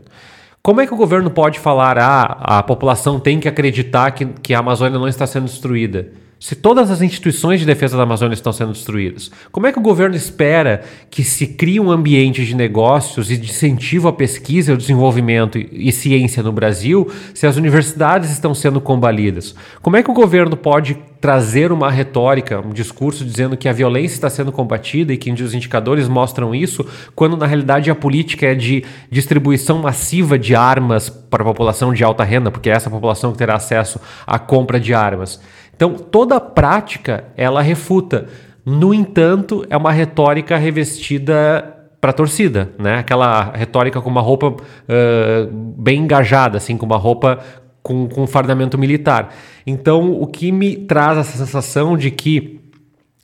Como 0.62 0.80
é 0.80 0.86
que 0.86 0.94
o 0.94 0.96
governo 0.96 1.28
pode 1.28 1.58
falar, 1.58 1.98
ah, 1.98 2.58
a 2.58 2.62
população 2.62 3.18
tem 3.18 3.40
que 3.40 3.48
acreditar 3.48 4.12
que, 4.12 4.26
que 4.26 4.54
a 4.54 4.60
Amazônia 4.60 4.96
não 4.96 5.08
está 5.08 5.26
sendo 5.26 5.46
destruída? 5.46 6.12
Se 6.42 6.56
todas 6.56 6.90
as 6.90 7.00
instituições 7.00 7.60
de 7.60 7.66
defesa 7.66 7.96
da 7.96 8.02
Amazônia 8.02 8.34
estão 8.34 8.52
sendo 8.52 8.72
destruídas, 8.72 9.30
como 9.52 9.68
é 9.68 9.72
que 9.72 9.78
o 9.78 9.82
governo 9.82 10.16
espera 10.16 10.82
que 11.08 11.22
se 11.22 11.46
crie 11.46 11.78
um 11.78 11.88
ambiente 11.88 12.44
de 12.44 12.56
negócios 12.56 13.30
e 13.30 13.36
de 13.36 13.48
incentivo 13.48 14.08
à 14.08 14.12
pesquisa, 14.12 14.72
ao 14.72 14.76
desenvolvimento 14.76 15.56
e 15.56 15.92
ciência 15.92 16.42
no 16.42 16.50
Brasil 16.50 17.08
se 17.32 17.46
as 17.46 17.56
universidades 17.56 18.28
estão 18.32 18.56
sendo 18.56 18.80
combalidas? 18.80 19.54
Como 19.80 19.96
é 19.96 20.02
que 20.02 20.10
o 20.10 20.14
governo 20.14 20.56
pode 20.56 20.98
trazer 21.20 21.70
uma 21.70 21.88
retórica, 21.88 22.60
um 22.60 22.72
discurso 22.72 23.24
dizendo 23.24 23.56
que 23.56 23.68
a 23.68 23.72
violência 23.72 24.16
está 24.16 24.28
sendo 24.28 24.50
combatida 24.50 25.12
e 25.12 25.16
que 25.16 25.30
os 25.30 25.54
indicadores 25.54 26.08
mostram 26.08 26.52
isso, 26.52 26.84
quando 27.14 27.36
na 27.36 27.46
realidade 27.46 27.88
a 27.88 27.94
política 27.94 28.46
é 28.46 28.56
de 28.56 28.82
distribuição 29.08 29.78
massiva 29.78 30.36
de 30.36 30.56
armas 30.56 31.08
para 31.08 31.44
a 31.44 31.46
população 31.46 31.94
de 31.94 32.02
alta 32.02 32.24
renda, 32.24 32.50
porque 32.50 32.68
é 32.68 32.72
essa 32.72 32.90
população 32.90 33.30
que 33.30 33.38
terá 33.38 33.54
acesso 33.54 34.00
à 34.26 34.40
compra 34.40 34.80
de 34.80 34.92
armas? 34.92 35.40
Então, 35.82 35.94
toda 35.94 36.38
prática 36.38 37.24
ela 37.36 37.60
refuta. 37.60 38.28
No 38.64 38.94
entanto, 38.94 39.66
é 39.68 39.76
uma 39.76 39.90
retórica 39.90 40.56
revestida 40.56 41.76
para 42.00 42.12
torcida, 42.12 42.70
né? 42.78 42.98
Aquela 42.98 43.50
retórica 43.52 44.00
com 44.00 44.08
uma 44.08 44.20
roupa 44.20 44.50
uh, 44.50 45.52
bem 45.76 46.02
engajada, 46.02 46.56
assim, 46.56 46.76
com 46.76 46.86
uma 46.86 46.96
roupa 46.96 47.40
com, 47.82 48.06
com 48.06 48.28
fardamento 48.28 48.78
militar. 48.78 49.34
Então, 49.66 50.12
o 50.12 50.24
que 50.24 50.52
me 50.52 50.76
traz 50.76 51.18
essa 51.18 51.36
sensação 51.36 51.96
de 51.96 52.12
que 52.12 52.60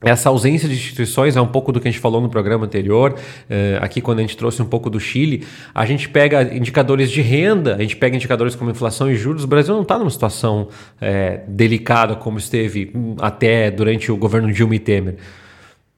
essa 0.00 0.28
ausência 0.28 0.68
de 0.68 0.76
instituições 0.76 1.36
é 1.36 1.40
um 1.40 1.46
pouco 1.46 1.72
do 1.72 1.80
que 1.80 1.88
a 1.88 1.90
gente 1.90 2.00
falou 2.00 2.20
no 2.20 2.28
programa 2.28 2.64
anterior, 2.64 3.14
uh, 3.14 3.82
aqui 3.82 4.00
quando 4.00 4.20
a 4.20 4.22
gente 4.22 4.36
trouxe 4.36 4.62
um 4.62 4.64
pouco 4.64 4.88
do 4.88 5.00
Chile. 5.00 5.44
A 5.74 5.84
gente 5.84 6.08
pega 6.08 6.54
indicadores 6.54 7.10
de 7.10 7.20
renda, 7.20 7.74
a 7.74 7.82
gente 7.82 7.96
pega 7.96 8.14
indicadores 8.14 8.54
como 8.54 8.70
inflação 8.70 9.10
e 9.10 9.16
juros. 9.16 9.42
O 9.42 9.48
Brasil 9.48 9.74
não 9.74 9.82
está 9.82 9.98
numa 9.98 10.10
situação 10.10 10.68
é, 11.00 11.42
delicada 11.48 12.14
como 12.14 12.38
esteve 12.38 12.92
até 13.20 13.72
durante 13.72 14.12
o 14.12 14.16
governo 14.16 14.52
Dilma 14.52 14.76
e 14.76 14.78
Temer. 14.78 15.16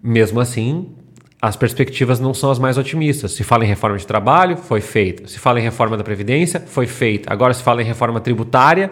Mesmo 0.03 0.41
assim, 0.41 0.89
as 1.43 1.55
perspectivas 1.55 2.19
não 2.19 2.33
são 2.33 2.51
as 2.51 2.59
mais 2.59 2.79
otimistas. 2.79 3.33
Se 3.33 3.45
fala 3.45 3.67
em 3.67 3.69
reforma 3.69 3.99
de 3.99 4.07
trabalho, 4.07 4.57
foi 4.57 4.81
feita. 4.81 5.29
Se 5.29 5.39
fala 5.39 5.61
em 5.61 5.63
reforma 5.63 5.99
da 5.99 6.05
Previdência, 6.05 6.59
foi 6.59 6.87
feita. 6.87 7.31
Agora 7.31 7.53
se 7.53 7.63
fala 7.63 7.83
em 7.83 7.85
reforma 7.85 8.19
tributária, 8.19 8.91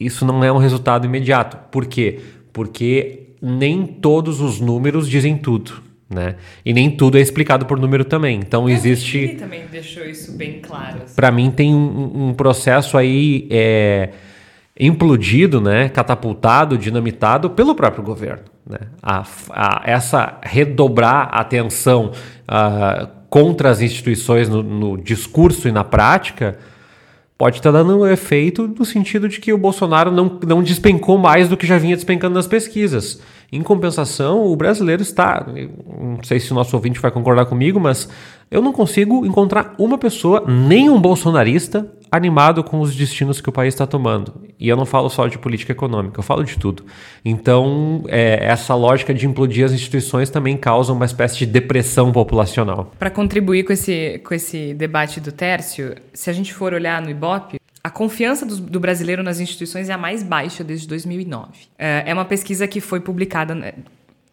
isso 0.00 0.24
não 0.24 0.42
é 0.42 0.50
um 0.50 0.58
resultado 0.58 1.04
imediato. 1.04 1.58
Por 1.70 1.84
quê? 1.84 2.20
Porque 2.54 3.34
nem 3.42 3.84
todos 3.84 4.40
os 4.40 4.60
números 4.60 5.06
dizem 5.06 5.36
tudo. 5.36 5.82
Né? 6.08 6.36
E 6.64 6.72
nem 6.72 6.90
tudo 6.90 7.18
é 7.18 7.20
explicado 7.20 7.66
por 7.66 7.78
número 7.78 8.04
também. 8.04 8.38
Então 8.38 8.68
existe. 8.68 9.18
Ele 9.18 9.34
também 9.34 9.66
deixou 9.70 10.04
isso 10.04 10.32
bem 10.32 10.60
claro. 10.60 11.02
Assim. 11.04 11.16
Para 11.16 11.30
mim 11.32 11.50
tem 11.50 11.74
um, 11.74 12.28
um, 12.28 12.34
processo 12.34 12.96
aí 12.96 13.48
é, 13.50 14.10
implodido, 14.78 15.60
né? 15.60 15.88
catapultado, 15.88 16.78
dinamitado 16.78 17.50
pelo 17.50 17.74
próprio 17.74 18.04
governo. 18.04 18.44
Né? 18.64 18.78
A, 19.02 19.24
a, 19.50 19.82
essa 19.84 20.38
redobrar 20.42 21.30
a 21.32 21.40
atenção 21.40 22.12
uh, 22.12 23.08
contra 23.28 23.70
as 23.70 23.80
instituições 23.80 24.48
no, 24.48 24.62
no 24.62 24.96
discurso 24.96 25.66
e 25.66 25.72
na 25.72 25.82
prática 25.82 26.56
pode 27.36 27.56
estar 27.56 27.70
dando 27.70 27.98
um 27.98 28.06
efeito 28.06 28.68
no 28.68 28.84
sentido 28.84 29.28
de 29.28 29.40
que 29.40 29.52
o 29.52 29.58
Bolsonaro 29.58 30.10
não, 30.10 30.38
não 30.46 30.62
despencou 30.62 31.18
mais 31.18 31.48
do 31.48 31.56
que 31.56 31.66
já 31.66 31.78
vinha 31.78 31.96
despencando 31.96 32.34
nas 32.34 32.46
pesquisas. 32.46 33.20
Em 33.50 33.62
compensação, 33.62 34.46
o 34.46 34.56
brasileiro 34.56 35.02
está. 35.02 35.46
Não 36.00 36.22
sei 36.22 36.38
se 36.40 36.52
o 36.52 36.54
nosso 36.54 36.74
ouvinte 36.76 37.00
vai 37.00 37.10
concordar 37.10 37.46
comigo, 37.46 37.80
mas 37.80 38.08
eu 38.50 38.62
não 38.62 38.72
consigo 38.72 39.26
encontrar 39.26 39.74
uma 39.78 39.98
pessoa, 39.98 40.44
nem 40.46 40.88
um 40.88 41.00
bolsonarista, 41.00 41.90
animado 42.14 42.62
com 42.62 42.80
os 42.80 42.94
destinos 42.94 43.40
que 43.40 43.48
o 43.48 43.52
país 43.52 43.74
está 43.74 43.86
tomando. 43.86 44.42
E 44.58 44.68
eu 44.68 44.76
não 44.76 44.86
falo 44.86 45.10
só 45.10 45.26
de 45.26 45.36
política 45.36 45.72
econômica, 45.72 46.18
eu 46.18 46.22
falo 46.22 46.44
de 46.44 46.56
tudo. 46.58 46.84
Então, 47.24 48.04
é, 48.08 48.38
essa 48.44 48.74
lógica 48.74 49.12
de 49.12 49.26
implodir 49.26 49.64
as 49.64 49.72
instituições 49.72 50.30
também 50.30 50.56
causa 50.56 50.92
uma 50.92 51.04
espécie 51.04 51.38
de 51.38 51.46
depressão 51.46 52.12
populacional. 52.12 52.92
Para 52.98 53.10
contribuir 53.10 53.64
com 53.64 53.72
esse, 53.72 54.20
com 54.24 54.32
esse 54.32 54.74
debate 54.74 55.20
do 55.20 55.32
Tércio, 55.32 55.96
se 56.12 56.30
a 56.30 56.32
gente 56.32 56.54
for 56.54 56.72
olhar 56.72 57.02
no 57.02 57.10
Ibope, 57.10 57.58
a 57.82 57.90
confiança 57.90 58.46
do, 58.46 58.56
do, 58.56 58.80
brasileiro 58.80 59.22
nas 59.22 59.40
instituições 59.40 59.88
é 59.88 59.92
a 59.92 59.98
mais 59.98 60.22
baixa 60.22 60.62
desde 60.64 60.86
2009. 60.88 61.48
É, 61.78 62.04
é 62.06 62.14
uma 62.14 62.24
pesquisa 62.24 62.66
que 62.66 62.80
foi 62.80 63.00
publicada. 63.00 63.54
Né, 63.54 63.74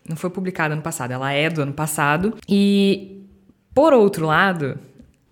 não 0.08 0.16
foi 0.16 0.30
publicada 0.30 0.74
ano 0.74 0.82
passado, 0.82 1.12
ela 1.12 1.32
é 1.34 1.50
do 1.50 1.62
ano 1.62 1.74
passado. 1.74 2.38
E, 2.48 3.26
por 3.74 3.92
outro 3.92 4.26
lado, 4.26 4.80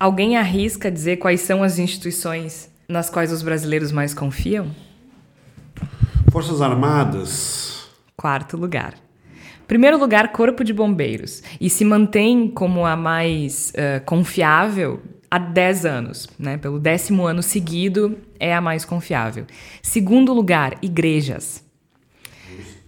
Alguém 0.00 0.38
arrisca 0.38 0.90
dizer 0.90 1.18
quais 1.18 1.42
são 1.42 1.62
as 1.62 1.78
instituições 1.78 2.70
nas 2.88 3.10
quais 3.10 3.30
os 3.30 3.42
brasileiros 3.42 3.92
mais 3.92 4.14
confiam? 4.14 4.74
Forças 6.32 6.62
Armadas. 6.62 7.86
Quarto 8.16 8.56
lugar. 8.56 8.94
Primeiro 9.68 9.98
lugar, 9.98 10.32
Corpo 10.32 10.64
de 10.64 10.72
Bombeiros. 10.72 11.42
E 11.60 11.68
se 11.68 11.84
mantém 11.84 12.48
como 12.48 12.86
a 12.86 12.96
mais 12.96 13.74
uh, 13.74 14.02
confiável 14.06 15.02
há 15.30 15.38
10 15.38 15.84
anos. 15.84 16.26
Né? 16.38 16.56
Pelo 16.56 16.80
décimo 16.80 17.26
ano 17.26 17.42
seguido, 17.42 18.16
é 18.38 18.54
a 18.54 18.60
mais 18.60 18.86
confiável. 18.86 19.46
Segundo 19.82 20.32
lugar, 20.32 20.78
igrejas. 20.80 21.62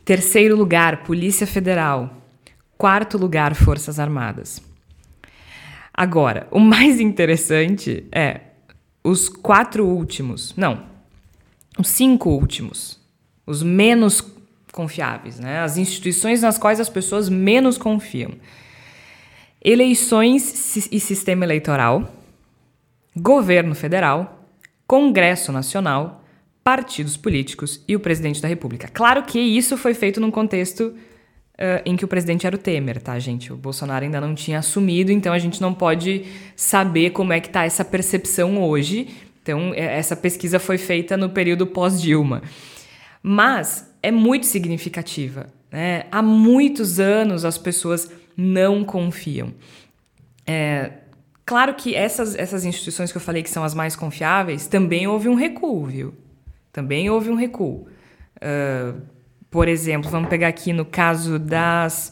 Terceiro 0.02 0.56
lugar, 0.56 1.02
Polícia 1.02 1.46
Federal. 1.46 2.10
Quarto 2.78 3.18
lugar, 3.18 3.54
Forças 3.54 4.00
Armadas. 4.00 4.71
Agora, 5.94 6.48
o 6.50 6.58
mais 6.58 7.00
interessante 7.00 8.06
é 8.10 8.40
os 9.04 9.28
quatro 9.28 9.86
últimos, 9.86 10.54
não, 10.56 10.84
os 11.78 11.88
cinco 11.88 12.30
últimos, 12.30 13.00
os 13.46 13.62
menos 13.62 14.22
confiáveis, 14.72 15.38
né? 15.38 15.60
As 15.60 15.76
instituições 15.76 16.40
nas 16.42 16.56
quais 16.56 16.80
as 16.80 16.88
pessoas 16.88 17.28
menos 17.28 17.76
confiam. 17.76 18.32
Eleições 19.62 20.76
e 20.90 20.98
sistema 20.98 21.44
eleitoral, 21.44 22.10
governo 23.14 23.74
federal, 23.74 24.48
Congresso 24.86 25.52
Nacional, 25.52 26.24
partidos 26.64 27.16
políticos 27.16 27.82
e 27.86 27.94
o 27.94 28.00
presidente 28.00 28.40
da 28.40 28.48
República. 28.48 28.88
Claro 28.88 29.24
que 29.24 29.38
isso 29.38 29.76
foi 29.76 29.94
feito 29.94 30.20
num 30.20 30.30
contexto 30.30 30.94
uh, 31.54 31.82
em 31.84 31.96
que 31.96 32.04
o 32.04 32.08
presidente 32.08 32.46
era 32.46 32.56
o 32.56 32.58
Temer, 32.58 33.00
tá, 33.00 33.18
gente? 33.18 33.52
O 33.52 33.56
Bolsonaro 33.56 34.04
ainda 34.04 34.20
não 34.20 34.34
tinha 34.34 34.58
assumido, 34.58 35.12
então 35.12 35.32
a 35.32 35.38
gente 35.38 35.60
não 35.60 35.72
pode 35.74 36.24
saber 36.56 37.10
como 37.10 37.32
é 37.32 37.40
que 37.40 37.48
tá 37.48 37.64
essa 37.64 37.84
percepção 37.84 38.62
hoje. 38.62 39.08
Então, 39.42 39.72
é, 39.74 39.98
essa 39.98 40.14
pesquisa 40.14 40.58
foi 40.58 40.78
feita 40.78 41.16
no 41.16 41.30
período 41.30 41.66
pós-Dilma. 41.66 42.42
Mas 43.22 43.90
é 44.02 44.10
muito 44.10 44.46
significativa. 44.46 45.46
Né? 45.70 46.04
Há 46.10 46.22
muitos 46.22 47.00
anos 47.00 47.44
as 47.44 47.58
pessoas 47.58 48.10
não 48.36 48.84
confiam. 48.84 49.52
É, 50.46 50.92
claro 51.44 51.74
que 51.74 51.94
essas, 51.94 52.34
essas 52.34 52.64
instituições 52.64 53.12
que 53.12 53.18
eu 53.18 53.22
falei 53.22 53.42
que 53.42 53.50
são 53.50 53.62
as 53.62 53.74
mais 53.74 53.94
confiáveis, 53.94 54.66
também 54.66 55.06
houve 55.06 55.28
um 55.28 55.34
recuo, 55.34 55.86
viu? 55.86 56.14
Também 56.72 57.10
houve 57.10 57.30
um 57.30 57.34
recuo. 57.34 57.86
Uh, 58.36 59.00
por 59.52 59.68
exemplo, 59.68 60.10
vamos 60.10 60.30
pegar 60.30 60.48
aqui 60.48 60.72
no 60.72 60.84
caso 60.86 61.38
das, 61.38 62.10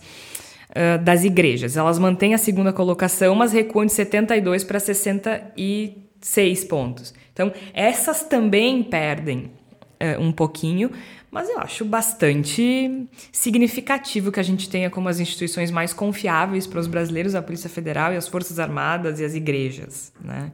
uh, 0.71 1.03
das 1.03 1.25
igrejas. 1.25 1.75
Elas 1.75 1.99
mantêm 1.99 2.35
a 2.35 2.39
segunda 2.39 2.71
colocação, 2.71 3.35
mas 3.35 3.51
recuam 3.51 3.87
de 3.87 3.93
72 3.95 4.63
para 4.63 4.79
66 4.79 6.65
pontos. 6.67 7.15
Então, 7.33 7.51
essas 7.73 8.23
também 8.25 8.83
perdem 8.83 9.51
uh, 9.99 10.21
um 10.21 10.31
pouquinho, 10.31 10.91
mas 11.31 11.49
eu 11.49 11.59
acho 11.61 11.83
bastante 11.83 13.09
significativo 13.33 14.31
que 14.31 14.39
a 14.39 14.43
gente 14.43 14.69
tenha 14.69 14.91
como 14.91 15.09
as 15.09 15.19
instituições 15.19 15.71
mais 15.71 15.95
confiáveis 15.95 16.67
para 16.67 16.79
os 16.79 16.87
brasileiros 16.87 17.35
a 17.35 17.41
Polícia 17.41 17.71
Federal 17.71 18.13
e 18.13 18.17
as 18.17 18.29
Forças 18.29 18.59
Armadas 18.59 19.19
e 19.19 19.25
as 19.25 19.35
igrejas. 19.35 20.13
Né? 20.23 20.53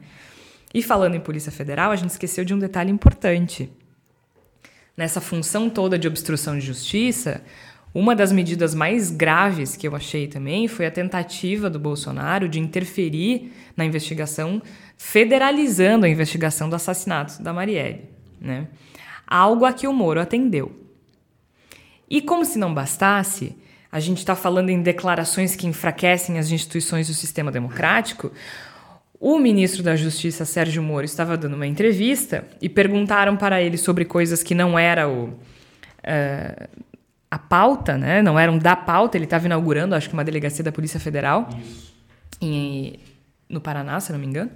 E 0.73 0.81
falando 0.81 1.15
em 1.15 1.19
Polícia 1.19 1.51
Federal, 1.51 1.91
a 1.91 1.97
gente 1.97 2.11
esqueceu 2.11 2.45
de 2.45 2.53
um 2.53 2.59
detalhe 2.59 2.89
importante 2.91 3.69
nessa 4.97 5.21
função 5.21 5.69
toda 5.69 5.97
de 5.97 6.07
obstrução 6.07 6.57
de 6.57 6.65
justiça, 6.65 7.43
uma 7.93 8.15
das 8.15 8.31
medidas 8.31 8.75
mais 8.75 9.09
graves 9.09 9.75
que 9.75 9.87
eu 9.87 9.95
achei 9.95 10.27
também 10.27 10.67
foi 10.67 10.85
a 10.85 10.91
tentativa 10.91 11.69
do 11.69 11.79
Bolsonaro 11.79 12.49
de 12.49 12.59
interferir 12.59 13.53
na 13.75 13.85
investigação, 13.85 14.61
federalizando 14.97 16.05
a 16.05 16.09
investigação 16.09 16.69
do 16.69 16.75
assassinato 16.75 17.41
da 17.41 17.53
Marielle. 17.53 18.03
Né? 18.41 18.67
Algo 19.25 19.65
a 19.65 19.71
que 19.71 19.87
o 19.87 19.93
Moro 19.93 20.19
atendeu. 20.19 20.71
E 22.09 22.21
como 22.21 22.45
se 22.45 22.57
não 22.57 22.73
bastasse, 22.73 23.55
a 23.91 23.99
gente 23.99 24.19
está 24.19 24.35
falando 24.35 24.69
em 24.69 24.81
declarações 24.81 25.55
que 25.55 25.67
enfraquecem 25.67 26.37
as 26.37 26.51
instituições 26.51 27.07
do 27.07 27.13
sistema 27.13 27.51
democrático. 27.51 28.31
O 29.19 29.39
ministro 29.39 29.81
da 29.81 29.95
Justiça, 29.95 30.45
Sérgio 30.45 30.83
Moro, 30.83 31.05
estava 31.05 31.35
dando 31.35 31.55
uma 31.55 31.65
entrevista 31.65 32.45
e 32.61 32.69
perguntaram 32.69 33.35
para 33.35 33.61
ele 33.61 33.77
sobre 33.77 34.05
coisas 34.05 34.43
que 34.43 34.53
não 34.53 34.77
era 34.77 35.09
o, 35.09 35.29
uh, 35.29 36.67
a 37.29 37.39
pauta, 37.39 37.97
né? 37.97 38.21
Não 38.21 38.37
eram 38.37 38.59
da 38.59 38.75
pauta. 38.75 39.17
Ele 39.17 39.25
estava 39.25 39.47
inaugurando, 39.47 39.95
acho 39.95 40.07
que 40.07 40.13
uma 40.13 40.23
delegacia 40.23 40.63
da 40.63 40.71
Polícia 40.71 40.99
Federal 40.99 41.49
em, 42.39 42.99
no 43.49 43.59
Paraná, 43.59 43.99
se 43.99 44.11
não 44.11 44.19
me 44.19 44.27
engano. 44.27 44.51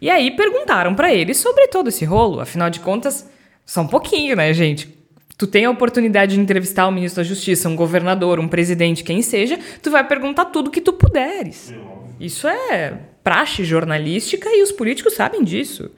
E 0.00 0.10
aí 0.10 0.32
perguntaram 0.32 0.94
para 0.94 1.14
ele 1.14 1.32
sobre 1.32 1.68
todo 1.68 1.88
esse 1.88 2.04
rolo. 2.04 2.40
Afinal 2.40 2.70
de 2.70 2.80
contas, 2.80 3.30
só 3.64 3.82
um 3.82 3.86
pouquinho, 3.86 4.34
né, 4.34 4.52
gente? 4.52 4.98
Tu 5.38 5.46
tem 5.46 5.64
a 5.64 5.70
oportunidade 5.70 6.34
de 6.34 6.40
entrevistar 6.40 6.88
o 6.88 6.90
ministro 6.90 7.22
da 7.22 7.28
Justiça, 7.28 7.68
um 7.68 7.76
governador, 7.76 8.40
um 8.40 8.48
presidente, 8.48 9.04
quem 9.04 9.22
seja, 9.22 9.58
tu 9.80 9.90
vai 9.90 10.06
perguntar 10.06 10.46
tudo 10.46 10.70
que 10.70 10.80
tu 10.80 10.92
puderes. 10.92 11.72
Isso 12.18 12.46
é 12.48 13.09
praxe 13.22 13.64
jornalística 13.64 14.48
e 14.50 14.62
os 14.62 14.72
políticos 14.72 15.14
sabem 15.14 15.42
disso. 15.42 15.90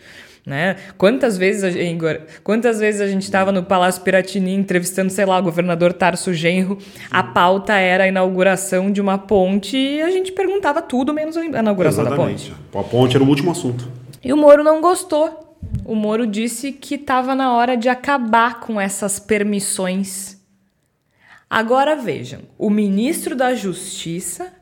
Né? 0.45 0.77
Quantas 0.99 1.39
vezes, 1.39 1.63
a, 1.63 1.71
Igor, 1.71 2.21
quantas 2.43 2.81
vezes 2.81 3.01
a 3.01 3.07
gente 3.07 3.23
estava 3.23 3.53
no 3.53 3.63
Palácio 3.63 4.03
Piratini 4.03 4.53
entrevistando, 4.53 5.11
sei 5.11 5.25
lá, 5.25 5.39
o 5.39 5.43
governador 5.43 5.93
Tarso 5.93 6.35
Genro, 6.35 6.79
a 7.11 7.23
pauta 7.23 7.75
era 7.75 8.05
a 8.05 8.09
inauguração 8.09 8.91
de 8.91 9.01
uma 9.01 9.17
ponte 9.17 9.77
e 9.77 10.03
a 10.03 10.11
gente 10.11 10.33
perguntava 10.33 10.83
tudo 10.83 11.15
menos 11.15 11.37
a 11.37 11.45
inauguração 11.45 12.05
Exatamente. 12.05 12.51
da 12.51 12.57
ponte. 12.57 12.87
A 12.87 12.91
ponte 12.91 13.17
era 13.17 13.25
o 13.25 13.29
último 13.29 13.53
assunto. 13.53 13.89
E 14.23 14.33
o 14.33 14.37
Moro 14.37 14.65
não 14.65 14.81
gostou. 14.81 15.57
O 15.85 15.95
Moro 15.95 16.27
disse 16.27 16.73
que 16.73 16.97
estava 16.97 17.37
na 17.37 17.55
hora 17.55 17.77
de 17.77 17.89
acabar 17.89 18.59
com 18.59 18.81
essas 18.81 19.21
permissões. 19.21 20.41
Agora 21.49 21.95
vejam, 21.95 22.41
o 22.59 22.69
ministro 22.69 23.37
da 23.37 23.55
Justiça 23.55 24.53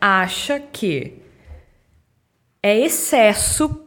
acha 0.00 0.58
que 0.60 1.23
é 2.64 2.80
excesso 2.80 3.78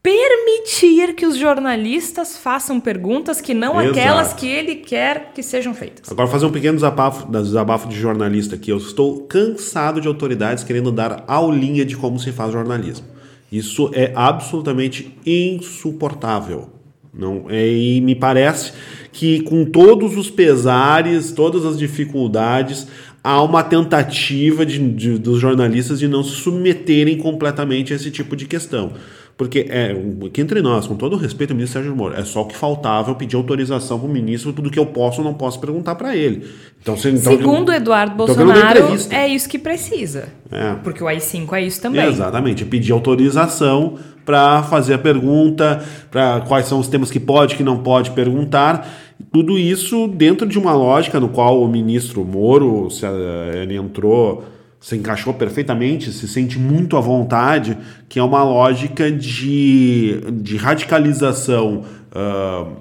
permitir 0.00 1.16
que 1.16 1.26
os 1.26 1.36
jornalistas 1.36 2.36
façam 2.36 2.78
perguntas 2.78 3.40
que 3.40 3.52
não 3.52 3.80
Exato. 3.80 3.98
aquelas 3.98 4.32
que 4.32 4.46
ele 4.46 4.76
quer 4.76 5.32
que 5.34 5.42
sejam 5.42 5.74
feitas. 5.74 6.08
Agora 6.12 6.28
fazer 6.28 6.46
um 6.46 6.52
pequeno 6.52 6.76
desabafo, 6.76 7.26
desabafo 7.28 7.88
de 7.88 7.98
jornalista 7.98 8.54
aqui. 8.54 8.70
Eu 8.70 8.76
estou 8.76 9.22
cansado 9.22 10.00
de 10.00 10.06
autoridades 10.06 10.62
querendo 10.62 10.92
dar 10.92 11.24
aulinha 11.26 11.84
de 11.84 11.96
como 11.96 12.20
se 12.20 12.30
faz 12.30 12.52
jornalismo. 12.52 13.08
Isso 13.50 13.90
é 13.92 14.12
absolutamente 14.14 15.18
insuportável. 15.26 16.70
Não, 17.12 17.46
é, 17.48 17.66
e 17.68 18.00
me 18.00 18.14
parece 18.14 18.72
que 19.12 19.40
com 19.40 19.64
todos 19.64 20.16
os 20.16 20.30
pesares, 20.30 21.32
todas 21.32 21.64
as 21.66 21.76
dificuldades, 21.76 22.86
há 23.22 23.42
uma 23.42 23.62
tentativa 23.62 24.64
de, 24.64 24.78
de, 24.92 25.18
dos 25.18 25.40
jornalistas 25.40 25.98
de 25.98 26.08
não 26.08 26.22
se 26.22 26.30
submeterem 26.30 27.18
completamente 27.18 27.92
a 27.92 27.96
esse 27.96 28.10
tipo 28.10 28.36
de 28.36 28.46
questão. 28.46 28.92
Porque, 29.38 29.66
é, 29.70 29.96
aqui 30.26 30.40
entre 30.40 30.60
nós, 30.60 30.88
com 30.88 30.96
todo 30.96 31.12
o 31.12 31.16
respeito 31.16 31.52
ao 31.52 31.56
ministro 31.56 31.80
Sérgio 31.80 31.96
Moro, 31.96 32.12
é 32.12 32.24
só 32.24 32.42
o 32.42 32.46
que 32.46 32.56
faltava 32.56 33.12
eu 33.12 33.14
pedir 33.14 33.36
autorização 33.36 33.96
para 33.96 34.08
o 34.08 34.12
ministro, 34.12 34.52
tudo 34.52 34.68
que 34.68 34.80
eu 34.80 34.86
posso 34.86 35.20
ou 35.20 35.24
não 35.24 35.32
posso 35.32 35.60
perguntar 35.60 35.94
para 35.94 36.16
ele. 36.16 36.44
Então, 36.82 36.96
se, 36.96 37.08
então, 37.08 37.36
Segundo 37.36 37.72
Eduardo 37.72 38.16
Bolsonaro, 38.16 38.80
é 39.10 39.28
isso 39.28 39.48
que 39.48 39.56
precisa. 39.56 40.28
É. 40.50 40.74
Porque 40.82 41.04
o 41.04 41.06
AI-5 41.06 41.52
é 41.52 41.62
isso 41.62 41.80
também. 41.80 42.04
Exatamente, 42.04 42.64
pedir 42.64 42.90
autorização 42.90 43.94
para 44.24 44.64
fazer 44.64 44.94
a 44.94 44.98
pergunta, 44.98 45.84
para 46.10 46.40
quais 46.40 46.66
são 46.66 46.80
os 46.80 46.88
temas 46.88 47.08
que 47.08 47.20
pode, 47.20 47.54
que 47.54 47.62
não 47.62 47.78
pode 47.78 48.10
perguntar. 48.10 48.90
Tudo 49.32 49.56
isso 49.56 50.08
dentro 50.08 50.48
de 50.48 50.58
uma 50.58 50.72
lógica 50.72 51.20
no 51.20 51.28
qual 51.28 51.62
o 51.62 51.68
ministro 51.68 52.24
Moro 52.24 52.90
se, 52.90 53.06
ele 53.54 53.76
entrou 53.76 54.44
se 54.80 54.96
encaixou 54.96 55.34
perfeitamente, 55.34 56.12
se 56.12 56.28
sente 56.28 56.58
muito 56.58 56.96
à 56.96 57.00
vontade, 57.00 57.76
que 58.08 58.18
é 58.18 58.22
uma 58.22 58.42
lógica 58.42 59.10
de, 59.10 60.20
de 60.32 60.56
radicalização 60.56 61.84
uh, 62.12 62.76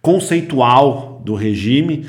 conceitual 0.00 1.20
do 1.24 1.34
regime, 1.34 2.06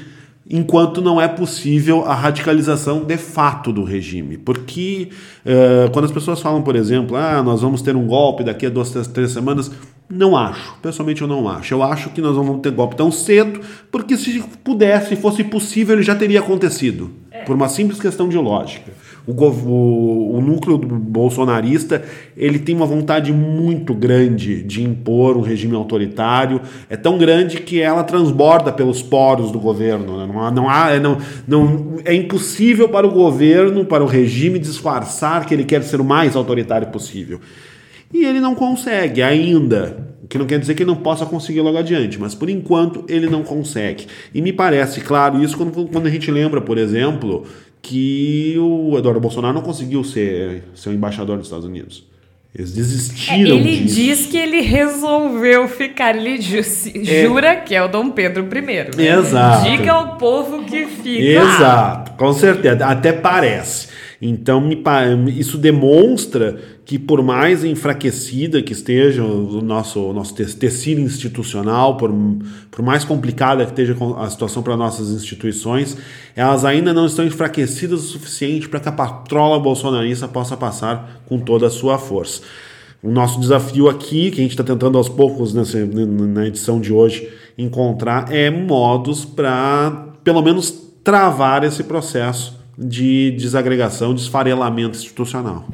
enquanto 0.53 1.01
não 1.01 1.19
é 1.19 1.27
possível 1.27 2.03
a 2.05 2.13
radicalização 2.13 3.03
de 3.05 3.17
fato 3.17 3.71
do 3.71 3.83
regime. 3.83 4.37
Porque 4.37 5.09
uh, 5.45 5.89
quando 5.91 6.05
as 6.05 6.11
pessoas 6.11 6.41
falam, 6.41 6.61
por 6.61 6.75
exemplo, 6.75 7.15
ah, 7.15 7.41
nós 7.41 7.61
vamos 7.61 7.81
ter 7.81 7.95
um 7.95 8.05
golpe 8.05 8.43
daqui 8.43 8.65
a 8.65 8.69
duas, 8.69 8.91
três, 8.91 9.07
três 9.07 9.31
semanas, 9.31 9.71
não 10.09 10.35
acho. 10.35 10.75
Pessoalmente 10.81 11.21
eu 11.21 11.27
não 11.27 11.47
acho. 11.47 11.73
Eu 11.73 11.81
acho 11.81 12.09
que 12.09 12.21
nós 12.21 12.35
não 12.35 12.43
vamos 12.43 12.61
ter 12.61 12.71
golpe 12.71 12.95
tão 12.95 13.09
cedo, 13.09 13.61
porque 13.89 14.17
se 14.17 14.43
pudesse, 14.63 15.09
se 15.09 15.15
fosse 15.15 15.43
possível, 15.43 15.95
ele 15.95 16.03
já 16.03 16.15
teria 16.15 16.41
acontecido. 16.41 17.11
É. 17.31 17.43
Por 17.43 17.55
uma 17.55 17.69
simples 17.69 17.99
questão 17.99 18.27
de 18.27 18.37
lógica. 18.37 18.91
O, 19.27 19.33
o, 19.33 20.37
o, 20.37 20.41
núcleo 20.41 20.79
bolsonarista 20.79 22.03
ele 22.35 22.57
tem 22.57 22.75
uma 22.75 22.87
vontade 22.87 23.31
muito 23.31 23.93
grande 23.93 24.63
de 24.63 24.83
impor 24.83 25.37
um 25.37 25.41
regime 25.41 25.75
autoritário. 25.75 26.59
É 26.89 26.97
tão 26.97 27.17
grande 27.19 27.61
que 27.61 27.79
ela 27.79 28.03
transborda 28.03 28.71
pelos 28.71 29.03
poros 29.03 29.51
do 29.51 29.59
governo. 29.59 30.17
Né? 30.17 30.33
Não, 30.33 30.41
há, 30.41 30.51
não, 30.51 30.69
há, 30.69 30.99
não, 30.99 31.17
não, 31.47 31.97
é 32.03 32.15
impossível 32.15 32.89
para 32.89 33.05
o 33.05 33.11
governo, 33.11 33.85
para 33.85 34.03
o 34.03 34.07
regime, 34.07 34.57
disfarçar 34.57 35.45
que 35.45 35.53
ele 35.53 35.65
quer 35.65 35.83
ser 35.83 36.01
o 36.01 36.05
mais 36.05 36.35
autoritário 36.35 36.87
possível. 36.87 37.39
E 38.11 38.25
ele 38.25 38.39
não 38.39 38.55
consegue 38.55 39.21
ainda. 39.21 40.10
Que 40.31 40.37
não 40.37 40.45
quer 40.45 40.57
dizer 40.57 40.75
que 40.75 40.83
ele 40.83 40.89
não 40.89 40.95
possa 40.95 41.25
conseguir 41.25 41.59
logo 41.59 41.77
adiante, 41.77 42.17
mas 42.17 42.33
por 42.33 42.49
enquanto 42.49 43.03
ele 43.09 43.29
não 43.29 43.43
consegue. 43.43 44.07
E 44.33 44.41
me 44.41 44.53
parece 44.53 45.01
claro 45.01 45.43
isso 45.43 45.57
quando, 45.57 45.85
quando 45.87 46.07
a 46.07 46.09
gente 46.09 46.31
lembra, 46.31 46.61
por 46.61 46.77
exemplo, 46.77 47.45
que 47.81 48.55
o 48.57 48.97
Eduardo 48.97 49.19
Bolsonaro 49.19 49.53
não 49.53 49.61
conseguiu 49.61 50.05
ser, 50.05 50.63
ser 50.73 50.87
o 50.87 50.93
embaixador 50.93 51.35
dos 51.37 51.47
Estados 51.47 51.65
Unidos. 51.65 52.05
Eles 52.55 52.71
desistiram 52.71 53.35
é, 53.35 53.59
ele 53.59 53.77
disso. 53.79 53.95
diz 53.95 54.25
que 54.27 54.37
ele 54.37 54.61
resolveu 54.61 55.67
ficar. 55.67 56.15
Ele 56.15 56.39
ju 56.41 56.59
é. 56.59 57.23
jura 57.25 57.57
que 57.57 57.75
é 57.75 57.83
o 57.83 57.89
Dom 57.89 58.11
Pedro 58.11 58.45
I. 58.45 58.61
Né? 58.95 59.17
Exato. 59.17 59.69
Diga 59.69 59.91
ao 59.91 60.15
povo 60.15 60.63
que 60.63 60.85
fica. 60.85 61.43
Exato, 61.43 62.11
com 62.13 62.31
certeza. 62.31 62.85
Até 62.85 63.11
parece. 63.11 63.89
Então, 64.21 64.69
isso 65.29 65.57
demonstra 65.57 66.59
que, 66.85 66.99
por 66.99 67.23
mais 67.23 67.63
enfraquecida 67.63 68.61
que 68.61 68.71
esteja 68.71 69.23
o 69.23 69.61
nosso, 69.63 69.99
o 69.99 70.13
nosso 70.13 70.35
tecido 70.35 71.01
institucional, 71.01 71.97
por, 71.97 72.13
por 72.69 72.85
mais 72.85 73.03
complicada 73.03 73.65
que 73.65 73.71
esteja 73.71 73.97
a 74.17 74.29
situação 74.29 74.61
para 74.61 74.77
nossas 74.77 75.09
instituições, 75.09 75.97
elas 76.35 76.63
ainda 76.63 76.93
não 76.93 77.07
estão 77.07 77.25
enfraquecidas 77.25 78.03
o 78.03 78.07
suficiente 78.07 78.69
para 78.69 78.79
que 78.79 78.89
a 78.89 78.91
patrola 78.91 79.59
bolsonarista 79.59 80.27
possa 80.27 80.55
passar 80.55 81.23
com 81.25 81.39
toda 81.39 81.65
a 81.65 81.71
sua 81.71 81.97
força. 81.97 82.43
O 83.01 83.09
nosso 83.09 83.39
desafio 83.39 83.89
aqui, 83.89 84.29
que 84.29 84.39
a 84.39 84.43
gente 84.43 84.51
está 84.51 84.63
tentando 84.63 84.99
aos 84.99 85.09
poucos 85.09 85.51
nessa, 85.51 85.83
na 85.83 86.45
edição 86.45 86.79
de 86.79 86.93
hoje 86.93 87.27
encontrar, 87.57 88.31
é 88.31 88.51
modos 88.51 89.25
para, 89.25 90.09
pelo 90.23 90.43
menos, 90.43 90.69
travar 91.03 91.63
esse 91.63 91.83
processo 91.83 92.60
de 92.77 93.31
desagregação, 93.31 94.13
de 94.13 94.21
esfarelamento 94.21 94.97
institucional. 94.97 95.65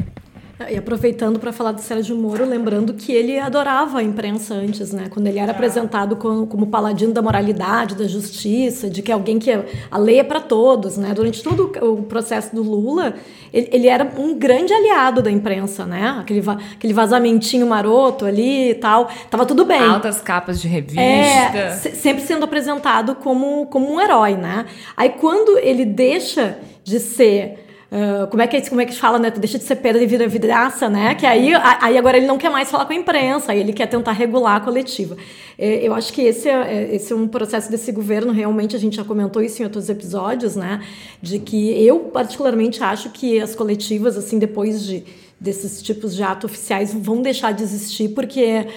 E 0.69 0.75
aproveitando 0.75 1.37
para 1.39 1.53
falar 1.53 1.71
do 1.71 1.81
Sérgio 1.81 2.15
Moro, 2.15 2.43
lembrando 2.43 2.95
que 2.95 3.11
ele 3.11 3.37
adorava 3.37 3.99
a 3.99 4.03
imprensa 4.03 4.55
antes, 4.55 4.91
né? 4.91 5.05
Quando 5.07 5.27
ele 5.27 5.37
era 5.37 5.51
apresentado 5.51 6.15
como, 6.15 6.47
como 6.47 6.65
paladino 6.65 7.13
da 7.13 7.21
moralidade, 7.21 7.93
da 7.93 8.07
justiça, 8.07 8.89
de 8.89 9.03
que 9.03 9.11
alguém 9.11 9.37
que 9.37 9.51
a 9.51 9.97
lei 9.99 10.19
é 10.19 10.23
para 10.23 10.39
todos, 10.39 10.97
né? 10.97 11.13
Durante 11.13 11.43
todo 11.43 11.71
o 11.79 12.01
processo 12.01 12.55
do 12.55 12.63
Lula, 12.63 13.13
ele, 13.53 13.69
ele, 13.71 13.87
era 13.87 14.11
um 14.17 14.33
grande 14.33 14.73
aliado 14.73 15.21
da 15.21 15.29
imprensa, 15.29 15.85
né? 15.85 16.17
Aquele, 16.19 16.43
aquele 16.73 16.93
vazamentinho 16.93 17.67
maroto 17.67 18.25
ali 18.25 18.71
e 18.71 18.75
tal, 18.75 19.09
tava 19.29 19.45
tudo 19.45 19.63
bem. 19.63 19.79
Altas 19.79 20.21
capas 20.21 20.59
de 20.59 20.67
revista. 20.67 20.99
É, 20.99 21.71
sempre 21.75 22.23
sendo 22.23 22.45
apresentado 22.45 23.13
como, 23.13 23.67
como 23.67 23.93
um 23.93 24.01
herói, 24.01 24.35
né? 24.35 24.65
Aí 24.97 25.09
quando 25.09 25.59
ele 25.59 25.85
deixa 25.85 26.57
de 26.87 26.99
ser 26.99 27.67
Uh, 27.89 28.27
como 28.27 28.43
é 28.43 28.47
que 28.47 28.69
como 28.69 28.81
é 28.81 28.85
que 28.85 28.93
fala, 28.93 29.17
né? 29.17 29.31
Deixa 29.31 29.57
de 29.57 29.63
ser 29.63 29.77
pedra 29.77 30.03
e 30.03 30.05
vira 30.05 30.27
vidraça, 30.27 30.89
né? 30.89 31.15
Que 31.15 31.25
aí, 31.25 31.53
aí 31.55 31.97
agora 31.97 32.17
ele 32.17 32.27
não 32.27 32.37
quer 32.37 32.49
mais 32.49 32.69
falar 32.69 32.85
com 32.85 32.91
a 32.91 32.95
imprensa, 32.97 33.53
aí 33.53 33.61
ele 33.61 33.71
quer 33.71 33.87
tentar 33.87 34.11
regular 34.11 34.57
a 34.57 34.59
coletiva. 34.59 35.15
É, 35.57 35.87
eu 35.87 35.93
acho 35.93 36.11
que 36.11 36.21
esse 36.21 36.49
é, 36.49 36.53
é, 36.53 36.95
esse 36.95 37.13
é 37.13 37.15
um 37.15 37.29
processo 37.29 37.71
desse 37.71 37.93
governo, 37.93 38.33
realmente 38.33 38.75
a 38.75 38.79
gente 38.79 38.97
já 38.97 39.05
comentou 39.05 39.41
isso 39.41 39.61
em 39.61 39.65
outros 39.65 39.87
episódios, 39.87 40.57
né? 40.57 40.81
De 41.21 41.39
que 41.39 41.81
eu 41.81 41.99
particularmente 41.99 42.83
acho 42.83 43.09
que 43.11 43.39
as 43.39 43.55
coletivas, 43.55 44.17
assim, 44.17 44.37
depois 44.37 44.85
de 44.85 45.05
desses 45.39 45.81
tipos 45.81 46.13
de 46.15 46.23
atos 46.23 46.51
oficiais 46.51 46.93
vão 46.93 47.21
deixar 47.21 47.53
de 47.53 47.63
existir, 47.63 48.09
porque 48.09 48.67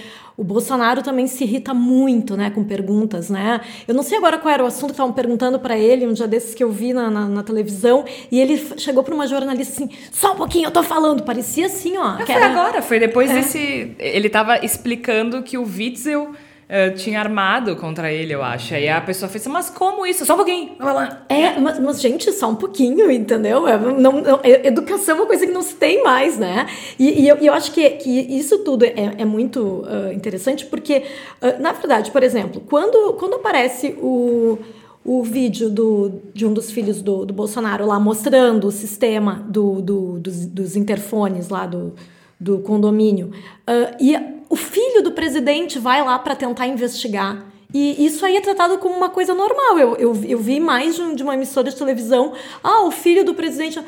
o 0.41 0.45
Bolsonaro 0.45 1.03
também 1.03 1.27
se 1.27 1.45
irrita 1.45 1.75
muito, 1.75 2.35
né, 2.35 2.49
com 2.49 2.65
perguntas, 2.65 3.29
né? 3.29 3.61
Eu 3.87 3.95
não 3.95 4.03
sei 4.03 4.17
agora 4.17 4.39
qual 4.39 4.55
era 4.55 4.65
o 4.65 4.67
assunto 4.67 4.87
que 4.87 4.93
estavam 4.93 5.13
perguntando 5.13 5.61
para 5.61 5.79
ele, 5.79 6.07
um 6.07 6.15
dia 6.15 6.27
desses 6.27 6.55
que 6.55 6.65
eu 6.65 6.73
vi 6.73 6.95
na, 6.95 7.11
na, 7.11 7.29
na 7.29 7.43
televisão, 7.43 8.07
e 8.33 8.41
ele 8.41 8.57
chegou 8.79 9.05
para 9.05 9.15
uma 9.15 9.27
jornalista 9.27 9.75
assim, 9.75 9.91
só 10.11 10.33
um 10.33 10.37
pouquinho, 10.37 10.69
eu 10.69 10.71
tô 10.71 10.83
falando, 10.83 11.25
parecia 11.25 11.67
assim, 11.67 11.99
ó. 11.99 12.17
foi 12.25 12.35
era... 12.35 12.47
agora, 12.47 12.81
foi 12.81 12.99
depois 12.99 13.31
é. 13.31 13.35
desse... 13.35 13.95
Ele 13.99 14.29
estava 14.29 14.65
explicando 14.65 15.43
que 15.43 15.59
o 15.59 15.63
Witzel 15.63 16.31
uh, 16.71 16.95
tinha 16.95 17.19
armado 17.19 17.75
contra 17.77 18.13
ele, 18.13 18.33
eu 18.33 18.43
acho. 18.43 18.75
Aí 18.75 18.89
a 18.89 19.01
pessoa 19.01 19.29
fez 19.29 19.43
assim, 19.43 19.53
mas 19.53 19.69
como 19.69 20.07
isso? 20.07 20.25
Só 20.25 20.35
um 20.35 20.37
pouquinho, 20.37 20.77
vai 20.79 20.95
lá. 20.95 21.23
É, 21.29 21.59
mas, 21.59 21.79
mas, 21.81 22.01
gente, 22.01 22.33
só 22.33 22.49
um 22.49 22.55
pouquinho, 22.55 23.11
entendeu? 23.11 23.67
É, 23.67 23.77
não, 23.77 24.21
não, 24.23 24.41
educação 24.45 25.17
é 25.17 25.21
uma 25.21 25.27
coisa 25.27 25.47
que 25.47 25.53
não 25.53 25.63
se 25.63 25.75
tem 25.75 26.03
mais, 26.03 26.39
né? 26.39 26.67
E, 26.99 27.23
e 27.23 27.29
eu, 27.29 27.37
eu, 27.37 27.53
acho 27.53 27.73
que, 27.73 27.89
que 27.91 28.11
isso 28.11 28.59
tudo 28.59 28.85
é, 28.85 28.95
é 29.19 29.25
muito 29.25 29.61
uh, 29.61 30.13
interessante, 30.13 30.65
porque, 30.67 31.05
uh, 31.43 31.61
na 31.61 31.73
verdade, 31.73 32.11
por 32.11 32.23
exemplo, 32.23 32.63
quando, 32.69 33.15
quando 33.15 33.35
aparece 33.35 33.97
o 34.01 34.59
o 35.03 35.23
vídeo 35.23 35.71
do, 35.71 36.21
de 36.35 36.45
um 36.45 36.53
dos 36.53 36.71
filhos 36.71 37.01
do, 37.01 37.25
do 37.25 37.33
Bolsonaro 37.33 37.87
lá 37.87 37.99
mostrando 37.99 38.67
o 38.67 38.71
sistema 38.71 39.45
do, 39.49 39.81
do 39.81 40.19
dos, 40.19 40.45
dos, 40.45 40.77
interfones 40.77 41.49
lá 41.49 41.65
do, 41.65 41.95
do 42.39 42.59
condomínio. 42.59 43.31
Uh, 43.67 43.97
e 43.99 44.40
o 44.51 44.57
filho 44.57 45.01
do 45.01 45.13
presidente 45.13 45.79
vai 45.79 46.03
lá 46.05 46.19
para 46.19 46.35
tentar 46.35 46.67
investigar. 46.67 47.47
E 47.73 48.05
isso 48.05 48.27
aí 48.27 48.37
é 48.37 48.41
tratado 48.41 48.79
como 48.79 48.97
uma 48.97 49.09
coisa 49.09 49.33
normal. 49.33 49.79
Eu, 49.79 49.97
eu, 49.97 50.25
eu 50.25 50.39
vi 50.41 50.59
mais 50.59 50.97
de, 50.97 51.15
de 51.15 51.23
uma 51.23 51.35
emissora 51.35 51.71
de 51.71 51.77
televisão. 51.77 52.33
Ah, 52.63 52.83
o 52.83 52.91
filho 52.91 53.25
do 53.25 53.33
presidente. 53.33 53.81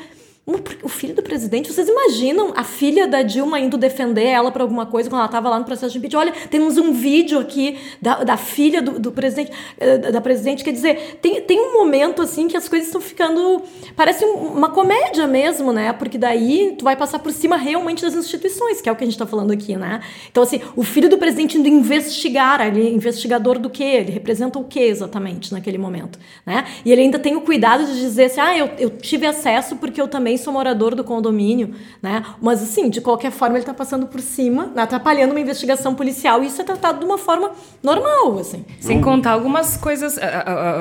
O 0.45 0.89
filho 0.89 1.15
do 1.15 1.23
presidente, 1.23 1.71
vocês 1.71 1.87
imaginam 1.87 2.51
a 2.53 2.65
filha 2.65 3.07
da 3.07 3.21
Dilma 3.21 3.61
indo 3.61 3.77
defender 3.77 4.25
ela 4.25 4.51
por 4.51 4.61
alguma 4.61 4.85
coisa 4.85 5.09
quando 5.09 5.19
ela 5.19 5.27
estava 5.27 5.47
lá 5.47 5.57
no 5.57 5.63
processo 5.63 5.93
de 5.93 5.99
impeachment? 5.99 6.19
Olha, 6.19 6.33
temos 6.49 6.77
um 6.77 6.91
vídeo 6.91 7.39
aqui 7.39 7.77
da, 8.01 8.25
da 8.25 8.35
filha 8.35 8.81
do, 8.81 8.99
do, 8.99 9.13
presidente, 9.13 9.53
eh, 9.79 10.11
da 10.11 10.19
presidente. 10.19 10.61
Quer 10.61 10.73
dizer, 10.73 11.17
tem, 11.21 11.39
tem 11.41 11.57
um 11.61 11.71
momento 11.71 12.21
assim 12.21 12.49
que 12.49 12.57
as 12.57 12.67
coisas 12.67 12.89
estão 12.89 12.99
ficando. 12.99 13.61
Parece 13.95 14.25
uma 14.25 14.69
comédia 14.69 15.25
mesmo, 15.27 15.71
né? 15.71 15.93
Porque 15.93 16.17
daí 16.17 16.75
tu 16.77 16.83
vai 16.83 16.97
passar 16.97 17.19
por 17.19 17.31
cima 17.31 17.55
realmente 17.55 18.01
das 18.01 18.13
instituições, 18.13 18.81
que 18.81 18.89
é 18.89 18.91
o 18.91 18.97
que 18.97 19.03
a 19.05 19.07
gente 19.07 19.15
está 19.15 19.25
falando 19.25 19.51
aqui, 19.51 19.77
né? 19.77 20.01
Então, 20.29 20.43
assim, 20.43 20.59
o 20.75 20.83
filho 20.83 21.09
do 21.09 21.17
presidente 21.17 21.57
indo 21.57 21.69
investigar, 21.69 22.59
ele 22.67 22.85
é 22.85 22.89
investigador 22.89 23.57
do 23.57 23.69
quê? 23.69 23.83
Ele 23.83 24.11
representa 24.11 24.59
o 24.59 24.65
quê 24.65 24.81
exatamente 24.81 25.53
naquele 25.53 25.77
momento, 25.77 26.19
né? 26.45 26.65
E 26.83 26.91
ele 26.91 26.99
ainda 26.99 27.17
tem 27.17 27.37
o 27.37 27.41
cuidado 27.41 27.85
de 27.85 27.97
dizer 27.97 28.25
assim: 28.25 28.41
ah, 28.41 28.57
eu, 28.57 28.69
eu 28.77 28.89
tive 28.89 29.25
acesso 29.25 29.77
porque 29.77 30.01
eu 30.01 30.07
também 30.09 30.32
também 30.33 30.37
sou 30.37 30.53
morador 30.53 30.95
do 30.95 31.03
condomínio, 31.03 31.73
né? 32.01 32.23
Mas 32.41 32.61
assim, 32.61 32.89
de 32.89 33.01
qualquer 33.01 33.31
forma, 33.31 33.55
ele 33.55 33.63
está 33.63 33.73
passando 33.73 34.07
por 34.07 34.19
cima, 34.19 34.71
atrapalhando 34.75 35.31
uma 35.31 35.39
investigação 35.39 35.93
policial, 35.95 36.43
e 36.43 36.47
isso 36.47 36.61
é 36.61 36.65
tratado 36.65 36.99
de 36.99 37.05
uma 37.05 37.17
forma 37.17 37.51
normal, 37.81 38.39
assim. 38.39 38.65
Sem 38.79 39.01
contar 39.01 39.31
algumas 39.31 39.77
coisas, 39.77 40.17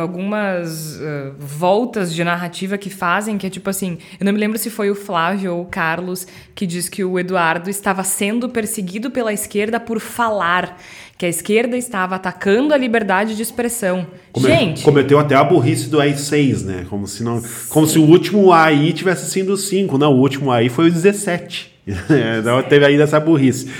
algumas 0.00 0.96
uh, 0.96 1.34
voltas 1.38 2.12
de 2.12 2.24
narrativa 2.24 2.78
que 2.78 2.90
fazem, 2.90 3.38
que 3.38 3.46
é 3.46 3.50
tipo 3.50 3.68
assim, 3.68 3.98
eu 4.18 4.24
não 4.24 4.32
me 4.32 4.38
lembro 4.38 4.58
se 4.58 4.70
foi 4.70 4.90
o 4.90 4.94
Flávio 4.94 5.54
ou 5.54 5.62
o 5.62 5.66
Carlos 5.66 6.26
que 6.54 6.66
diz 6.66 6.88
que 6.88 7.04
o 7.04 7.18
Eduardo 7.18 7.68
estava 7.68 8.02
sendo 8.04 8.48
perseguido 8.48 9.10
pela 9.10 9.32
esquerda 9.32 9.78
por 9.78 10.00
falar 10.00 10.78
que 11.16 11.26
a 11.26 11.28
esquerda 11.28 11.76
estava 11.76 12.16
atacando 12.16 12.74
a 12.74 12.76
liberdade 12.76 13.36
de 13.36 13.42
expressão. 13.42 14.06
Come, 14.32 14.46
Gente. 14.46 14.82
Cometeu 14.82 15.18
até 15.18 15.34
a 15.34 15.44
burrice 15.44 15.88
do 15.88 15.98
AI6, 15.98 16.64
né? 16.64 16.86
Como 16.88 17.06
se, 17.06 17.22
não, 17.22 17.42
como 17.68 17.86
se 17.86 17.98
o 17.98 18.02
último 18.02 18.52
AI 18.52 18.92
tivesse 18.92 19.30
sido 19.30 19.56
5. 19.56 19.96
Não, 19.98 20.12
o 20.12 20.20
último 20.20 20.50
AI 20.50 20.68
foi 20.68 20.88
o 20.88 20.90
17. 20.90 21.72
então 21.86 22.62
teve 22.62 22.84
ainda 22.84 23.04
essa 23.04 23.20
burrice. 23.20 23.70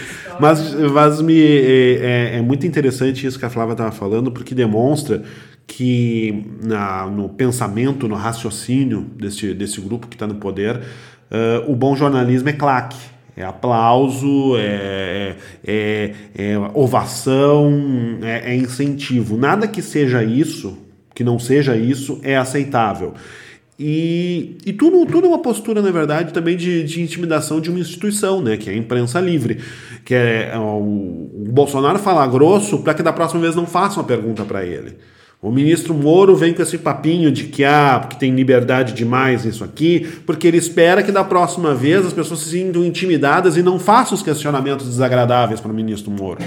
Mas, 0.41 0.75
mas 0.75 1.21
me, 1.21 1.39
é, 1.41 2.33
é, 2.35 2.39
é 2.39 2.43
muito 2.43 2.67
interessante 2.67 3.27
isso 3.27 3.39
que 3.39 3.45
a 3.45 3.51
Flávia 3.51 3.73
estava 3.73 3.93
falando, 3.93 4.31
porque 4.31 4.55
demonstra 4.55 5.23
que 5.67 6.45
na, 6.63 7.07
no 7.07 7.29
pensamento, 7.29 8.09
no 8.09 8.15
raciocínio 8.15 9.03
desse, 9.17 9.55
desse 9.55 9.81
grupo 9.81 10.07
que 10.07 10.17
está 10.17 10.27
no 10.27 10.35
poder, 10.35 10.77
uh, 10.77 11.71
o 11.71 11.75
bom 11.75 11.95
jornalismo 11.97 12.49
é 12.49 12.53
claque. 12.53 13.12
É 13.37 13.43
aplauso, 13.45 14.57
é, 14.59 15.37
é, 15.67 16.15
é 16.37 16.59
ovação, 16.75 17.73
é, 18.23 18.53
é, 18.53 18.55
incentivo. 18.55 19.37
Nada 19.39 19.67
que 19.67 19.81
seja 19.81 20.23
isso, 20.23 20.77
que 21.15 21.25
não 21.25 21.39
seja 21.39 21.77
isso, 21.77 22.21
é 22.23 22.37
aceitável. 22.37 23.15
E, 23.79 24.59
e 24.67 24.73
tudo, 24.73 25.05
tudo 25.07 25.27
é 25.27 25.29
uma 25.29 25.41
postura, 25.41 25.81
na 25.81 25.91
verdade, 25.91 26.33
também 26.33 26.57
de, 26.57 26.85
de 26.85 27.01
intimidação 27.01 27.61
de 27.61 27.71
uma 27.71 27.81
instituição, 27.81 28.43
né, 28.43 28.57
que 28.57 28.69
é 28.69 28.75
a 28.75 28.77
imprensa 28.77 29.19
livre. 29.19 29.59
Que 30.05 30.15
é 30.15 30.53
o, 30.57 31.31
o 31.35 31.47
Bolsonaro 31.51 31.99
falar 31.99 32.27
grosso 32.27 32.79
para 32.81 32.93
que 32.95 33.03
da 33.03 33.13
próxima 33.13 33.41
vez 33.41 33.57
não 33.57 33.67
faça 33.67 33.99
uma 33.99 34.07
pergunta 34.07 34.45
para 34.45 34.65
ele. 34.65 34.97
O 35.43 35.51
ministro 35.51 35.93
Moro 35.93 36.37
vem 36.37 36.55
com 36.55 36.63
esse 36.63 36.79
papinho 36.79 37.33
de 37.33 37.47
que 37.49 37.65
ah, 37.65 38.07
que 38.09 38.17
tem 38.17 38.33
liberdade 38.33 38.93
demais 38.93 39.45
nisso 39.45 39.65
aqui, 39.65 40.07
porque 40.25 40.47
ele 40.47 40.57
espera 40.57 41.03
que 41.03 41.11
da 41.11 41.25
próxima 41.25 41.75
vez 41.75 42.07
as 42.07 42.13
pessoas 42.13 42.39
se 42.39 42.51
sintam 42.51 42.85
intimidadas 42.85 43.57
e 43.57 43.63
não 43.63 43.77
façam 43.77 44.15
os 44.15 44.23
questionamentos 44.23 44.87
desagradáveis 44.87 45.59
para 45.59 45.73
o 45.73 45.75
ministro 45.75 46.13
Moro. 46.13 46.39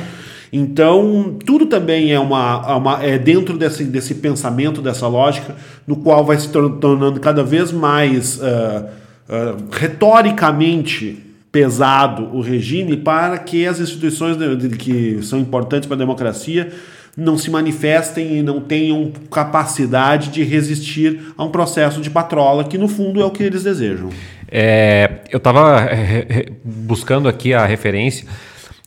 Então, 0.54 1.38
tudo 1.46 1.66
também 1.66 2.14
é, 2.14 2.20
uma, 2.20 2.64
é 2.66 2.72
uma, 2.72 3.04
é 3.04 3.18
dentro 3.18 3.58
desse, 3.58 3.84
desse 3.84 4.16
pensamento, 4.16 4.82
dessa 4.82 5.10
lógica, 5.10 5.58
no 5.86 5.98
qual 5.98 6.24
vai 6.24 6.40
se 6.40 6.48
tornando 6.48 7.20
cada 7.20 7.44
vez 7.44 7.74
mais 7.74 8.38
uh, 8.38 8.44
uh, 8.46 9.66
retoricamente 9.72 11.22
pesado 11.52 12.30
o 12.34 12.40
regime 12.40 12.96
para 12.96 13.38
que 13.40 13.68
as 13.68 13.82
instituições 13.82 14.38
que 14.78 15.20
são 15.22 15.38
importantes 15.38 15.86
para 15.86 15.96
a 15.96 16.00
democracia 16.00 16.72
não 17.16 17.38
se 17.38 17.50
manifestem 17.50 18.38
e 18.38 18.44
não 18.44 18.60
tenham 18.60 19.12
capacidade 19.32 20.30
de 20.30 20.44
resistir 20.44 21.34
a 21.38 21.44
um 21.44 21.50
processo 21.50 22.02
de 22.02 22.10
patrola, 22.10 22.64
que 22.66 22.78
no 22.78 22.88
fundo 22.88 23.22
é 23.22 23.26
o 23.26 23.32
que 23.32 23.44
eles 23.44 23.64
desejam. 23.64 24.10
É, 24.52 25.22
eu 25.32 25.38
estava 25.38 25.82
é, 25.84 26.52
buscando 26.64 27.30
aqui 27.30 27.54
a 27.54 27.66
referência. 27.66 28.28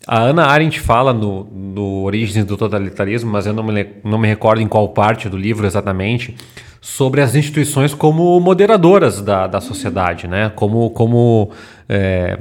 A 0.07 0.21
Ana 0.21 0.47
Arendt 0.47 0.81
fala 0.81 1.13
no, 1.13 1.45
no 1.45 2.03
Origens 2.03 2.45
do 2.45 2.57
Totalitarismo, 2.57 3.31
mas 3.31 3.47
eu 3.47 3.53
não 3.53 3.63
me, 3.63 3.87
não 4.05 4.19
me 4.19 4.29
recordo 4.29 4.61
em 4.61 4.69
qual 4.69 4.89
parte 4.91 5.29
do 5.29 5.37
livro 5.37 5.67
exatamente, 5.67 6.35
sobre 6.81 7.21
as 7.21 7.35
instituições 7.35 7.93
como 7.93 8.39
moderadoras 8.41 9.21
da, 9.21 9.47
da 9.47 9.61
sociedade, 9.61 10.27
né? 10.27 10.51
como, 10.55 10.91
como 10.91 11.51
é, 11.89 12.39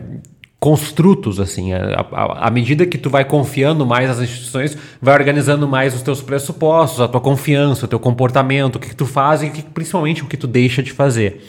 construtos, 0.59 1.39
assim. 1.39 1.71
À 1.73 2.49
medida 2.49 2.85
que 2.85 2.97
tu 2.97 3.09
vai 3.09 3.23
confiando 3.23 3.85
mais 3.85 4.09
nas 4.09 4.19
instituições, 4.21 4.77
vai 5.01 5.13
organizando 5.13 5.67
mais 5.67 5.93
os 5.93 6.01
teus 6.01 6.21
pressupostos, 6.21 6.99
a 6.99 7.07
tua 7.07 7.21
confiança, 7.21 7.85
o 7.85 7.87
teu 7.87 7.99
comportamento, 7.99 8.77
o 8.77 8.79
que, 8.79 8.89
que 8.89 8.95
tu 8.95 9.05
faz 9.05 9.43
e 9.43 9.49
que, 9.49 9.61
principalmente 9.61 10.23
o 10.23 10.27
que 10.27 10.37
tu 10.37 10.47
deixa 10.47 10.81
de 10.81 10.91
fazer. 10.91 11.43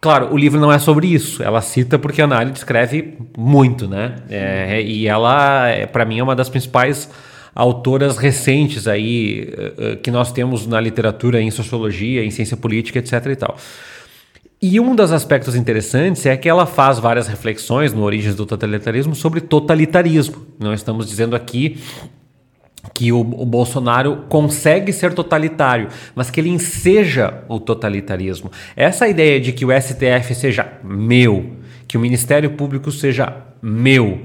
Claro, 0.00 0.32
o 0.32 0.36
livro 0.36 0.58
não 0.58 0.72
é 0.72 0.78
sobre 0.78 1.06
isso. 1.06 1.42
Ela 1.42 1.60
cita 1.60 1.98
porque 1.98 2.22
a 2.22 2.24
Análise 2.24 2.58
escreve 2.58 3.18
muito, 3.36 3.86
né? 3.86 4.16
É, 4.30 4.82
e 4.82 5.06
ela, 5.06 5.68
é, 5.68 5.86
para 5.86 6.04
mim, 6.04 6.18
é 6.18 6.22
uma 6.22 6.34
das 6.34 6.48
principais 6.48 7.10
autoras 7.54 8.16
recentes 8.16 8.86
aí 8.86 9.52
uh, 9.76 9.96
que 9.98 10.10
nós 10.10 10.32
temos 10.32 10.66
na 10.66 10.80
literatura, 10.80 11.40
em 11.40 11.50
sociologia, 11.50 12.24
em 12.24 12.30
ciência 12.30 12.56
política, 12.56 12.98
etc. 12.98 13.26
e 13.26 13.36
tal. 13.36 13.56
E 14.62 14.78
um 14.78 14.94
dos 14.94 15.10
aspectos 15.10 15.54
interessantes 15.54 16.26
é 16.26 16.36
que 16.36 16.46
ela 16.46 16.66
faz 16.66 16.98
várias 16.98 17.26
reflexões 17.26 17.94
no 17.94 18.02
Origens 18.02 18.34
do 18.34 18.44
Totalitarismo 18.44 19.14
sobre 19.14 19.40
totalitarismo. 19.40 20.44
Não 20.58 20.74
estamos 20.74 21.08
dizendo 21.08 21.34
aqui 21.34 21.78
que 22.92 23.10
o, 23.10 23.20
o, 23.20 23.46
Bolsonaro 23.46 24.24
consegue 24.28 24.92
ser 24.92 25.14
totalitário, 25.14 25.88
mas 26.14 26.30
que 26.30 26.40
ele 26.40 26.50
enseja 26.50 27.42
o 27.48 27.58
totalitarismo. 27.58 28.50
Essa 28.76 29.08
ideia 29.08 29.40
de 29.40 29.52
que 29.52 29.64
o 29.64 29.70
STF 29.70 30.34
seja 30.34 30.70
meu, 30.84 31.56
que 31.88 31.96
o 31.96 32.00
Ministério 32.00 32.50
Público 32.50 32.92
seja 32.92 33.34
meu, 33.62 34.20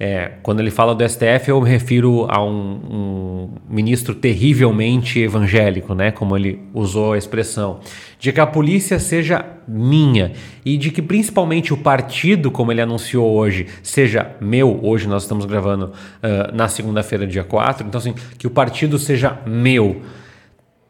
é, 0.00 0.32
quando 0.42 0.60
ele 0.60 0.70
fala 0.70 0.94
do 0.94 1.06
STF, 1.08 1.48
eu 1.48 1.60
me 1.60 1.68
refiro 1.68 2.26
a 2.30 2.40
um, 2.40 2.50
um, 2.50 3.50
ministro 3.68 4.14
terrivelmente 4.14 5.18
evangélico, 5.18 5.92
né, 5.92 6.12
como 6.12 6.36
ele 6.36 6.60
usou 6.72 7.14
a 7.14 7.18
expressão, 7.18 7.80
de 8.18 8.32
que 8.32 8.40
a 8.40 8.46
polícia 8.46 9.00
seja 9.00 9.44
minha 9.66 10.32
e 10.64 10.76
de 10.76 10.92
que 10.92 11.02
principalmente 11.02 11.74
o 11.74 11.76
partido, 11.76 12.48
como 12.50 12.70
ele 12.70 12.80
anunciou 12.80 13.28
hoje, 13.28 13.66
seja 13.82 14.36
meu. 14.40 14.78
Hoje 14.82 15.08
nós 15.08 15.22
estamos 15.22 15.44
gravando 15.44 15.86
uh, 15.86 16.54
na 16.54 16.68
segunda-feira, 16.68 17.26
dia 17.26 17.42
4, 17.42 17.86
então 17.86 17.98
assim, 17.98 18.14
que 18.38 18.46
o 18.46 18.50
partido 18.50 18.98
seja 18.98 19.40
meu 19.44 20.02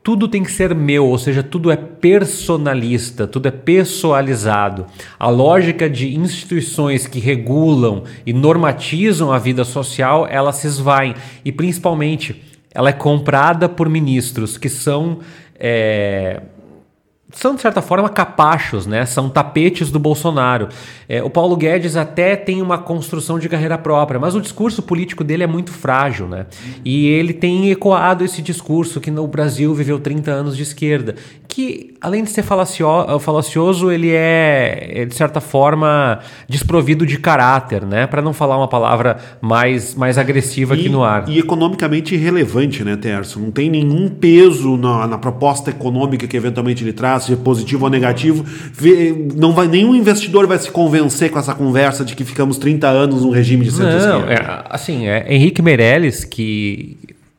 tudo 0.09 0.27
tem 0.27 0.43
que 0.43 0.51
ser 0.51 0.75
meu, 0.75 1.05
ou 1.05 1.19
seja, 1.19 1.43
tudo 1.43 1.71
é 1.71 1.77
personalista, 1.77 3.27
tudo 3.27 3.47
é 3.47 3.51
pessoalizado. 3.51 4.87
A 5.19 5.29
lógica 5.29 5.87
de 5.87 6.17
instituições 6.17 7.07
que 7.07 7.21
regulam 7.21 8.05
e 8.25 8.33
normatizam 8.33 9.31
a 9.31 9.39
vida 9.39 9.67
social, 9.67 10.27
ela 10.27 10.51
se 10.51 10.67
esvai 10.67 11.15
e 11.45 11.53
principalmente 11.53 12.43
ela 12.73 12.89
é 12.89 12.93
comprada 12.95 13.69
por 13.69 13.87
ministros 13.87 14.57
que 14.57 14.71
são 14.71 15.19
é, 15.61 16.41
são, 17.31 17.55
de 17.55 17.61
certa 17.61 17.83
forma, 17.83 18.09
capachos, 18.09 18.87
né? 18.87 19.05
São 19.05 19.29
tapetes 19.29 19.91
do 19.91 19.99
Bolsonaro. 19.99 20.69
É, 21.07 21.23
o 21.23 21.29
Paulo 21.29 21.57
Guedes 21.57 21.95
até 21.95 22.35
tem 22.35 22.63
uma 22.63 22.79
construção 22.79 23.39
de 23.39 23.51
carreira 23.51 23.77
própria, 23.77 24.19
mas 24.19 24.35
o 24.35 24.41
discurso 24.41 24.83
político 24.83 25.23
dele 25.23 25.45
é 25.45 25.47
muito 25.47 25.71
frágil, 25.71 26.27
né? 26.27 26.47
E 26.83 27.07
ele 27.07 27.35
tem 27.35 27.71
ecoado 27.71 28.25
esse 28.25 28.41
discurso 28.41 28.99
que 28.99 29.11
no 29.11 29.27
Brasil 29.27 29.75
viveu 29.75 29.99
30 29.99 30.31
anos 30.31 30.57
de 30.57 30.63
esquerda, 30.63 31.17
que, 31.47 31.95
além 32.01 32.25
de 32.25 32.31
ser 32.31 32.43
falacio 32.43 32.87
falacioso, 33.21 33.91
ele 33.91 34.11
é, 34.11 35.03
é, 35.03 35.05
de 35.05 35.15
certa 35.15 35.41
forma, 35.41 36.21
desprovido 36.49 37.05
de 37.05 37.19
caráter, 37.19 37.85
né? 37.85 38.07
Para 38.07 38.23
não 38.23 38.33
falar 38.33 38.57
uma 38.57 38.69
palavra 38.69 39.19
mais, 39.41 39.95
mais 39.95 40.17
agressiva 40.17 40.75
e, 40.75 40.81
aqui 40.81 40.89
no 40.89 41.05
ar. 41.05 41.29
E 41.29 41.39
economicamente 41.39 42.15
irrelevante, 42.15 42.83
né, 42.83 42.97
Terço? 42.97 43.39
Não 43.39 43.51
tem 43.51 43.69
nenhum 43.69 44.09
peso 44.09 44.79
na, 44.79 45.07
na 45.07 45.19
proposta 45.19 45.69
econômica 45.69 46.27
que 46.27 46.37
eventualmente 46.37 46.83
ele 46.83 46.93
traz 46.95 47.18
seja 47.21 47.37
positivo 47.37 47.85
ou 47.85 47.91
negativo, 47.91 48.45
não 49.37 49.53
vai, 49.53 49.69
nenhum 49.69 49.95
investidor 49.95 50.47
vai 50.47 50.59
se 50.59 50.71
convencer 50.71 51.31
com 51.31 51.39
essa 51.39 51.55
conversa 51.55 52.05
de 52.05 52.15
que 52.15 52.25
ficamos 52.25 52.59
30 52.59 52.89
anos 52.89 53.23
num 53.23 53.31
regime 53.31 53.65
de 53.65 53.73
centro-esquerda. 53.73 54.33
É, 54.33 54.65
assim, 54.71 55.07
é, 55.07 55.27
Henrique 55.33 55.63
Meirelles, 55.63 56.25
que, 56.25 56.97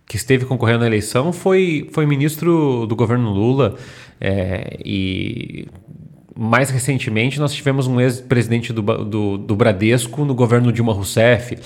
que 0.08 0.16
esteve 0.16 0.46
concorrendo 0.46 0.84
à 0.84 0.88
eleição, 0.88 1.32
foi, 1.32 1.90
foi 1.92 2.06
ministro 2.06 2.86
do 2.88 2.96
governo 2.96 3.32
Lula 3.32 3.76
é, 4.20 4.78
e 4.84 5.68
mais 6.38 6.70
recentemente 6.70 7.38
nós 7.40 7.54
tivemos 7.54 7.86
um 7.86 8.00
ex-presidente 8.00 8.72
do, 8.72 8.82
do, 8.82 9.38
do 9.38 9.56
Bradesco 9.56 10.24
no 10.24 10.34
governo 10.34 10.72
Dilma 10.72 10.94
Rousseff. 10.94 11.58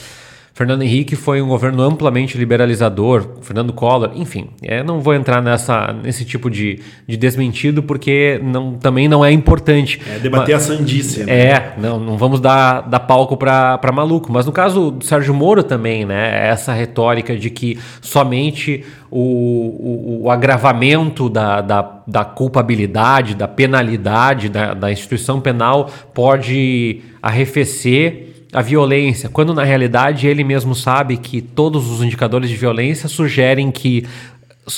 Fernando 0.53 0.83
Henrique 0.83 1.15
foi 1.15 1.41
um 1.41 1.47
governo 1.47 1.81
amplamente 1.81 2.37
liberalizador, 2.37 3.37
Fernando 3.41 3.73
Collor, 3.73 4.11
enfim, 4.13 4.49
é, 4.61 4.83
não 4.83 5.01
vou 5.01 5.15
entrar 5.15 5.41
nessa, 5.41 5.91
nesse 5.91 6.23
tipo 6.23 6.47
de, 6.47 6.79
de 7.07 7.17
desmentido 7.17 7.81
porque 7.81 8.39
não, 8.43 8.75
também 8.75 9.07
não 9.07 9.25
é 9.25 9.31
importante. 9.31 9.99
É 10.07 10.19
debater 10.19 10.53
mas, 10.53 10.69
a 10.69 10.75
sandice. 10.75 11.23
Né? 11.23 11.33
É, 11.33 11.73
não, 11.79 11.99
não 11.99 12.17
vamos 12.19 12.39
dar, 12.39 12.81
dar 12.81 12.99
palco 12.99 13.35
para 13.35 13.91
maluco. 13.91 14.31
Mas 14.31 14.45
no 14.45 14.51
caso 14.51 14.91
do 14.91 15.03
Sérgio 15.03 15.33
Moro 15.33 15.63
também, 15.63 16.05
né, 16.05 16.47
essa 16.47 16.71
retórica 16.71 17.35
de 17.35 17.49
que 17.49 17.79
somente 17.99 18.85
o, 19.09 19.19
o, 19.19 20.23
o 20.25 20.29
agravamento 20.29 21.29
da, 21.29 21.61
da, 21.61 22.01
da, 22.05 22.23
culpabilidade, 22.23 23.33
da 23.33 23.47
penalidade, 23.47 24.49
da, 24.49 24.75
da 24.75 24.91
instituição 24.91 25.41
penal 25.41 25.89
pode 26.13 27.01
arrefecer 27.23 28.32
a 28.53 28.61
violência, 28.61 29.29
quando 29.29 29.53
na 29.53 29.63
realidade 29.63 30.27
ele 30.27 30.43
mesmo 30.43 30.75
sabe 30.75 31.17
que 31.17 31.41
todos 31.41 31.89
os 31.89 32.03
indicadores 32.03 32.49
de 32.49 32.55
violência 32.55 33.09
sugerem 33.09 33.71
que 33.71 34.05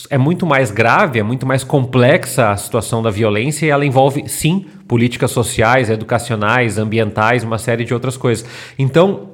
é 0.10 0.18
muito 0.18 0.46
mais 0.46 0.72
grave, 0.72 1.20
é 1.20 1.24
muito 1.24 1.46
mais 1.46 1.64
complexa 1.64 2.50
a 2.50 2.58
situação 2.58 3.04
da 3.04 3.12
violência 3.12 3.66
e 3.66 3.70
ela 3.70 3.86
envolve, 3.86 4.28
sim, 4.28 4.66
políticas 4.88 5.30
sociais, 5.32 5.90
educacionais, 5.90 6.78
ambientais, 6.78 7.44
uma 7.44 7.58
série 7.58 7.84
de 7.84 7.94
outras 7.94 8.18
coisas. 8.18 8.48
Então, 8.80 9.30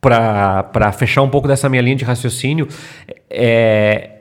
para 0.00 0.92
fechar 0.92 1.22
um 1.22 1.28
pouco 1.28 1.46
dessa 1.46 1.68
minha 1.68 1.82
linha 1.82 1.96
de 1.96 2.04
raciocínio, 2.04 2.66
é, 3.30 4.17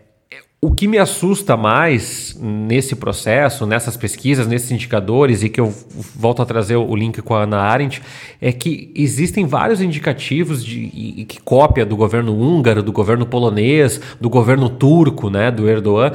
o 0.59 0.71
que 0.71 0.87
me 0.87 0.97
assusta 0.97 1.55
mais 1.55 2.35
nesse 2.39 2.95
processo, 2.95 3.65
nessas 3.67 3.95
pesquisas, 3.95 4.47
nesses 4.47 4.71
indicadores, 4.71 5.43
e 5.43 5.49
que 5.49 5.61
eu 5.61 5.71
volto 6.15 6.41
a 6.41 6.45
trazer 6.45 6.75
o 6.75 6.95
link 6.95 7.21
com 7.21 7.35
a 7.35 7.43
Ana 7.43 7.59
Arendt, 7.59 8.01
é 8.41 8.51
que 8.51 8.91
existem 8.95 9.45
vários 9.45 9.81
indicativos 9.81 10.65
de, 10.65 11.25
que 11.27 11.39
cópia 11.41 11.85
do 11.85 11.95
governo 11.95 12.35
húngaro, 12.35 12.81
do 12.81 12.91
governo 12.91 13.25
polonês, 13.25 14.01
do 14.19 14.29
governo 14.31 14.67
turco, 14.67 15.29
né, 15.29 15.51
do 15.51 15.69
Erdogan, 15.69 16.13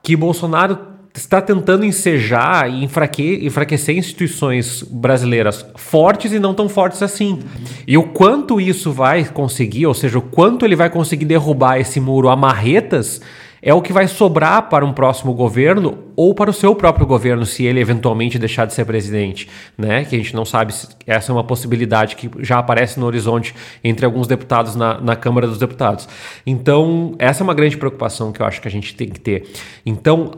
que 0.00 0.14
Bolsonaro 0.14 0.89
está 1.14 1.40
tentando 1.40 1.84
ensejar 1.84 2.70
e 2.70 2.84
enfraque, 2.84 3.40
enfraquecer 3.44 3.96
instituições 3.96 4.82
brasileiras 4.82 5.66
fortes 5.76 6.32
e 6.32 6.38
não 6.38 6.54
tão 6.54 6.68
fortes 6.68 7.02
assim. 7.02 7.40
E 7.86 7.98
o 7.98 8.04
quanto 8.04 8.60
isso 8.60 8.92
vai 8.92 9.24
conseguir, 9.24 9.86
ou 9.86 9.94
seja, 9.94 10.18
o 10.18 10.22
quanto 10.22 10.64
ele 10.64 10.76
vai 10.76 10.88
conseguir 10.88 11.24
derrubar 11.24 11.78
esse 11.78 12.00
muro 12.00 12.28
a 12.28 12.36
marretas, 12.36 13.20
é 13.62 13.74
o 13.74 13.82
que 13.82 13.92
vai 13.92 14.08
sobrar 14.08 14.68
para 14.68 14.84
um 14.86 14.92
próximo 14.92 15.34
governo 15.34 15.98
ou 16.16 16.34
para 16.34 16.50
o 16.50 16.52
seu 16.52 16.74
próprio 16.74 17.06
governo, 17.06 17.44
se 17.44 17.64
ele 17.64 17.78
eventualmente 17.78 18.38
deixar 18.38 18.64
de 18.64 18.72
ser 18.72 18.84
presidente, 18.86 19.48
né? 19.76 20.04
Que 20.04 20.16
a 20.16 20.18
gente 20.18 20.34
não 20.34 20.44
sabe 20.44 20.74
se 20.74 20.88
essa 21.06 21.30
é 21.30 21.34
uma 21.34 21.44
possibilidade 21.44 22.16
que 22.16 22.30
já 22.38 22.58
aparece 22.58 22.98
no 22.98 23.06
horizonte 23.06 23.54
entre 23.84 24.06
alguns 24.06 24.26
deputados 24.26 24.74
na, 24.74 24.98
na 25.00 25.14
Câmara 25.14 25.46
dos 25.46 25.58
Deputados. 25.58 26.08
Então, 26.46 27.14
essa 27.18 27.42
é 27.42 27.44
uma 27.44 27.54
grande 27.54 27.76
preocupação 27.76 28.32
que 28.32 28.40
eu 28.40 28.46
acho 28.46 28.62
que 28.62 28.68
a 28.68 28.70
gente 28.70 28.94
tem 28.94 29.08
que 29.08 29.20
ter. 29.20 29.50
Então, 29.84 30.32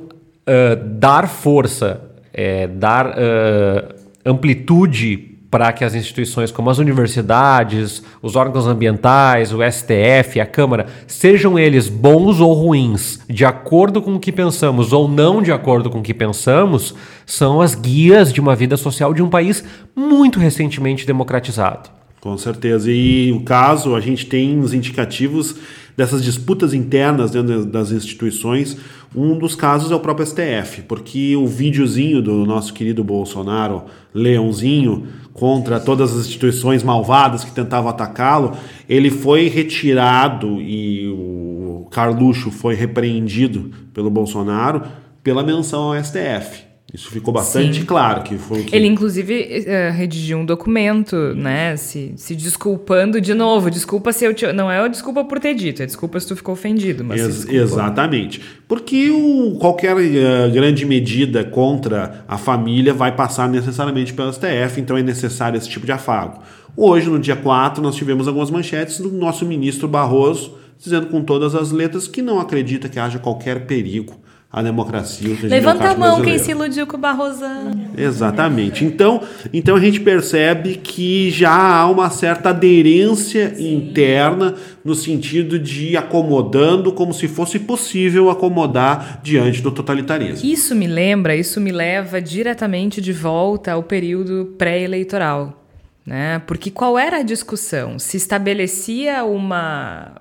uh, 0.46 0.76
dar 0.98 1.28
força, 1.28 2.00
é, 2.32 2.66
dar 2.66 3.08
uh, 3.08 3.94
amplitude 4.24 5.32
para 5.52 5.70
que 5.70 5.84
as 5.84 5.94
instituições 5.94 6.50
como 6.50 6.70
as 6.70 6.78
universidades, 6.78 8.02
os 8.22 8.36
órgãos 8.36 8.66
ambientais, 8.66 9.52
o 9.52 9.58
STF, 9.62 10.40
a 10.40 10.46
Câmara, 10.46 10.86
sejam 11.06 11.58
eles 11.58 11.90
bons 11.90 12.40
ou 12.40 12.54
ruins, 12.54 13.20
de 13.28 13.44
acordo 13.44 14.00
com 14.00 14.14
o 14.14 14.18
que 14.18 14.32
pensamos 14.32 14.94
ou 14.94 15.06
não 15.06 15.42
de 15.42 15.52
acordo 15.52 15.90
com 15.90 15.98
o 15.98 16.02
que 16.02 16.14
pensamos, 16.14 16.94
são 17.26 17.60
as 17.60 17.74
guias 17.74 18.32
de 18.32 18.40
uma 18.40 18.56
vida 18.56 18.78
social 18.78 19.12
de 19.12 19.22
um 19.22 19.28
país 19.28 19.62
muito 19.94 20.38
recentemente 20.38 21.06
democratizado. 21.06 21.90
Com 22.22 22.38
certeza. 22.38 22.90
E 22.90 23.30
o 23.32 23.40
caso, 23.40 23.94
a 23.94 24.00
gente 24.00 24.24
tem 24.26 24.58
os 24.58 24.72
indicativos 24.72 25.56
dessas 25.96 26.24
disputas 26.24 26.72
internas 26.72 27.30
dentro 27.30 27.66
das 27.66 27.90
instituições. 27.90 28.78
Um 29.14 29.36
dos 29.36 29.54
casos 29.54 29.90
é 29.90 29.94
o 29.94 30.00
próprio 30.00 30.26
STF, 30.26 30.82
porque 30.82 31.36
o 31.36 31.46
videozinho 31.46 32.22
do 32.22 32.46
nosso 32.46 32.72
querido 32.72 33.04
Bolsonaro, 33.04 33.84
Leãozinho, 34.14 35.06
contra 35.34 35.78
todas 35.78 36.16
as 36.16 36.26
instituições 36.26 36.82
malvadas 36.82 37.44
que 37.44 37.52
tentavam 37.52 37.90
atacá-lo, 37.90 38.56
ele 38.88 39.10
foi 39.10 39.48
retirado 39.48 40.60
e 40.60 41.08
o 41.08 41.86
Carluxo 41.90 42.50
foi 42.50 42.74
repreendido 42.74 43.70
pelo 43.92 44.10
Bolsonaro 44.10 44.82
pela 45.22 45.42
menção 45.42 45.92
ao 45.92 46.02
STF. 46.02 46.71
Isso 46.92 47.08
ficou 47.08 47.32
bastante 47.32 47.80
Sim. 47.80 47.86
claro 47.86 48.22
que 48.22 48.36
foi 48.36 48.64
que... 48.64 48.76
Ele, 48.76 48.86
inclusive, 48.86 49.64
uh, 49.64 49.96
redigiu 49.96 50.36
um 50.36 50.44
documento, 50.44 51.16
né? 51.34 51.74
Se, 51.74 52.12
se 52.16 52.36
desculpando 52.36 53.18
de 53.18 53.32
novo. 53.32 53.70
Desculpa 53.70 54.12
se 54.12 54.26
eu 54.26 54.34
te... 54.34 54.52
Não 54.52 54.70
é 54.70 54.86
desculpa 54.90 55.24
por 55.24 55.40
ter 55.40 55.54
dito, 55.54 55.82
é 55.82 55.86
desculpa 55.86 56.20
se 56.20 56.28
tu 56.28 56.36
ficou 56.36 56.52
ofendido. 56.52 57.02
Mas 57.02 57.18
Ex 57.18 57.48
exatamente. 57.48 58.42
Porque 58.68 59.10
o, 59.10 59.56
qualquer 59.58 59.96
uh, 59.96 60.52
grande 60.52 60.84
medida 60.84 61.42
contra 61.42 62.24
a 62.28 62.36
família 62.36 62.92
vai 62.92 63.16
passar 63.16 63.48
necessariamente 63.48 64.12
pelo 64.12 64.30
STF, 64.30 64.78
então 64.78 64.94
é 64.94 65.02
necessário 65.02 65.56
esse 65.56 65.70
tipo 65.70 65.86
de 65.86 65.92
afago. 65.92 66.42
Hoje, 66.76 67.08
no 67.08 67.18
dia 67.18 67.36
4, 67.36 67.82
nós 67.82 67.96
tivemos 67.96 68.28
algumas 68.28 68.50
manchetes 68.50 69.00
do 69.00 69.10
nosso 69.10 69.46
ministro 69.46 69.88
Barroso 69.88 70.58
dizendo 70.78 71.06
com 71.06 71.22
todas 71.22 71.54
as 71.54 71.70
letras 71.70 72.06
que 72.06 72.20
não 72.20 72.38
acredita 72.38 72.88
que 72.88 72.98
haja 72.98 73.18
qualquer 73.18 73.66
perigo 73.66 74.20
a 74.52 74.60
democracia. 74.60 75.34
Levanta 75.44 75.88
a 75.88 75.96
mão 75.96 76.20
quem 76.20 76.38
se 76.38 76.50
iludiu 76.50 76.86
com 76.86 76.98
o 76.98 77.00
Barrosão. 77.00 77.72
Exatamente. 77.96 78.84
Então, 78.84 79.22
então 79.50 79.76
a 79.76 79.80
gente 79.80 79.98
percebe 79.98 80.74
que 80.74 81.30
já 81.30 81.50
há 81.50 81.88
uma 81.88 82.10
certa 82.10 82.50
aderência 82.50 83.54
Sim. 83.54 83.76
interna 83.76 84.54
no 84.84 84.94
sentido 84.94 85.58
de 85.58 85.96
acomodando 85.96 86.92
como 86.92 87.14
se 87.14 87.28
fosse 87.28 87.58
possível 87.60 88.28
acomodar 88.28 89.20
diante 89.22 89.62
do 89.62 89.70
totalitarismo. 89.70 90.46
Isso 90.46 90.74
me 90.74 90.86
lembra, 90.86 91.34
isso 91.34 91.58
me 91.58 91.72
leva 91.72 92.20
diretamente 92.20 93.00
de 93.00 93.12
volta 93.12 93.72
ao 93.72 93.82
período 93.82 94.54
pré-eleitoral. 94.58 95.64
Né? 96.04 96.42
Porque 96.46 96.70
qual 96.70 96.98
era 96.98 97.18
a 97.18 97.22
discussão? 97.22 97.98
Se 97.98 98.18
estabelecia 98.18 99.24
uma. 99.24 100.20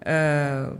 Uh, 0.00 0.78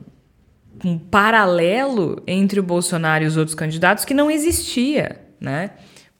um 0.84 0.98
paralelo 0.98 2.22
entre 2.26 2.60
o 2.60 2.62
Bolsonaro 2.62 3.24
e 3.24 3.26
os 3.26 3.36
outros 3.36 3.54
candidatos 3.54 4.04
que 4.04 4.14
não 4.14 4.30
existia, 4.30 5.20
né? 5.40 5.70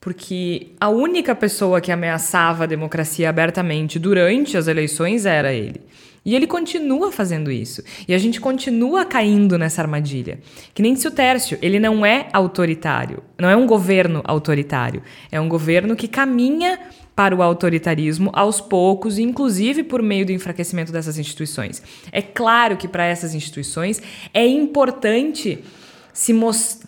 Porque 0.00 0.72
a 0.80 0.88
única 0.88 1.34
pessoa 1.34 1.80
que 1.80 1.92
ameaçava 1.92 2.64
a 2.64 2.66
democracia 2.66 3.28
abertamente 3.28 3.98
durante 3.98 4.56
as 4.56 4.66
eleições 4.66 5.26
era 5.26 5.52
ele. 5.52 5.82
E 6.24 6.34
ele 6.34 6.46
continua 6.46 7.10
fazendo 7.10 7.50
isso. 7.50 7.82
E 8.06 8.14
a 8.14 8.18
gente 8.18 8.40
continua 8.40 9.04
caindo 9.04 9.58
nessa 9.58 9.80
armadilha. 9.80 10.38
Que 10.74 10.82
nem 10.82 10.94
se 10.94 11.08
o 11.08 11.10
Tércio, 11.10 11.58
ele 11.62 11.78
não 11.78 12.04
é 12.04 12.28
autoritário. 12.32 13.22
Não 13.38 13.48
é 13.48 13.56
um 13.56 13.66
governo 13.66 14.20
autoritário. 14.24 15.02
É 15.32 15.40
um 15.40 15.48
governo 15.48 15.96
que 15.96 16.06
caminha 16.06 16.78
para 17.20 17.36
o 17.36 17.42
autoritarismo 17.42 18.30
aos 18.32 18.62
poucos, 18.62 19.18
inclusive 19.18 19.82
por 19.82 20.00
meio 20.00 20.24
do 20.24 20.32
enfraquecimento 20.32 20.90
dessas 20.90 21.18
instituições. 21.18 21.82
É 22.10 22.22
claro 22.22 22.78
que 22.78 22.88
para 22.88 23.04
essas 23.04 23.34
instituições 23.34 24.00
é 24.32 24.46
importante 24.46 25.62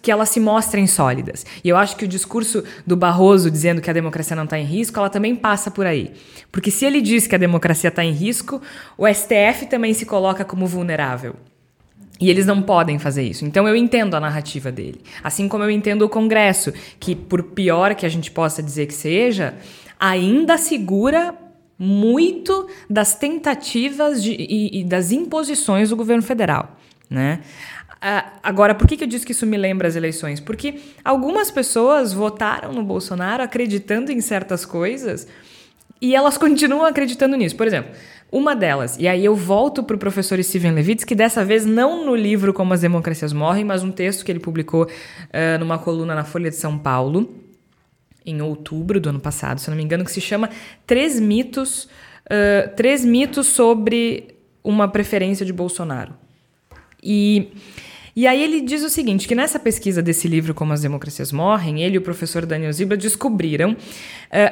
que 0.01 0.11
elas 0.11 0.31
se 0.31 0.41
mostrem 0.41 0.87
sólidas. 0.87 1.45
E 1.63 1.69
eu 1.69 1.77
acho 1.77 1.97
que 1.97 2.07
o 2.07 2.09
discurso 2.09 2.65
do 2.87 2.97
Barroso 2.97 3.51
dizendo 3.51 3.83
que 3.83 3.91
a 3.91 3.93
democracia 3.93 4.35
não 4.35 4.45
está 4.45 4.59
em 4.59 4.65
risco, 4.65 4.99
ela 4.99 5.11
também 5.11 5.37
passa 5.37 5.71
por 5.71 5.85
aí. 5.85 6.13
Porque 6.51 6.71
se 6.71 6.87
ele 6.87 7.03
diz 7.03 7.27
que 7.27 7.35
a 7.35 7.39
democracia 7.39 7.89
está 7.89 8.03
em 8.03 8.13
risco, 8.13 8.63
o 8.97 9.07
STF 9.07 9.67
também 9.69 9.93
se 9.93 10.07
coloca 10.07 10.47
como 10.47 10.67
vulnerável. 10.67 11.37
E 12.19 12.31
eles 12.31 12.47
não 12.47 12.63
podem 12.63 12.99
fazer 12.99 13.25
isso. 13.25 13.45
Então 13.45 13.69
eu 13.69 13.77
entendo 13.77 14.15
a 14.15 14.21
narrativa 14.21 14.73
dele. 14.73 15.03
Assim 15.23 15.47
como 15.47 15.63
eu 15.65 15.71
entendo 15.71 16.03
o 16.03 16.09
Congresso, 16.09 16.73
que 16.99 17.15
por 17.15 17.43
pior 17.43 17.95
que 17.95 18.07
a 18.07 18.09
gente 18.09 18.31
possa 18.31 18.63
dizer 18.63 18.87
que 18.87 18.95
seja, 18.95 19.55
ainda 20.03 20.59
segura 20.59 21.33
muito 21.79 22.69
das 22.91 23.15
tentativas 23.15 24.21
de, 24.21 24.33
e, 24.33 24.81
e 24.81 24.85
das 24.85 25.13
imposições 25.13 25.91
do 25.91 25.97
governo 25.97 26.25
federal. 26.25 26.77
Né? 27.09 27.41
Uh, 27.93 28.31
agora, 28.43 28.75
por 28.75 28.89
que, 28.89 28.97
que 28.97 29.05
eu 29.05 29.09
disse 29.09 29.25
que 29.25 29.31
isso 29.31 29.47
me 29.47 29.57
lembra 29.57 29.87
as 29.87 29.95
eleições? 29.95 30.41
Porque 30.41 30.81
algumas 31.05 31.53
pessoas 31.53 32.13
votaram 32.13 32.73
no 32.73 32.83
Bolsonaro 32.83 33.45
acreditando 33.45 34.11
em 34.11 34.21
certas 34.21 34.65
coisas 34.65 35.29
e 36.01 36.17
elas 36.17 36.37
continuam 36.37 36.85
acreditando 36.85 37.37
nisso. 37.37 37.55
Por 37.55 37.69
exemplo, 37.69 37.93
uma 38.31 38.57
delas, 38.57 38.97
e 38.99 39.07
aí 39.07 39.25
eu 39.25 39.37
volto 39.37 39.85
para 39.85 39.95
o 39.95 39.99
professor 40.01 40.43
Steven 40.43 40.73
Levitz, 40.73 41.05
que 41.05 41.15
dessa 41.15 41.45
vez 41.45 41.65
não 41.65 42.05
no 42.05 42.17
livro 42.17 42.53
Como 42.53 42.75
as 42.75 42.81
Democracias 42.81 43.33
Morrem, 43.33 43.65
mas 43.65 43.85
um 43.85 43.93
texto 43.93 44.25
que 44.25 44.33
ele 44.33 44.41
publicou 44.41 44.85
uh, 44.85 45.59
numa 45.61 45.79
coluna 45.79 46.13
na 46.13 46.25
Folha 46.25 46.51
de 46.51 46.57
São 46.57 46.77
Paulo, 46.77 47.42
em 48.25 48.41
outubro 48.43 49.01
do 49.01 49.09
ano 49.09 49.21
passado, 49.21 49.61
se 49.61 49.69
não 49.71 49.77
me 49.77 49.83
engano, 49.83 50.05
que 50.05 50.13
se 50.13 50.21
chama 50.21 50.51
Três 50.87 51.19
Mitos, 51.19 51.85
uh, 52.27 52.75
Três 52.77 53.05
Mitos 53.05 53.47
sobre 53.47 54.37
uma 54.63 54.89
preferência 54.89 55.45
de 55.45 55.53
Bolsonaro. 55.53 56.15
E 57.03 57.53
e 58.15 58.27
aí 58.27 58.43
ele 58.43 58.61
diz 58.61 58.83
o 58.83 58.91
seguinte, 58.91 59.27
que 59.27 59.35
nessa 59.35 59.59
pesquisa 59.59 60.03
desse 60.03 60.29
livro 60.29 60.53
Como 60.53 60.73
as 60.73 60.83
Democracias 60.83 61.33
Morrem, 61.33 61.83
ele 61.83 61.95
e 61.95 61.99
o 61.99 62.03
professor 62.03 62.45
Daniel 62.45 62.71
Zibla 62.71 62.95
descobriram 62.95 63.73
uh, 63.73 63.77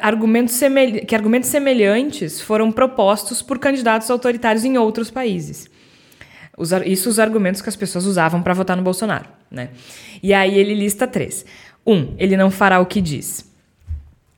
argumentos 0.01 0.59
que 1.07 1.14
argumentos 1.14 1.51
semelhantes 1.51 2.41
foram 2.41 2.73
propostos 2.73 3.43
por 3.43 3.59
candidatos 3.59 4.11
autoritários 4.11 4.64
em 4.64 4.79
outros 4.79 5.11
países. 5.11 5.68
Isso 6.87 7.09
os 7.11 7.18
argumentos 7.18 7.61
que 7.61 7.68
as 7.68 7.77
pessoas 7.77 8.07
usavam 8.07 8.43
para 8.43 8.55
votar 8.55 8.77
no 8.79 8.83
Bolsonaro. 8.83 9.29
Né? 9.51 9.71
E 10.23 10.33
aí 10.33 10.59
ele 10.59 10.75
lista 10.75 11.07
três. 11.07 11.45
Um, 11.87 12.14
ele 12.18 12.39
não 12.39 12.51
fará 12.51 12.81
o 12.81 12.87
que 12.87 13.01
diz. 13.01 13.50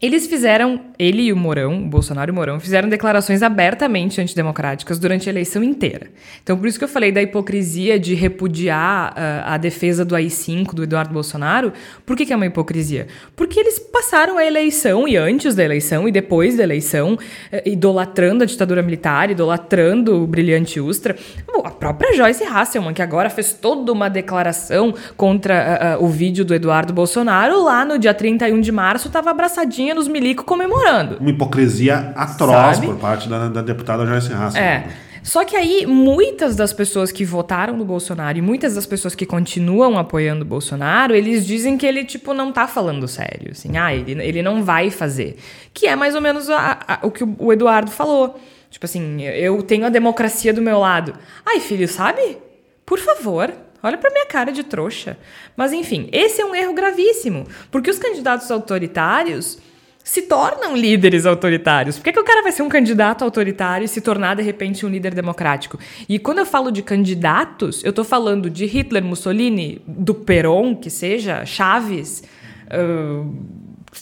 Eles 0.03 0.27
fizeram, 0.27 0.81
ele 0.99 1.23
e 1.23 1.33
o 1.33 1.37
Mourão, 1.37 1.77
o 1.77 1.87
Bolsonaro 1.87 2.29
e 2.29 2.33
o 2.33 2.35
Mourão, 2.35 2.59
fizeram 2.59 2.89
declarações 2.89 3.41
abertamente 3.41 4.21
antidemocráticas 4.21 4.99
durante 4.99 5.29
a 5.29 5.33
eleição 5.33 5.63
inteira. 5.63 6.09
Então, 6.43 6.59
por 6.59 6.67
isso 6.67 6.77
que 6.77 6.83
eu 6.83 6.89
falei 6.89 7.13
da 7.13 7.23
hipocrisia 7.23 8.01
de 8.01 8.13
repudiar 8.13 9.13
uh, 9.13 9.15
a 9.45 9.57
defesa 9.57 10.05
do 10.05 10.17
AI-5 10.17 10.75
do 10.75 10.83
Eduardo 10.83 11.15
Bolsonaro. 11.15 11.73
Por 12.05 12.17
que, 12.17 12.27
que, 12.27 12.33
é 12.33 12.37
uma 12.37 12.47
hipocrisia? 12.47 13.07
Porque 13.37 13.61
eles 13.61 13.79
passaram 13.79 14.39
a 14.39 14.45
eleição, 14.45 15.07
e 15.07 15.17
antes 15.17 15.55
da 15.55 15.63
eleição, 15.63 16.09
e 16.09 16.11
depois 16.11 16.57
da 16.57 16.65
eleição, 16.65 17.15
uh, 17.15 17.19
idolatrando 17.65 18.43
a 18.43 18.47
ditadura 18.47 18.83
militar, 18.83 19.31
idolatrando 19.31 20.21
o 20.21 20.27
brilhante 20.27 20.81
Ustra. 20.81 21.15
A 21.63 21.71
própria 21.71 22.13
Joyce 22.13 22.43
Hasselman, 22.43 22.93
que 22.93 23.03
agora 23.03 23.31
fez 23.31 23.53
toda 23.53 23.93
uma 23.93 24.11
declaração 24.11 24.93
contra 25.17 25.97
uh, 26.01 26.05
o 26.05 26.09
vídeo 26.09 26.45
do 26.45 26.53
Eduardo 26.53 26.93
Bolsonaro, 26.93 27.63
lá 27.63 27.85
no 27.85 28.01
dia 28.01 28.13
31 28.13 28.61
de 28.61 28.73
março, 28.73 29.07
estava 29.07 29.31
abraçadinha 29.31 29.92
nos 29.95 30.09
milico 30.09 30.45
comemorando. 30.45 31.17
Uma 31.19 31.31
hipocrisia 31.31 32.13
atroz 32.17 32.77
Sabe? 32.77 32.87
por 32.87 32.97
parte 32.97 33.29
da, 33.29 33.49
da 33.49 33.63
deputada 33.63 34.07
Joyce 34.07 34.33
Hasselman. 34.33 34.63
É. 34.63 34.89
Só 35.23 35.45
que 35.45 35.55
aí, 35.55 35.87
muitas 35.87 36.57
das 36.57 36.73
pessoas 36.73 37.13
que 37.13 37.25
votaram 37.25 37.77
no 37.77 37.85
Bolsonaro 37.85 38.37
e 38.37 38.43
muitas 38.43 38.75
das 38.75 38.87
pessoas 38.87 39.15
que 39.15 39.25
continuam 39.25 39.97
apoiando 39.97 40.43
o 40.43 40.45
Bolsonaro, 40.45 41.15
eles 41.15 41.47
dizem 41.47 41.79
que 41.79 41.87
ele, 41.87 42.05
tipo, 42.05 42.35
não 42.35 42.51
tá 42.51 42.67
falando 42.67 43.07
sério. 43.07 43.53
Assim, 43.53 43.77
ah, 43.77 43.95
ele, 43.95 44.21
ele 44.21 44.43
não 44.43 44.65
vai 44.65 44.91
fazer. 44.91 45.39
Que 45.73 45.87
é 45.87 45.95
mais 45.95 46.17
ou 46.17 46.21
menos 46.21 46.51
a, 46.51 46.79
a, 46.89 47.07
o 47.07 47.11
que 47.11 47.23
o 47.39 47.53
Eduardo 47.53 47.91
falou. 47.91 48.41
Tipo 48.69 48.85
assim, 48.85 49.23
eu 49.23 49.63
tenho 49.63 49.87
a 49.87 49.91
democracia 49.91 50.53
do 50.53 50.61
meu 50.61 50.81
lado. 50.81 51.15
Ai, 51.47 51.61
filho, 51.61 51.87
sabe? 51.87 52.39
Por 52.85 52.99
favor, 52.99 53.53
Olha 53.83 53.99
para 53.99 54.13
minha 54.13 54.27
cara 54.27 54.53
de 54.53 54.63
trouxa. 54.63 55.19
Mas 55.57 55.73
enfim, 55.73 56.09
esse 56.13 56.41
é 56.41 56.45
um 56.45 56.55
erro 56.55 56.73
gravíssimo, 56.73 57.47
porque 57.69 57.91
os 57.91 57.99
candidatos 57.99 58.49
autoritários 58.51 59.59
se 60.05 60.23
tornam 60.23 60.77
líderes 60.77 61.27
autoritários. 61.27 61.97
Por 61.97 62.05
que, 62.05 62.13
que 62.13 62.21
o 62.21 62.25
cara 62.25 62.43
vai 62.43 62.53
ser 62.53 62.63
um 62.63 62.69
candidato 62.69 63.23
autoritário 63.23 63.85
e 63.85 63.89
se 63.89 64.01
tornar, 64.01 64.37
de 64.37 64.43
repente, 64.43 64.85
um 64.85 64.89
líder 64.89 65.15
democrático? 65.15 65.79
E 66.09 66.19
quando 66.19 66.39
eu 66.39 66.47
falo 66.47 66.71
de 66.71 66.83
candidatos, 66.83 67.85
eu 67.85 67.91
estou 67.91 68.05
falando 68.05 68.51
de 68.51 68.67
Hitler, 68.67 69.03
Mussolini, 69.03 69.81
do 69.87 70.15
Perón, 70.15 70.75
que 70.75 70.91
seja, 70.91 71.45
Chaves, 71.45 72.25
uh, 72.69 73.35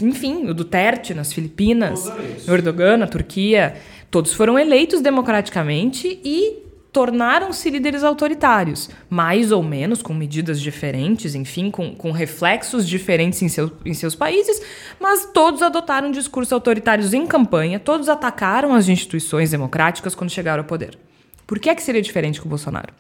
enfim, 0.01 0.49
o 0.49 0.55
Duterte 0.55 1.13
nas 1.13 1.33
Filipinas, 1.33 2.11
Erdogan 2.49 2.97
na 2.97 3.07
Turquia. 3.07 3.75
Todos 4.11 4.33
foram 4.33 4.59
eleitos 4.59 5.01
democraticamente 5.01 6.21
e 6.25 6.70
tornaram-se 6.93 7.71
líderes 7.71 8.03
autoritários, 8.03 8.91
mais 9.09 9.53
ou 9.53 9.63
menos 9.63 10.03
com 10.03 10.13
medidas 10.13 10.61
diferentes, 10.61 11.35
enfim, 11.35 11.71
com, 11.71 11.95
com 11.95 12.11
reflexos 12.11 12.87
diferentes 12.89 13.41
em, 13.43 13.49
seu, 13.49 13.71
em 13.85 13.95
seus 13.95 14.15
países, 14.15 14.61
mas 14.99 15.27
todos 15.33 15.63
adotaram 15.63 16.11
discursos 16.11 16.53
autoritários 16.53 17.15
em 17.15 17.27
campanha, 17.27 17.79
todos 17.79 18.09
atacaram 18.09 18.75
as 18.75 18.89
instituições 18.89 19.51
democráticas 19.51 20.15
quando 20.15 20.31
chegaram 20.31 20.63
ao 20.63 20.67
poder. 20.67 20.99
Por 21.47 21.59
que 21.59 21.71
é 21.71 21.75
que 21.75 21.83
seria 21.83 22.03
diferente 22.03 22.41
com 22.41 22.47
o 22.47 22.51
Bolsonaro? 22.51 22.93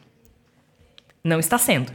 Não 1.22 1.38
está 1.38 1.58
sendo. 1.58 1.92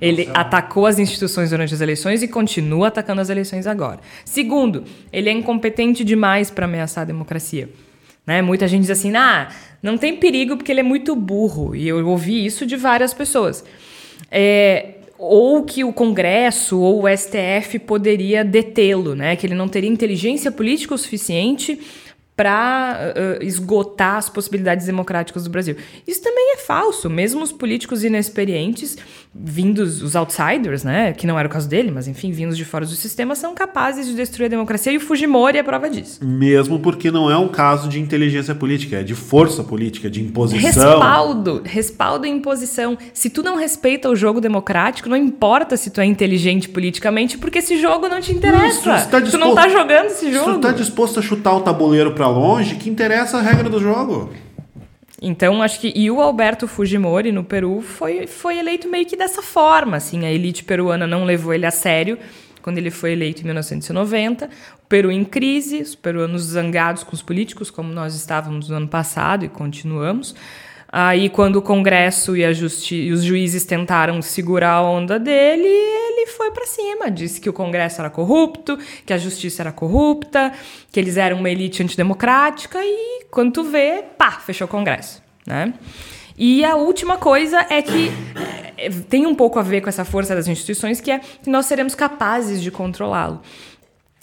Ele 0.00 0.28
atacou 0.34 0.86
as 0.86 0.98
instituições 0.98 1.50
durante 1.50 1.72
as 1.72 1.80
eleições 1.80 2.22
e 2.22 2.28
continua 2.28 2.88
atacando 2.88 3.20
as 3.20 3.30
eleições 3.30 3.66
agora. 3.66 4.00
Segundo, 4.24 4.84
ele 5.12 5.28
é 5.28 5.32
incompetente 5.32 6.04
demais 6.04 6.50
para 6.50 6.64
ameaçar 6.64 7.02
a 7.02 7.06
democracia. 7.06 7.70
Né? 8.26 8.42
Muita 8.42 8.66
gente 8.66 8.82
diz 8.82 8.90
assim, 8.90 9.14
ah, 9.14 9.48
não 9.84 9.98
tem 9.98 10.16
perigo 10.16 10.56
porque 10.56 10.72
ele 10.72 10.80
é 10.80 10.82
muito 10.82 11.14
burro. 11.14 11.76
E 11.76 11.86
eu 11.86 12.08
ouvi 12.08 12.44
isso 12.44 12.64
de 12.64 12.74
várias 12.74 13.12
pessoas. 13.12 13.62
É, 14.30 14.94
ou 15.18 15.62
que 15.62 15.84
o 15.84 15.92
Congresso 15.92 16.80
ou 16.80 17.04
o 17.04 17.16
STF 17.16 17.78
poderia 17.80 18.42
detê-lo, 18.42 19.14
né? 19.14 19.36
Que 19.36 19.46
ele 19.46 19.54
não 19.54 19.68
teria 19.68 19.90
inteligência 19.90 20.50
política 20.50 20.94
o 20.94 20.98
suficiente 20.98 21.78
para 22.34 23.14
uh, 23.14 23.44
esgotar 23.44 24.16
as 24.16 24.30
possibilidades 24.30 24.86
democráticas 24.86 25.44
do 25.44 25.50
Brasil. 25.50 25.76
Isso 26.06 26.22
também 26.22 26.54
é 26.54 26.56
falso. 26.56 27.10
Mesmo 27.10 27.42
os 27.42 27.52
políticos 27.52 28.02
inexperientes, 28.02 28.96
vindos, 29.34 30.00
os 30.00 30.14
outsiders, 30.14 30.84
né, 30.84 31.12
que 31.12 31.26
não 31.26 31.38
era 31.38 31.48
o 31.48 31.50
caso 31.50 31.68
dele, 31.68 31.90
mas 31.90 32.06
enfim, 32.06 32.30
vindos 32.30 32.56
de 32.56 32.64
fora 32.64 32.86
do 32.86 32.92
sistema, 32.92 33.34
são 33.34 33.54
capazes 33.54 34.06
de 34.06 34.14
destruir 34.14 34.46
a 34.46 34.48
democracia 34.48 34.92
e 34.92 34.96
o 34.96 35.00
Fujimori 35.00 35.58
é 35.58 35.60
a 35.60 35.64
prova 35.64 35.90
disso. 35.90 36.24
Mesmo 36.24 36.78
porque 36.78 37.10
não 37.10 37.30
é 37.30 37.36
um 37.36 37.48
caso 37.48 37.88
de 37.88 38.00
inteligência 38.00 38.54
política, 38.54 38.96
é 38.96 39.02
de 39.02 39.14
força 39.14 39.64
política, 39.64 40.08
de 40.08 40.22
imposição. 40.22 40.60
Respaldo, 40.60 41.62
respaldo 41.64 42.26
e 42.26 42.30
imposição. 42.30 42.96
Se 43.12 43.28
tu 43.28 43.42
não 43.42 43.56
respeita 43.56 44.08
o 44.08 44.14
jogo 44.14 44.40
democrático, 44.40 45.08
não 45.08 45.16
importa 45.16 45.76
se 45.76 45.90
tu 45.90 46.00
é 46.00 46.04
inteligente 46.04 46.68
politicamente, 46.68 47.36
porque 47.36 47.58
esse 47.58 47.76
jogo 47.80 48.08
não 48.08 48.20
te 48.20 48.32
interessa. 48.32 48.88
Não, 48.88 49.10
tá 49.10 49.20
disposto, 49.20 49.30
tu 49.30 49.38
não 49.38 49.54
tá 49.54 49.68
jogando 49.68 50.06
esse 50.06 50.32
jogo. 50.32 50.44
Se 50.44 50.52
tu 50.52 50.60
tá 50.60 50.72
disposto 50.72 51.18
a 51.18 51.22
chutar 51.22 51.54
o 51.54 51.60
tabuleiro 51.60 52.12
para 52.12 52.28
longe, 52.28 52.76
que 52.76 52.88
interessa 52.88 53.38
a 53.38 53.42
regra 53.42 53.68
do 53.68 53.80
jogo. 53.80 54.30
Então, 55.22 55.62
acho 55.62 55.80
que. 55.80 55.92
E 55.94 56.10
o 56.10 56.20
Alberto 56.20 56.66
Fujimori, 56.66 57.32
no 57.32 57.44
Peru, 57.44 57.80
foi, 57.80 58.26
foi 58.26 58.58
eleito 58.58 58.88
meio 58.88 59.06
que 59.06 59.16
dessa 59.16 59.42
forma. 59.42 59.96
Assim, 59.96 60.24
a 60.24 60.32
elite 60.32 60.64
peruana 60.64 61.06
não 61.06 61.24
levou 61.24 61.54
ele 61.54 61.66
a 61.66 61.70
sério 61.70 62.18
quando 62.62 62.78
ele 62.78 62.90
foi 62.90 63.12
eleito 63.12 63.42
em 63.42 63.44
1990. 63.44 64.46
O 64.46 64.86
Peru 64.88 65.10
em 65.10 65.24
crise, 65.24 65.82
os 65.82 65.94
peruanos 65.94 66.42
zangados 66.42 67.04
com 67.04 67.14
os 67.14 67.22
políticos, 67.22 67.70
como 67.70 67.92
nós 67.92 68.14
estávamos 68.14 68.68
no 68.68 68.76
ano 68.76 68.88
passado 68.88 69.44
e 69.44 69.48
continuamos. 69.48 70.34
Aí, 70.96 71.28
quando 71.28 71.56
o 71.56 71.62
Congresso 71.62 72.36
e, 72.36 72.42
e 72.42 73.12
os 73.12 73.24
juízes 73.24 73.64
tentaram 73.64 74.22
segurar 74.22 74.74
a 74.74 74.82
onda 74.82 75.18
dele, 75.18 75.66
ele 75.66 76.26
foi 76.28 76.52
para 76.52 76.64
cima. 76.66 77.10
Disse 77.10 77.40
que 77.40 77.50
o 77.50 77.52
Congresso 77.52 78.00
era 78.00 78.08
corrupto, 78.08 78.78
que 79.04 79.12
a 79.12 79.18
justiça 79.18 79.60
era 79.62 79.72
corrupta, 79.72 80.52
que 80.92 81.00
eles 81.00 81.16
eram 81.16 81.38
uma 81.38 81.50
elite 81.50 81.82
antidemocrática 81.82 82.78
e, 82.80 83.24
quando 83.28 83.54
tu 83.54 83.64
vê, 83.64 84.04
pá, 84.16 84.30
fechou 84.30 84.68
o 84.68 84.70
Congresso. 84.70 85.20
Né? 85.44 85.74
E 86.38 86.64
a 86.64 86.76
última 86.76 87.16
coisa 87.16 87.66
é 87.68 87.82
que 87.82 88.12
é, 88.76 88.88
tem 88.88 89.26
um 89.26 89.34
pouco 89.34 89.58
a 89.58 89.62
ver 89.62 89.80
com 89.80 89.88
essa 89.88 90.04
força 90.04 90.32
das 90.32 90.46
instituições, 90.46 91.00
que 91.00 91.10
é 91.10 91.18
que 91.18 91.50
nós 91.50 91.66
seremos 91.66 91.96
capazes 91.96 92.62
de 92.62 92.70
controlá-lo. 92.70 93.40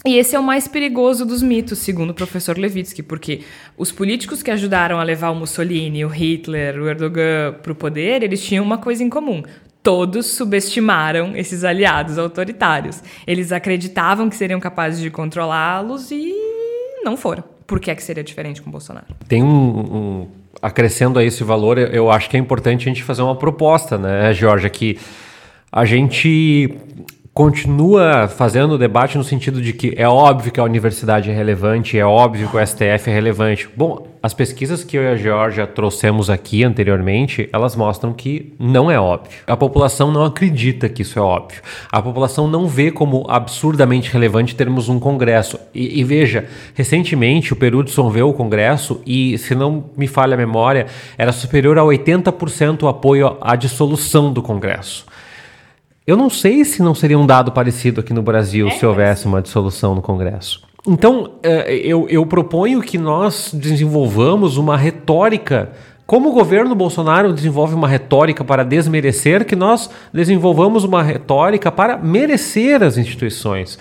E 0.06 0.18
esse 0.18 0.36
é 0.36 0.39
o 0.39 0.43
mais 0.43 0.68
perigoso 0.68 1.26
dos 1.26 1.43
mitos, 1.43 1.78
segundo 1.78 2.10
o 2.10 2.14
professor 2.14 2.58
Levitsky, 2.58 3.04
porque 3.04 3.41
os 3.78 3.91
políticos 3.91 4.41
que 4.41 4.49
ajudaram 4.49 4.99
a 4.99 5.04
levar 5.04 5.30
o 5.30 5.36
Mussolini, 5.36 6.04
o 6.04 6.08
Hitler, 6.08 6.82
o 6.82 6.89
Erdogan 6.89 7.54
para 7.62 7.72
o 7.72 7.76
poder, 7.76 8.24
eles 8.24 8.43
tinham 8.43 8.66
uma 8.66 8.80
coisa 8.80 9.04
em 9.04 9.10
comum. 9.10 9.43
Todos 9.84 10.26
subestimaram 10.28 11.36
esses 11.36 11.64
aliados 11.64 12.18
autoritários. 12.18 13.04
Eles 13.28 13.52
acreditavam 13.52 14.30
que 14.30 14.36
seriam 14.36 14.60
capazes 14.60 14.99
de 14.99 15.12
controlá-los 15.12 16.10
e 16.10 16.34
não 17.04 17.16
foram. 17.16 17.43
Por 17.68 17.80
que, 17.80 17.91
é 17.91 17.95
que 17.95 18.04
seria 18.04 18.24
diferente 18.24 18.62
com 18.62 18.72
Bolsonaro? 18.72 19.06
Tem 19.28 19.43
um, 19.43 19.47
um 19.47 20.28
acrescendo 20.62 21.20
a 21.20 21.24
esse 21.24 21.43
valor, 21.43 21.78
eu 21.78 22.12
acho 22.12 22.30
que 22.30 22.38
é 22.38 22.39
importante 22.39 22.88
a 22.88 22.93
gente 22.93 23.04
fazer 23.04 23.22
uma 23.22 23.36
proposta, 23.36 23.97
né, 23.97 24.34
Georgia, 24.34 24.70
que 24.70 24.97
a 25.72 25.86
gente 25.86 26.76
continua 27.34 28.28
fazendo 28.28 28.74
o 28.74 28.78
debate 28.78 29.18
no 29.18 29.24
sentido 29.24 29.62
de 29.62 29.72
que 29.72 29.94
é 29.96 30.08
óbvio 30.08 30.52
que 30.52 30.60
a 30.60 30.64
universidade 30.64 31.30
é 31.32 31.34
relevante, 31.34 31.98
é 31.98 32.06
óbvio 32.06 32.50
que 32.50 32.58
o 32.58 32.66
STF 32.66 33.10
é 33.10 33.14
relevante. 33.14 33.70
Bom, 33.76 34.06
as 34.22 34.34
pesquisas 34.34 34.84
que 34.84 34.98
eu 34.98 35.04
e 35.04 35.08
a 35.08 35.16
Georgia 35.16 35.66
trouxemos 35.66 36.30
aqui 36.30 36.64
anteriormente, 36.64 37.50
elas 37.54 37.74
mostram 37.76 38.12
que 38.12 38.54
não 38.60 38.92
é 38.92 39.00
óbvio. 39.00 39.40
A 39.48 39.56
população 39.56 40.12
não 40.12 40.26
acredita 40.26 40.90
que 40.90 41.04
isso 41.04 41.18
é 41.18 41.22
óbvio. 41.22 41.62
A 41.90 42.02
população 42.02 42.50
não 42.50 42.68
vê 42.68 42.92
como 42.92 43.26
absurdamente 43.30 44.12
relevante 44.12 44.54
termos 44.54 44.90
um 44.90 45.00
congresso. 45.00 45.58
E, 45.74 46.02
e 46.02 46.04
veja, 46.04 46.46
recentemente 46.76 47.54
o 47.54 47.56
Peru 47.56 47.82
dissolveu 47.82 48.30
o 48.30 48.34
congresso 48.34 49.02
e, 49.06 49.38
se 49.38 49.56
não 49.56 49.86
me 49.96 50.06
falha 50.06 50.34
a 50.34 50.38
memória, 50.38 50.86
era 51.18 51.32
superior 51.32 51.80
a 51.80 51.84
80% 51.84 52.84
o 52.84 52.88
apoio 52.90 53.38
à 53.40 53.56
dissolução 53.56 54.34
do 54.34 54.42
congresso. 54.42 55.06
Eu 56.12 56.18
não 56.18 56.30
sei 56.30 56.66
se 56.66 56.84
não 56.84 56.93
seria 56.93 57.18
um 57.18 57.26
dado 57.26 57.53
parecido 57.53 58.01
aqui 58.01 58.14
no 58.14 58.22
Brasil 58.22 58.68
é, 58.68 58.72
se 58.72 58.86
houvesse 58.86 59.26
uma 59.26 59.41
dissolução 59.41 59.95
no 59.95 60.01
Congresso. 60.01 60.62
Então, 60.86 61.36
é, 61.41 61.74
eu, 61.74 62.05
eu 62.09 62.26
proponho 62.26 62.82
que 62.82 62.97
nós 62.97 63.51
desenvolvamos 63.53 64.57
uma 64.57 64.76
retórica 64.76 65.72
como 66.05 66.28
o 66.28 66.34
governo 66.34 66.76
Bolsonaro 66.76 67.32
desenvolve 67.32 67.74
uma 67.74 67.88
retórica 67.88 68.43
para 68.43 68.66
desmerecer, 68.66 69.45
que 69.45 69.55
nós 69.55 69.89
desenvolvamos 70.14 70.84
uma 70.84 71.01
retórica 71.01 71.72
para 71.72 71.97
merecer 71.97 72.84
as 72.84 72.97
instituições. 72.97 73.80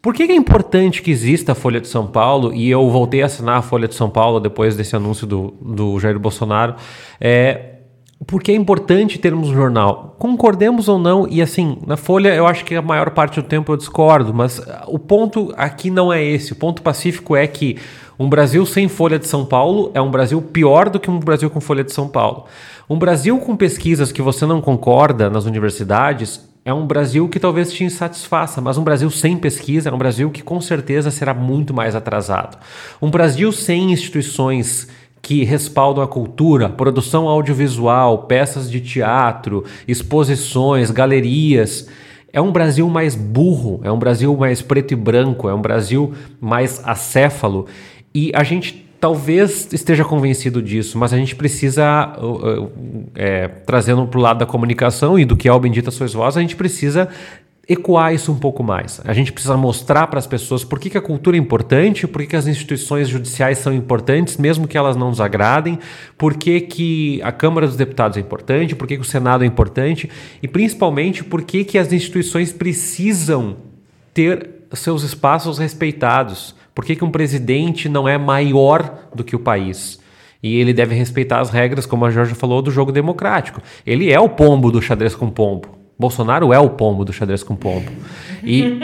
Por 0.00 0.14
que 0.14 0.22
é 0.22 0.34
importante 0.34 1.02
que 1.02 1.10
exista 1.10 1.52
a 1.52 1.54
Folha 1.54 1.78
de 1.78 1.88
São 1.88 2.06
Paulo? 2.06 2.54
E 2.54 2.70
eu 2.70 2.88
voltei 2.88 3.22
a 3.22 3.26
assinar 3.26 3.58
a 3.58 3.62
Folha 3.62 3.86
de 3.86 3.94
São 3.94 4.08
Paulo 4.08 4.40
depois 4.40 4.74
desse 4.74 4.96
anúncio 4.96 5.26
do, 5.26 5.52
do 5.60 6.00
Jair 6.00 6.18
Bolsonaro. 6.18 6.76
É, 7.20 7.79
porque 8.26 8.52
é 8.52 8.54
importante 8.54 9.18
termos 9.18 9.48
um 9.48 9.54
jornal. 9.54 10.14
Concordemos 10.18 10.88
ou 10.88 10.98
não, 10.98 11.26
e 11.26 11.40
assim, 11.40 11.78
na 11.86 11.96
Folha 11.96 12.34
eu 12.34 12.46
acho 12.46 12.64
que 12.64 12.74
a 12.74 12.82
maior 12.82 13.10
parte 13.10 13.40
do 13.40 13.46
tempo 13.46 13.72
eu 13.72 13.76
discordo, 13.76 14.34
mas 14.34 14.58
uh, 14.58 14.64
o 14.86 14.98
ponto 14.98 15.52
aqui 15.56 15.90
não 15.90 16.12
é 16.12 16.22
esse. 16.22 16.52
O 16.52 16.56
ponto 16.56 16.82
pacífico 16.82 17.34
é 17.34 17.46
que 17.46 17.78
um 18.18 18.28
Brasil 18.28 18.64
sem 18.66 18.88
Folha 18.88 19.18
de 19.18 19.26
São 19.26 19.46
Paulo 19.46 19.90
é 19.94 20.00
um 20.00 20.10
Brasil 20.10 20.40
pior 20.42 20.90
do 20.90 21.00
que 21.00 21.10
um 21.10 21.18
Brasil 21.18 21.48
com 21.48 21.60
Folha 21.60 21.82
de 21.82 21.92
São 21.92 22.06
Paulo. 22.06 22.44
Um 22.88 22.98
Brasil 22.98 23.38
com 23.38 23.56
pesquisas 23.56 24.12
que 24.12 24.20
você 24.20 24.44
não 24.44 24.60
concorda 24.60 25.30
nas 25.30 25.46
universidades 25.46 26.48
é 26.62 26.74
um 26.74 26.86
Brasil 26.86 27.26
que 27.28 27.40
talvez 27.40 27.72
te 27.72 27.84
insatisfaça, 27.84 28.60
mas 28.60 28.76
um 28.76 28.84
Brasil 28.84 29.10
sem 29.10 29.38
pesquisa 29.38 29.88
é 29.88 29.92
um 29.92 29.98
Brasil 29.98 30.30
que 30.30 30.42
com 30.42 30.60
certeza 30.60 31.10
será 31.10 31.32
muito 31.32 31.72
mais 31.72 31.96
atrasado. 31.96 32.58
Um 33.00 33.10
Brasil 33.10 33.50
sem 33.50 33.92
instituições 33.92 34.86
que 35.22 35.44
respaldam 35.44 36.02
a 36.02 36.08
cultura, 36.08 36.68
produção 36.68 37.28
audiovisual, 37.28 38.24
peças 38.24 38.70
de 38.70 38.80
teatro, 38.80 39.64
exposições, 39.86 40.90
galerias. 40.90 41.88
É 42.32 42.40
um 42.40 42.52
Brasil 42.52 42.88
mais 42.88 43.14
burro, 43.14 43.80
é 43.82 43.90
um 43.90 43.98
Brasil 43.98 44.34
mais 44.36 44.62
preto 44.62 44.92
e 44.92 44.96
branco, 44.96 45.48
é 45.48 45.54
um 45.54 45.60
Brasil 45.60 46.14
mais 46.40 46.80
acéfalo. 46.84 47.66
E 48.14 48.32
a 48.34 48.42
gente 48.42 48.90
talvez 49.00 49.72
esteja 49.72 50.04
convencido 50.04 50.62
disso, 50.62 50.98
mas 50.98 51.12
a 51.12 51.16
gente 51.16 51.34
precisa, 51.34 52.14
uh, 52.18 52.64
uh, 52.64 52.72
é, 53.14 53.48
trazendo 53.48 54.06
para 54.06 54.18
o 54.18 54.22
lado 54.22 54.38
da 54.38 54.46
comunicação 54.46 55.18
e 55.18 55.24
do 55.24 55.36
que 55.36 55.48
é 55.48 55.52
o 55.52 55.58
Bendita 55.58 55.90
Sois 55.90 56.12
Vós, 56.12 56.36
a 56.36 56.40
gente 56.40 56.54
precisa 56.54 57.08
ecoar 57.68 58.12
isso 58.12 58.32
um 58.32 58.38
pouco 58.38 58.62
mais. 58.62 59.00
A 59.04 59.12
gente 59.12 59.32
precisa 59.32 59.56
mostrar 59.56 60.06
para 60.08 60.18
as 60.18 60.26
pessoas 60.26 60.64
por 60.64 60.78
que, 60.78 60.90
que 60.90 60.98
a 60.98 61.00
cultura 61.00 61.36
é 61.36 61.40
importante, 61.40 62.06
por 62.06 62.22
que, 62.22 62.28
que 62.28 62.36
as 62.36 62.46
instituições 62.46 63.08
judiciais 63.08 63.58
são 63.58 63.72
importantes, 63.72 64.36
mesmo 64.36 64.66
que 64.66 64.76
elas 64.76 64.96
não 64.96 65.10
nos 65.10 65.20
agradem, 65.20 65.78
por 66.18 66.34
que, 66.34 66.60
que 66.60 67.20
a 67.22 67.30
Câmara 67.30 67.66
dos 67.66 67.76
Deputados 67.76 68.16
é 68.16 68.20
importante, 68.20 68.74
por 68.74 68.88
que, 68.88 68.96
que 68.96 69.02
o 69.02 69.04
Senado 69.04 69.44
é 69.44 69.46
importante 69.46 70.10
e 70.42 70.48
principalmente 70.48 71.22
por 71.22 71.42
que, 71.42 71.64
que 71.64 71.78
as 71.78 71.92
instituições 71.92 72.52
precisam 72.52 73.56
ter 74.12 74.50
seus 74.72 75.02
espaços 75.02 75.58
respeitados. 75.58 76.54
Por 76.74 76.84
que, 76.84 76.96
que 76.96 77.04
um 77.04 77.10
presidente 77.10 77.88
não 77.88 78.08
é 78.08 78.16
maior 78.16 79.08
do 79.14 79.24
que 79.24 79.36
o 79.36 79.40
país? 79.40 80.00
E 80.42 80.58
ele 80.58 80.72
deve 80.72 80.94
respeitar 80.94 81.40
as 81.40 81.50
regras, 81.50 81.84
como 81.84 82.04
a 82.04 82.10
Jorge 82.10 82.34
falou, 82.34 82.62
do 82.62 82.70
jogo 82.70 82.90
democrático. 82.92 83.60
Ele 83.84 84.10
é 84.10 84.18
o 84.18 84.28
pombo 84.28 84.70
do 84.70 84.80
xadrez 84.80 85.14
com 85.14 85.28
pombo. 85.28 85.79
Bolsonaro 86.00 86.50
é 86.50 86.58
o 86.58 86.70
pombo 86.70 87.04
do 87.04 87.12
xadrez 87.12 87.42
com 87.42 87.54
pombo. 87.54 87.92
E, 88.42 88.80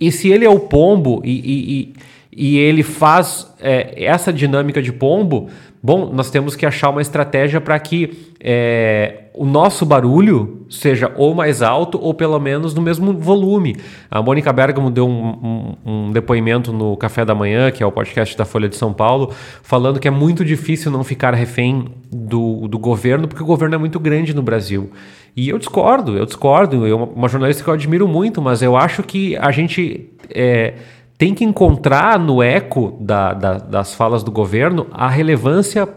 e 0.00 0.12
se 0.12 0.30
ele 0.30 0.44
é 0.44 0.48
o 0.48 0.60
pombo 0.60 1.20
e, 1.24 1.32
e, 1.34 1.94
e 2.32 2.58
ele 2.58 2.84
faz 2.84 3.52
é, 3.60 4.04
essa 4.04 4.32
dinâmica 4.32 4.80
de 4.80 4.92
pombo, 4.92 5.48
bom, 5.82 6.12
nós 6.14 6.30
temos 6.30 6.54
que 6.54 6.64
achar 6.64 6.90
uma 6.90 7.02
estratégia 7.02 7.60
para 7.60 7.76
que 7.80 8.32
é, 8.40 9.24
o 9.34 9.44
nosso 9.44 9.84
barulho 9.84 10.64
seja 10.70 11.10
ou 11.16 11.34
mais 11.34 11.60
alto 11.60 11.98
ou 12.00 12.14
pelo 12.14 12.38
menos 12.38 12.72
no 12.72 12.80
mesmo 12.80 13.12
volume. 13.14 13.76
A 14.08 14.22
Mônica 14.22 14.52
Bergamo 14.52 14.92
deu 14.92 15.08
um, 15.08 15.76
um, 15.84 15.92
um, 15.92 16.12
depoimento 16.12 16.72
no 16.72 16.96
Café 16.96 17.24
da 17.24 17.34
Manhã, 17.34 17.72
que 17.72 17.82
é 17.82 17.86
o 17.86 17.90
podcast 17.90 18.36
da 18.38 18.44
Folha 18.44 18.68
de 18.68 18.76
São 18.76 18.92
Paulo, 18.92 19.34
falando 19.60 19.98
que 19.98 20.06
é 20.06 20.10
muito 20.10 20.44
difícil 20.44 20.88
não 20.88 21.02
ficar 21.02 21.34
refém 21.34 21.86
do, 22.12 22.68
do 22.68 22.78
governo, 22.78 23.26
porque 23.26 23.42
o 23.42 23.46
governo 23.46 23.74
é 23.74 23.78
muito 23.78 23.98
grande 23.98 24.32
no 24.32 24.42
Brasil. 24.42 24.90
E 25.36 25.48
eu 25.48 25.58
discordo, 25.58 26.16
eu 26.16 26.24
discordo. 26.24 26.86
Eu, 26.86 27.02
uma 27.04 27.28
jornalista 27.28 27.62
que 27.62 27.68
eu 27.68 27.74
admiro 27.74 28.06
muito, 28.06 28.40
mas 28.40 28.62
eu 28.62 28.76
acho 28.76 29.02
que 29.02 29.36
a 29.36 29.50
gente 29.50 30.10
é, 30.30 30.74
tem 31.18 31.34
que 31.34 31.44
encontrar 31.44 32.18
no 32.18 32.42
eco 32.42 32.96
da, 33.00 33.32
da, 33.32 33.54
das 33.58 33.94
falas 33.94 34.22
do 34.22 34.30
governo 34.30 34.86
a 34.92 35.08
relevância 35.08 35.88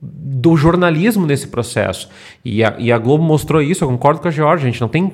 do 0.00 0.56
jornalismo 0.56 1.26
nesse 1.26 1.48
processo. 1.48 2.08
E 2.44 2.62
a, 2.62 2.74
e 2.78 2.92
a, 2.92 2.98
Globo 2.98 3.24
mostrou 3.24 3.62
isso, 3.62 3.82
eu 3.82 3.88
concordo 3.88 4.20
com 4.20 4.28
a 4.28 4.30
Georgia, 4.30 4.68
a 4.68 4.70
gente 4.70 4.80
não 4.80 4.88
tem 4.88 5.10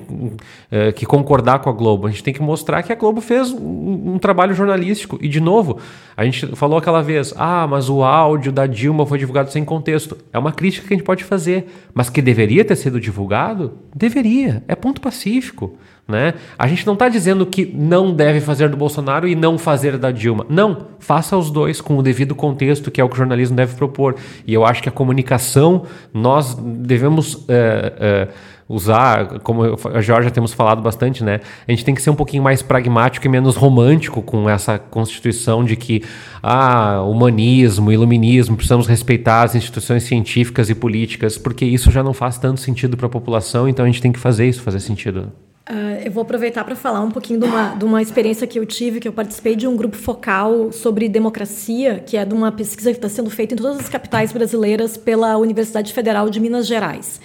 é, 0.69 0.91
que 0.91 1.05
concordar 1.05 1.59
com 1.59 1.69
a 1.69 1.73
Globo, 1.73 2.05
a 2.05 2.09
gente 2.09 2.23
tem 2.23 2.33
que 2.33 2.41
mostrar 2.41 2.83
que 2.83 2.91
a 2.91 2.95
Globo 2.95 3.21
fez 3.21 3.51
um, 3.51 4.13
um, 4.13 4.19
trabalho 4.19 4.53
jornalístico. 4.53 5.17
E, 5.21 5.29
de 5.29 5.39
novo, 5.39 5.79
a 6.17 6.25
gente 6.25 6.47
falou 6.55 6.77
aquela 6.77 7.01
vez, 7.01 7.33
ah, 7.37 7.65
mas 7.65 7.89
o 7.89 8.03
áudio 8.03 8.51
da 8.51 8.67
Dilma 8.67 9.05
foi 9.05 9.17
divulgado 9.17 9.51
sem 9.51 9.63
contexto. 9.63 10.17
É 10.33 10.37
uma 10.37 10.51
crítica 10.51 10.87
que 10.87 10.93
a 10.93 10.97
gente 10.97 11.05
pode 11.05 11.23
fazer, 11.23 11.65
mas 11.93 12.09
que 12.09 12.21
deveria 12.21 12.65
ter 12.65 12.75
sido 12.75 12.99
divulgado? 12.99 13.79
Deveria, 13.95 14.63
é 14.67 14.75
ponto 14.75 14.99
pacífico. 14.99 15.77
Né? 16.05 16.33
A 16.59 16.67
gente 16.67 16.85
não 16.85 16.93
está 16.93 17.07
dizendo 17.07 17.45
que 17.45 17.65
não 17.65 18.13
deve 18.13 18.41
fazer 18.41 18.67
do 18.67 18.75
Bolsonaro 18.75 19.25
e 19.25 19.35
não 19.35 19.57
fazer 19.57 19.97
da 19.97 20.11
Dilma. 20.11 20.45
Não, 20.49 20.87
faça 20.99 21.37
os 21.37 21.49
dois 21.49 21.79
com 21.79 21.97
o 21.97 22.03
devido 22.03 22.35
contexto, 22.35 22.91
que 22.91 22.99
é 22.99 23.03
o 23.03 23.07
que 23.07 23.15
o 23.15 23.17
jornalismo 23.17 23.55
deve 23.55 23.75
propor. 23.75 24.15
E 24.45 24.53
eu 24.53 24.65
acho 24.65 24.83
que 24.83 24.89
a 24.89 24.91
comunicação, 24.91 25.83
nós 26.13 26.55
devemos 26.55 27.45
é, 27.47 27.93
é, 27.97 28.27
usar, 28.67 29.39
como 29.39 29.63
a 29.93 30.01
Jorge 30.01 30.29
temos 30.29 30.51
falado 30.51 30.81
bastante, 30.81 31.23
né? 31.23 31.39
A 31.65 31.71
gente 31.71 31.85
tem 31.85 31.95
que 31.95 32.01
ser 32.01 32.09
um 32.09 32.15
pouquinho 32.15 32.43
mais 32.43 32.61
pragmático 32.61 33.25
e 33.25 33.29
menos 33.29 33.55
romântico 33.55 34.21
com 34.21 34.49
essa 34.49 34.77
constituição 34.77 35.63
de 35.63 35.77
que, 35.77 36.03
ah, 36.41 37.01
humanismo, 37.03 37.93
iluminismo, 37.93 38.57
precisamos 38.57 38.87
respeitar 38.87 39.43
as 39.43 39.55
instituições 39.55 40.03
científicas 40.03 40.69
e 40.69 40.75
políticas, 40.75 41.37
porque 41.37 41.63
isso 41.63 41.89
já 41.91 42.03
não 42.03 42.13
faz 42.13 42.37
tanto 42.37 42.59
sentido 42.59 42.97
para 42.97 43.05
a 43.07 43.09
população, 43.09 43.69
então 43.69 43.85
a 43.85 43.87
gente 43.87 44.01
tem 44.01 44.11
que 44.11 44.19
fazer 44.19 44.49
isso 44.49 44.61
fazer 44.61 44.81
sentido. 44.81 45.31
Uh, 45.69 46.03
eu 46.05 46.11
vou 46.11 46.23
aproveitar 46.23 46.65
para 46.65 46.75
falar 46.75 46.99
um 46.99 47.09
pouquinho 47.09 47.39
de 47.39 47.45
uma, 47.45 47.69
de 47.75 47.85
uma 47.85 48.01
experiência 48.01 48.45
que 48.45 48.59
eu 48.59 48.65
tive, 48.65 48.99
que 48.99 49.07
eu 49.07 49.13
participei 49.13 49.55
de 49.55 49.65
um 49.65 49.77
grupo 49.77 49.95
focal 49.95 50.73
sobre 50.73 51.07
democracia, 51.07 52.03
que 52.05 52.17
é 52.17 52.25
de 52.25 52.33
uma 52.33 52.51
pesquisa 52.51 52.91
que 52.91 52.97
está 52.97 53.07
sendo 53.07 53.29
feita 53.29 53.53
em 53.53 53.57
todas 53.57 53.79
as 53.79 53.87
capitais 53.87 54.33
brasileiras 54.33 54.97
pela 54.97 55.37
Universidade 55.37 55.93
Federal 55.93 56.29
de 56.29 56.37
Minas 56.41 56.67
Gerais. 56.67 57.21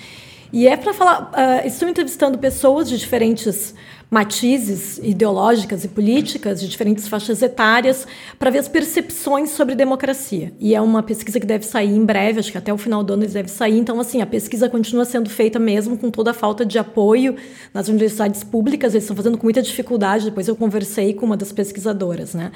E 0.52 0.68
é 0.68 0.76
para 0.76 0.94
falar, 0.94 1.32
uh, 1.32 1.66
estou 1.66 1.88
entrevistando 1.88 2.38
pessoas 2.38 2.88
de 2.88 2.96
diferentes 2.96 3.74
matizes 4.10 4.98
ideológicas 5.02 5.84
e 5.84 5.88
políticas 5.88 6.60
de 6.60 6.68
diferentes 6.68 7.06
faixas 7.06 7.42
etárias 7.42 8.06
para 8.38 8.50
ver 8.50 8.58
as 8.58 8.68
percepções 8.68 9.50
sobre 9.50 9.74
democracia. 9.74 10.52
E 10.58 10.74
é 10.74 10.80
uma 10.80 11.02
pesquisa 11.02 11.38
que 11.38 11.46
deve 11.46 11.66
sair 11.66 11.90
em 11.90 12.04
breve, 12.04 12.40
acho 12.40 12.50
que 12.50 12.56
até 12.56 12.72
o 12.72 12.78
final 12.78 13.04
do 13.04 13.12
ano 13.12 13.22
eles 13.22 13.34
deve 13.34 13.50
sair. 13.50 13.78
Então, 13.78 14.00
assim, 14.00 14.22
a 14.22 14.26
pesquisa 14.26 14.68
continua 14.68 15.04
sendo 15.04 15.28
feita 15.28 15.58
mesmo 15.58 15.98
com 15.98 16.10
toda 16.10 16.30
a 16.30 16.34
falta 16.34 16.64
de 16.64 16.78
apoio 16.78 17.36
nas 17.74 17.88
universidades 17.88 18.42
públicas. 18.42 18.94
Eles 18.94 19.04
estão 19.04 19.16
fazendo 19.16 19.36
com 19.36 19.44
muita 19.44 19.60
dificuldade. 19.60 20.24
Depois 20.24 20.48
eu 20.48 20.56
conversei 20.56 21.12
com 21.12 21.26
uma 21.26 21.36
das 21.36 21.52
pesquisadoras, 21.52 22.34
né? 22.34 22.50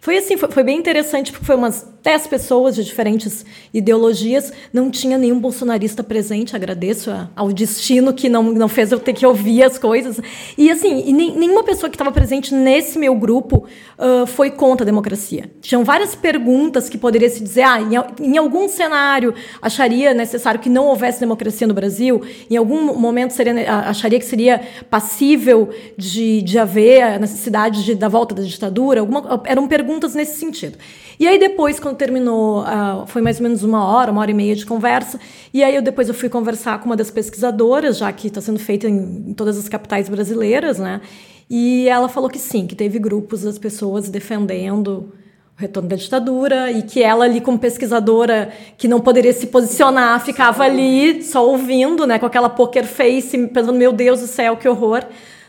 Foi 0.00 0.18
assim, 0.18 0.36
foi, 0.36 0.50
foi 0.50 0.62
bem 0.62 0.78
interessante 0.78 1.32
porque 1.32 1.46
foi 1.46 1.56
umas 1.56 1.86
10 2.08 2.26
pessoas 2.26 2.74
de 2.74 2.82
diferentes 2.84 3.44
ideologias. 3.72 4.50
Não 4.72 4.90
tinha 4.90 5.18
nenhum 5.18 5.38
bolsonarista 5.38 6.02
presente. 6.02 6.56
Agradeço 6.56 7.10
a, 7.10 7.28
ao 7.36 7.52
destino 7.52 8.14
que 8.14 8.30
não, 8.30 8.44
não 8.44 8.66
fez 8.66 8.90
eu 8.90 8.98
ter 8.98 9.12
que 9.12 9.26
ouvir 9.26 9.62
as 9.62 9.76
coisas. 9.76 10.18
E 10.56 10.70
assim, 10.70 11.02
e 11.06 11.12
nem, 11.12 11.36
nenhuma 11.36 11.62
pessoa 11.62 11.90
que 11.90 11.96
estava 11.96 12.10
presente 12.10 12.54
nesse 12.54 12.98
meu 12.98 13.14
grupo 13.14 13.66
uh, 13.98 14.26
foi 14.26 14.50
contra 14.50 14.84
a 14.84 14.86
democracia. 14.86 15.50
Tinham 15.60 15.84
várias 15.84 16.14
perguntas 16.14 16.88
que 16.88 16.96
poderia 16.96 17.28
se 17.28 17.42
dizer, 17.42 17.60
ah, 17.60 17.78
em, 17.78 18.26
em, 18.26 18.38
algum 18.38 18.70
cenário 18.70 19.34
acharia 19.60 20.14
necessário 20.14 20.60
que 20.60 20.70
não 20.70 20.86
houvesse 20.86 21.20
democracia 21.20 21.66
no 21.66 21.74
Brasil, 21.74 22.22
em 22.48 22.56
algum 22.56 22.94
momento 22.98 23.32
seria, 23.32 23.80
acharia 23.80 24.18
que 24.18 24.24
seria 24.24 24.62
passível 24.88 25.68
de, 25.94 26.40
de 26.40 26.58
haver 26.58 27.02
a 27.02 27.18
necessidade 27.18 27.84
de, 27.84 27.94
da 27.94 28.08
volta 28.08 28.34
da 28.34 28.42
ditadura, 28.42 29.00
alguma, 29.00 29.42
eram 29.44 29.68
perguntas 29.68 30.14
nesse 30.14 30.38
sentido. 30.38 30.78
E 31.20 31.26
aí 31.26 31.38
depois, 31.38 31.80
quando 31.80 31.97
terminou, 31.98 32.62
uh, 32.62 33.06
foi 33.06 33.20
mais 33.20 33.38
ou 33.38 33.42
menos 33.42 33.62
uma 33.62 33.84
hora, 33.84 34.10
uma 34.10 34.20
hora 34.20 34.30
e 34.30 34.34
meia 34.34 34.54
de 34.54 34.64
conversa, 34.64 35.20
e 35.52 35.62
aí 35.62 35.74
eu 35.74 35.82
depois 35.82 36.08
eu 36.08 36.14
fui 36.14 36.28
conversar 36.28 36.78
com 36.80 36.86
uma 36.86 36.96
das 36.96 37.10
pesquisadoras, 37.10 37.98
já 37.98 38.10
que 38.12 38.28
está 38.28 38.40
sendo 38.40 38.58
feita 38.58 38.88
em, 38.88 39.24
em 39.28 39.34
todas 39.34 39.58
as 39.58 39.68
capitais 39.68 40.08
brasileiras, 40.08 40.78
né? 40.78 41.00
E 41.50 41.88
ela 41.88 42.08
falou 42.08 42.30
que 42.30 42.38
sim, 42.38 42.66
que 42.66 42.74
teve 42.74 42.98
grupos 42.98 43.42
das 43.42 43.58
pessoas 43.58 44.08
defendendo 44.08 45.12
o 45.58 45.60
retorno 45.60 45.88
da 45.88 45.96
ditadura 45.96 46.70
e 46.70 46.82
que 46.82 47.02
ela 47.02 47.24
ali 47.24 47.40
como 47.40 47.58
pesquisadora 47.58 48.52
que 48.76 48.86
não 48.86 49.00
poderia 49.00 49.32
se 49.32 49.48
posicionar 49.48 50.24
ficava 50.24 50.62
ali 50.64 51.22
só 51.22 51.46
ouvindo, 51.46 52.06
né, 52.06 52.18
com 52.18 52.26
aquela 52.26 52.48
poker 52.48 52.86
face, 52.86 53.46
pensando 53.48 53.76
meu 53.76 53.92
Deus 53.92 54.20
do 54.20 54.26
céu, 54.26 54.56
que 54.56 54.68
horror. 54.68 55.04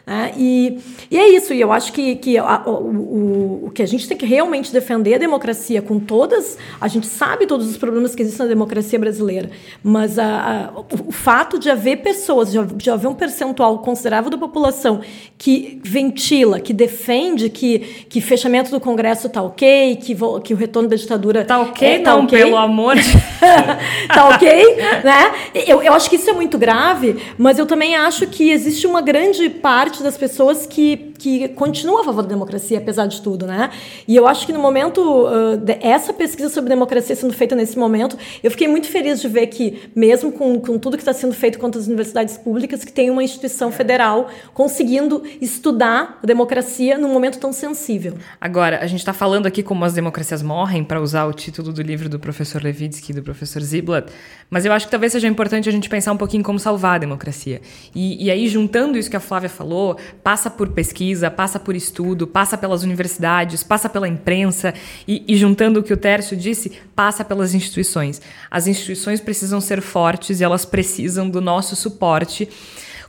Né? 0.10 0.34
E, 0.36 0.80
e 1.12 1.20
é 1.20 1.30
isso, 1.30 1.54
e 1.54 1.62
eu 1.62 1.72
acho 1.72 1.94
que, 1.94 2.16
que 2.16 2.36
a, 2.36 2.64
o, 2.66 3.66
o, 3.68 3.72
que 3.72 3.84
a 3.84 3.86
gente 3.86 4.08
tem 4.08 4.18
que 4.18 4.26
realmente 4.26 4.74
defender 4.74 5.12
é 5.12 5.16
a 5.16 5.20
democracia 5.20 5.84
com 5.84 6.00
todas. 6.00 6.58
A 6.82 6.88
gente 6.88 7.06
sabe 7.06 7.46
todos 7.46 7.70
os 7.70 7.78
problemas 7.78 8.16
que 8.16 8.24
existem 8.24 8.48
na 8.48 8.50
democracia 8.50 8.98
brasileira, 8.98 9.52
mas 9.84 10.18
a, 10.18 10.72
a, 10.74 10.80
o, 10.80 11.10
o, 11.10 11.12
fato 11.12 11.60
de 11.60 11.70
haver 11.70 11.98
pessoas, 11.98 12.52
de, 12.52 12.58
de 12.74 12.90
haver 12.90 13.08
um 13.08 13.14
percentual 13.14 13.78
considerável 13.84 14.32
da 14.32 14.38
população 14.38 15.02
que 15.38 15.80
ventila, 15.84 16.60
que 16.60 16.74
defende 16.74 17.48
que, 17.48 17.78
que 18.10 18.20
fechamento 18.20 18.72
do 18.72 18.80
Congresso 18.80 19.28
está 19.28 19.44
ok, 19.44 19.96
que, 19.98 20.18
que 20.44 20.54
o 20.56 20.58
retorno 20.58 20.90
da 20.90 20.96
ditadura. 20.96 21.42
Está 21.42 21.62
ok, 21.62 21.88
é, 21.88 22.00
tá 22.00 22.16
não, 22.16 22.24
okay. 22.24 22.40
pelo 22.40 22.58
amor 22.58 22.96
de 22.96 23.02
Está 24.10 24.30
ok, 24.30 24.76
né? 25.04 25.34
Eu, 25.68 25.84
eu 25.84 25.94
acho 25.94 26.10
que 26.10 26.16
isso 26.16 26.30
é 26.32 26.34
muito 26.34 26.58
grave, 26.58 27.16
mas 27.38 27.60
eu 27.60 27.68
também 27.68 27.96
acho 27.96 28.26
que 28.26 28.50
existe 28.50 28.88
uma 28.88 29.02
grande 29.02 29.50
parte 29.50 29.99
parte 30.00 30.04
das 30.04 30.18
pessoas 30.18 30.66
que, 30.66 31.09
que 31.20 31.50
continuam 31.50 32.02
a 32.02 32.04
favor 32.06 32.24
da 32.24 32.30
democracia, 32.30 32.78
apesar 32.78 33.06
de 33.06 33.22
tudo, 33.22 33.46
né? 33.46 33.70
E 34.08 34.16
eu 34.16 34.26
acho 34.26 34.46
que 34.46 34.54
no 34.54 34.60
momento, 34.60 35.02
uh, 35.02 35.62
essa 35.82 36.14
pesquisa 36.14 36.50
sobre 36.50 36.70
democracia 36.70 37.16
sendo 37.16 37.34
feita 37.34 37.56
nesse 37.56 37.78
momento, 37.78 38.18
eu 38.42 38.50
fiquei 38.50 38.68
muito 38.68 38.88
feliz 38.88 39.22
de 39.22 39.28
ver 39.28 39.48
que, 39.48 39.90
mesmo 39.94 40.32
com, 40.32 40.60
com 40.60 40.80
tudo 40.80 40.96
que 40.96 41.02
está 41.02 41.14
sendo 41.14 41.34
feito 41.34 41.60
contra 41.60 41.80
as 41.80 41.88
universidades 41.88 42.38
públicas, 42.38 42.86
que 42.86 42.94
tem 42.94 43.10
uma 43.10 43.24
instituição 43.24 43.72
federal 43.72 44.30
conseguindo 44.54 45.22
estudar 45.42 46.20
a 46.24 46.26
democracia 46.26 46.98
num 46.98 47.12
momento 47.12 47.38
tão 47.38 47.52
sensível. 47.52 48.14
Agora, 48.40 48.80
a 48.82 48.88
gente 48.88 49.00
está 49.00 49.14
falando 49.14 49.46
aqui 49.46 49.62
como 49.62 49.84
as 49.84 49.94
democracias 49.94 50.42
morrem, 50.42 50.84
para 50.84 51.02
usar 51.02 51.26
o 51.26 51.34
título 51.34 51.74
do 51.74 51.82
livro 51.82 52.08
do 52.08 52.18
professor 52.18 52.64
Levitsky 52.64 53.12
e 53.12 53.16
do 53.16 53.22
professor 53.22 53.62
Ziblatt, 53.62 54.12
mas 54.50 54.66
eu 54.66 54.72
acho 54.72 54.86
que 54.86 54.92
talvez 54.92 55.12
seja 55.12 55.28
importante 55.28 55.68
a 55.68 55.72
gente 55.72 55.90
pensar 55.90 56.14
um 56.14 56.18
pouquinho 56.18 56.44
como 56.44 56.58
salvar 56.58 56.96
a 56.96 56.98
democracia. 56.98 57.62
E, 57.94 58.26
e 58.26 58.32
aí, 58.32 58.48
juntando 58.48 58.98
isso 58.98 59.10
que 59.10 59.18
a 59.18 59.20
Flávia 59.20 59.50
falou, 59.50 59.98
passa 60.24 60.50
por 60.50 60.70
pesquisa, 60.70 61.09
passa 61.32 61.60
por 61.60 61.76
estudo, 61.76 62.28
passa 62.28 62.58
pelas 62.58 62.84
universidades, 62.84 63.64
passa 63.64 63.90
pela 63.90 64.08
imprensa 64.08 64.74
e, 65.08 65.24
e 65.28 65.36
juntando 65.36 65.80
o 65.80 65.84
que 65.84 65.94
o 65.94 65.98
Tércio 65.98 66.36
disse, 66.36 66.72
passa 66.96 67.24
pelas 67.24 67.54
instituições. 67.54 68.22
As 68.50 68.68
instituições 68.68 69.20
precisam 69.20 69.60
ser 69.62 69.82
fortes 69.82 70.40
e 70.40 70.44
elas 70.44 70.66
precisam 70.66 71.30
do 71.30 71.42
nosso 71.42 71.76
suporte. 71.76 72.48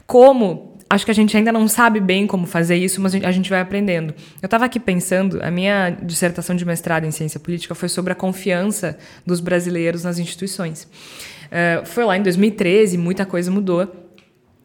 Como 0.06 0.70
acho 0.90 1.04
que 1.04 1.10
a 1.12 1.14
gente 1.14 1.36
ainda 1.36 1.52
não 1.52 1.68
sabe 1.68 2.00
bem 2.00 2.26
como 2.26 2.46
fazer 2.46 2.76
isso, 2.76 3.00
mas 3.00 3.14
a 3.14 3.30
gente 3.30 3.48
vai 3.48 3.60
aprendendo. 3.60 4.12
Eu 4.42 4.46
estava 4.46 4.64
aqui 4.64 4.80
pensando, 4.80 5.38
a 5.40 5.50
minha 5.50 5.90
dissertação 5.90 6.56
de 6.56 6.64
mestrado 6.64 7.04
em 7.04 7.12
ciência 7.12 7.38
política 7.38 7.76
foi 7.76 7.88
sobre 7.88 8.12
a 8.12 8.16
confiança 8.16 8.98
dos 9.24 9.38
brasileiros 9.38 10.02
nas 10.02 10.18
instituições. 10.18 10.82
Uh, 10.82 11.86
foi 11.86 12.04
lá 12.04 12.16
em 12.16 12.22
2013, 12.22 12.98
muita 12.98 13.24
coisa 13.24 13.50
mudou. 13.52 13.88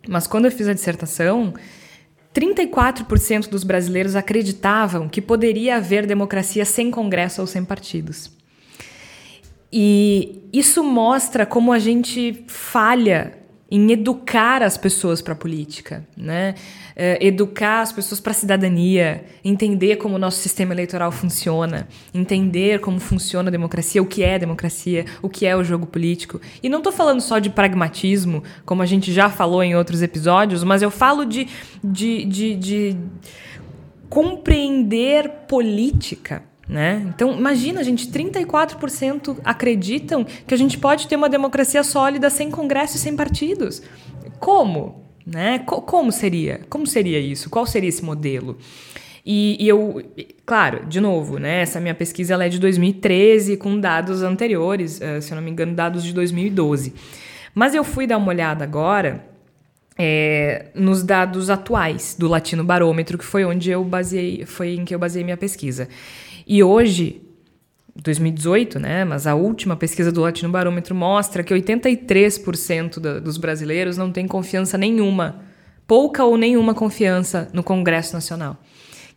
Mas 0.08 0.26
quando 0.26 0.46
eu 0.46 0.52
fiz 0.52 0.68
a 0.68 0.74
dissertação, 0.74 1.54
34% 2.36 3.48
dos 3.48 3.64
brasileiros 3.64 4.16
acreditavam 4.16 5.08
que 5.08 5.22
poderia 5.22 5.78
haver 5.78 6.06
democracia 6.06 6.66
sem 6.66 6.92
Congresso 6.92 7.40
ou 7.40 7.48
sem 7.48 7.64
partidos. 7.64 8.30
E 9.72 10.44
isso 10.52 10.84
mostra 10.84 11.46
como 11.46 11.72
a 11.72 11.80
gente 11.80 12.44
falha 12.48 13.38
em 13.70 13.92
educar 13.92 14.62
as 14.62 14.78
pessoas 14.78 15.22
para 15.22 15.34
a 15.34 15.36
política, 15.36 16.08
né? 16.16 16.54
É, 16.96 17.26
educar 17.26 17.82
as 17.82 17.92
pessoas 17.92 18.22
para 18.22 18.32
a 18.32 18.36
cidadania, 18.36 19.26
entender 19.44 19.96
como 19.96 20.16
o 20.16 20.20
nosso 20.20 20.38
sistema 20.38 20.74
eleitoral 20.74 21.12
funciona, 21.12 21.88
entender 22.14 22.80
como 22.80 23.00
funciona 23.00 23.50
a 23.50 23.52
democracia, 23.52 24.02
o 24.02 24.06
que 24.06 24.24
é 24.24 24.38
democracia, 24.38 25.06
o 25.22 25.28
que 25.28 25.46
é 25.46 25.56
o 25.56 25.64
jogo 25.64 25.88
político. 25.88 26.40
E 26.62 26.70
não 26.70 26.78
estou 26.78 26.94
falando 26.94 27.22
só 27.22 27.40
de 27.40 27.50
pragmatismo, 27.50 28.44
como 28.66 28.84
a 28.84 28.86
gente 28.86 29.12
já 29.12 29.30
falou 29.30 29.64
em 29.64 29.76
outros 29.76 30.04
episódios, 30.04 30.64
mas 30.64 30.82
eu 30.82 30.92
falo 30.92 31.26
de, 31.26 31.48
de, 31.84 32.24
de, 32.26 32.56
de 32.56 32.98
compreender 34.10 35.28
política. 35.48 36.44
Né? 36.68 37.06
Então, 37.08 37.38
imagina, 37.38 37.84
gente, 37.84 38.08
34% 38.08 39.38
acreditam 39.44 40.24
que 40.24 40.54
a 40.54 40.58
gente 40.58 40.78
pode 40.80 41.08
ter 41.08 41.16
uma 41.16 41.30
democracia 41.30 41.84
sólida 41.84 42.30
sem 42.30 42.50
congresso 42.50 42.98
e 42.98 43.00
sem 43.00 43.16
partidos. 43.16 43.84
Como? 44.40 45.06
Né? 45.26 45.60
Como 45.60 46.12
seria? 46.12 46.62
Como 46.70 46.88
seria 46.88 47.20
isso? 47.20 47.50
Qual 47.50 47.66
seria 47.66 47.90
esse 47.90 48.04
modelo? 48.04 48.58
E, 49.26 49.58
e, 49.60 49.68
eu, 49.68 50.04
claro, 50.46 50.86
de 50.86 51.00
novo, 51.00 51.40
né? 51.40 51.62
Essa 51.62 51.80
minha 51.80 51.96
pesquisa 51.96 52.36
é 52.44 52.48
de 52.48 52.60
2013 52.60 53.58
com 53.58 53.80
dados 53.80 54.22
anteriores, 54.22 55.00
uh, 55.00 55.20
se 55.20 55.32
eu 55.32 55.36
não 55.36 55.42
me 55.42 55.50
engano, 55.50 55.74
dados 55.74 56.04
de 56.04 56.14
2012. 56.14 56.94
Mas 57.54 57.74
eu 57.74 57.84
fui 57.84 58.06
dar 58.06 58.18
uma 58.18 58.28
olhada 58.28 58.64
agora 58.64 59.26
é, 59.98 60.68
nos 60.76 61.02
dados 61.02 61.50
atuais 61.50 62.16
do 62.20 62.28
Latino 62.28 62.64
Barômetro, 62.64 63.18
que 63.18 63.26
foi 63.26 63.46
onde 63.46 63.72
eu 63.72 63.84
baseei, 63.84 64.46
foi 64.46 64.76
em 64.76 64.86
que 64.86 64.94
eu 64.94 65.00
baseei 65.00 65.24
minha 65.24 65.38
pesquisa. 65.38 65.88
E 66.46 66.64
hoje, 66.64 67.22
2018, 67.96 68.80
né, 68.80 69.04
mas 69.04 69.26
a 69.26 69.36
última 69.36 69.76
pesquisa 69.76 70.12
do 70.12 70.22
Latino 70.22 70.52
Barômetro 70.52 70.94
mostra 70.94 71.44
que 71.44 71.54
83% 71.54 73.00
da, 73.00 73.20
dos 73.20 73.38
brasileiros 73.38 73.98
não 73.98 74.12
têm 74.12 74.28
confiança 74.28 74.78
nenhuma, 74.78 75.44
pouca 75.88 76.24
ou 76.24 76.38
nenhuma 76.38 76.74
confiança 76.74 77.50
no 77.54 77.64
Congresso 77.64 78.14
Nacional. 78.14 78.58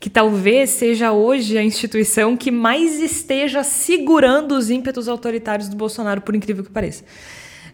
Que 0.01 0.09
talvez 0.09 0.71
seja 0.71 1.11
hoje 1.13 1.59
a 1.59 1.63
instituição 1.63 2.37
que 2.37 2.53
mais 2.53 3.01
esteja 3.01 3.65
segurando 3.65 4.53
os 4.53 4.71
ímpetos 4.71 5.09
autoritários 5.09 5.69
do 5.69 5.77
Bolsonaro, 5.77 6.21
por 6.21 6.37
incrível 6.37 6.63
que 6.63 6.71
pareça. 6.71 7.05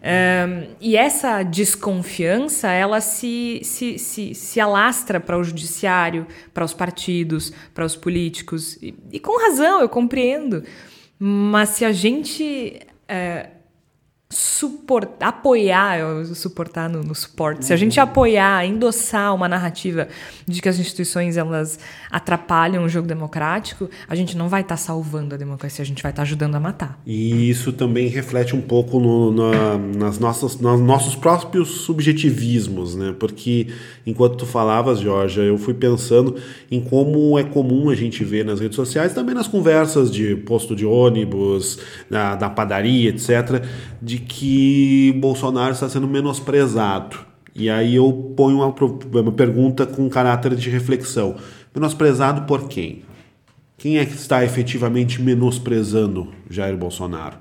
Um, 0.05 0.75
e 0.83 0.99
essa 0.99 1.43
desconfiança, 1.43 2.69
ela 2.69 3.01
se, 3.01 3.61
se, 3.63 3.99
se, 3.99 4.35
se 4.35 4.61
alastra 4.61 5.19
para 5.19 5.39
o 5.39 5.43
judiciário, 5.43 6.27
para 6.53 6.63
os 6.63 6.75
partidos, 6.75 7.51
para 7.73 7.87
os 7.87 7.97
políticos. 7.97 8.77
E, 8.83 8.95
e, 9.11 9.19
com 9.19 9.41
razão, 9.41 9.81
eu 9.81 9.89
compreendo. 9.89 10.63
Mas 11.19 11.71
se 11.71 11.87
a 11.87 11.93
gente 11.93 12.81
é, 13.09 13.49
suportar, 14.37 15.29
apoiar, 15.29 16.25
suportar 16.35 16.89
no, 16.89 17.03
no 17.03 17.15
suporte, 17.15 17.59
uhum. 17.59 17.63
se 17.63 17.73
a 17.73 17.77
gente 17.77 17.99
uhum. 17.99 18.05
apoiar, 18.05 18.67
endossar 18.67 19.35
uma 19.35 19.49
narrativa 19.49 20.09
de 20.47 20.61
que 20.61 20.69
as 20.69 20.79
instituições 20.79 21.37
elas 21.37 21.79
atrapalham 22.11 22.85
o 22.85 22.89
jogo 22.89 23.07
democrático, 23.07 23.89
a 24.09 24.15
gente 24.15 24.37
não 24.37 24.49
vai 24.49 24.63
estar 24.63 24.75
tá 24.75 24.81
salvando 24.81 25.35
a 25.35 25.39
democracia, 25.39 25.83
a 25.83 25.87
gente 25.87 26.03
vai 26.03 26.11
estar 26.11 26.23
tá 26.23 26.27
ajudando 26.27 26.57
a 26.57 26.61
matar. 26.61 26.99
E 27.07 27.49
isso 27.49 27.73
também 27.73 28.09
reflete 28.09 28.57
um 28.57 28.61
pouco 28.61 28.99
no, 28.99 29.31
na, 29.31 29.79
nas 29.79 30.19
nossas, 30.19 30.59
nos 30.59 30.81
nossos 30.81 31.15
próprios 31.15 31.83
subjetivismos, 31.83 32.97
né? 32.97 33.15
Porque 33.19 33.69
enquanto 34.05 34.37
tu 34.37 34.47
falavas, 34.47 34.99
Jorge, 34.99 35.41
eu 35.41 35.57
fui 35.59 35.75
pensando 35.75 36.37
em 36.71 36.81
como 36.81 37.39
é 37.39 37.45
comum 37.45 37.89
a 37.89 37.95
gente 37.95 38.25
ver 38.25 38.45
nas 38.45 38.61
redes 38.61 38.77
sociais, 38.77 39.15
também 39.15 39.35
nas 39.35 39.47
conversas 39.47 40.11
de 40.11 40.35
posto 40.37 40.75
de 40.75 40.85
ônibus, 40.85 41.79
na, 42.11 42.37
na 42.37 42.51
padaria, 42.51 43.11
etc., 43.11 43.63
de 44.03 44.24
que 44.29 45.13
Bolsonaro 45.19 45.73
está 45.73 45.89
sendo 45.89 46.09
menosprezado. 46.09 47.19
E 47.55 47.71
aí 47.71 47.95
eu 47.95 48.33
ponho 48.37 48.57
uma, 48.59 48.75
uma 49.21 49.33
pergunta 49.33 49.87
com 49.87 50.09
caráter 50.09 50.57
de 50.57 50.69
reflexão. 50.71 51.37
Menosprezado 51.75 52.43
por 52.43 52.69
quem? 52.69 53.03
Quem 53.79 53.99
é 53.99 54.05
que 54.05 54.15
está 54.15 54.45
efetivamente 54.45 55.23
menosprezando 55.23 56.33
Jair 56.51 56.77
Bolsonaro? 56.77 57.37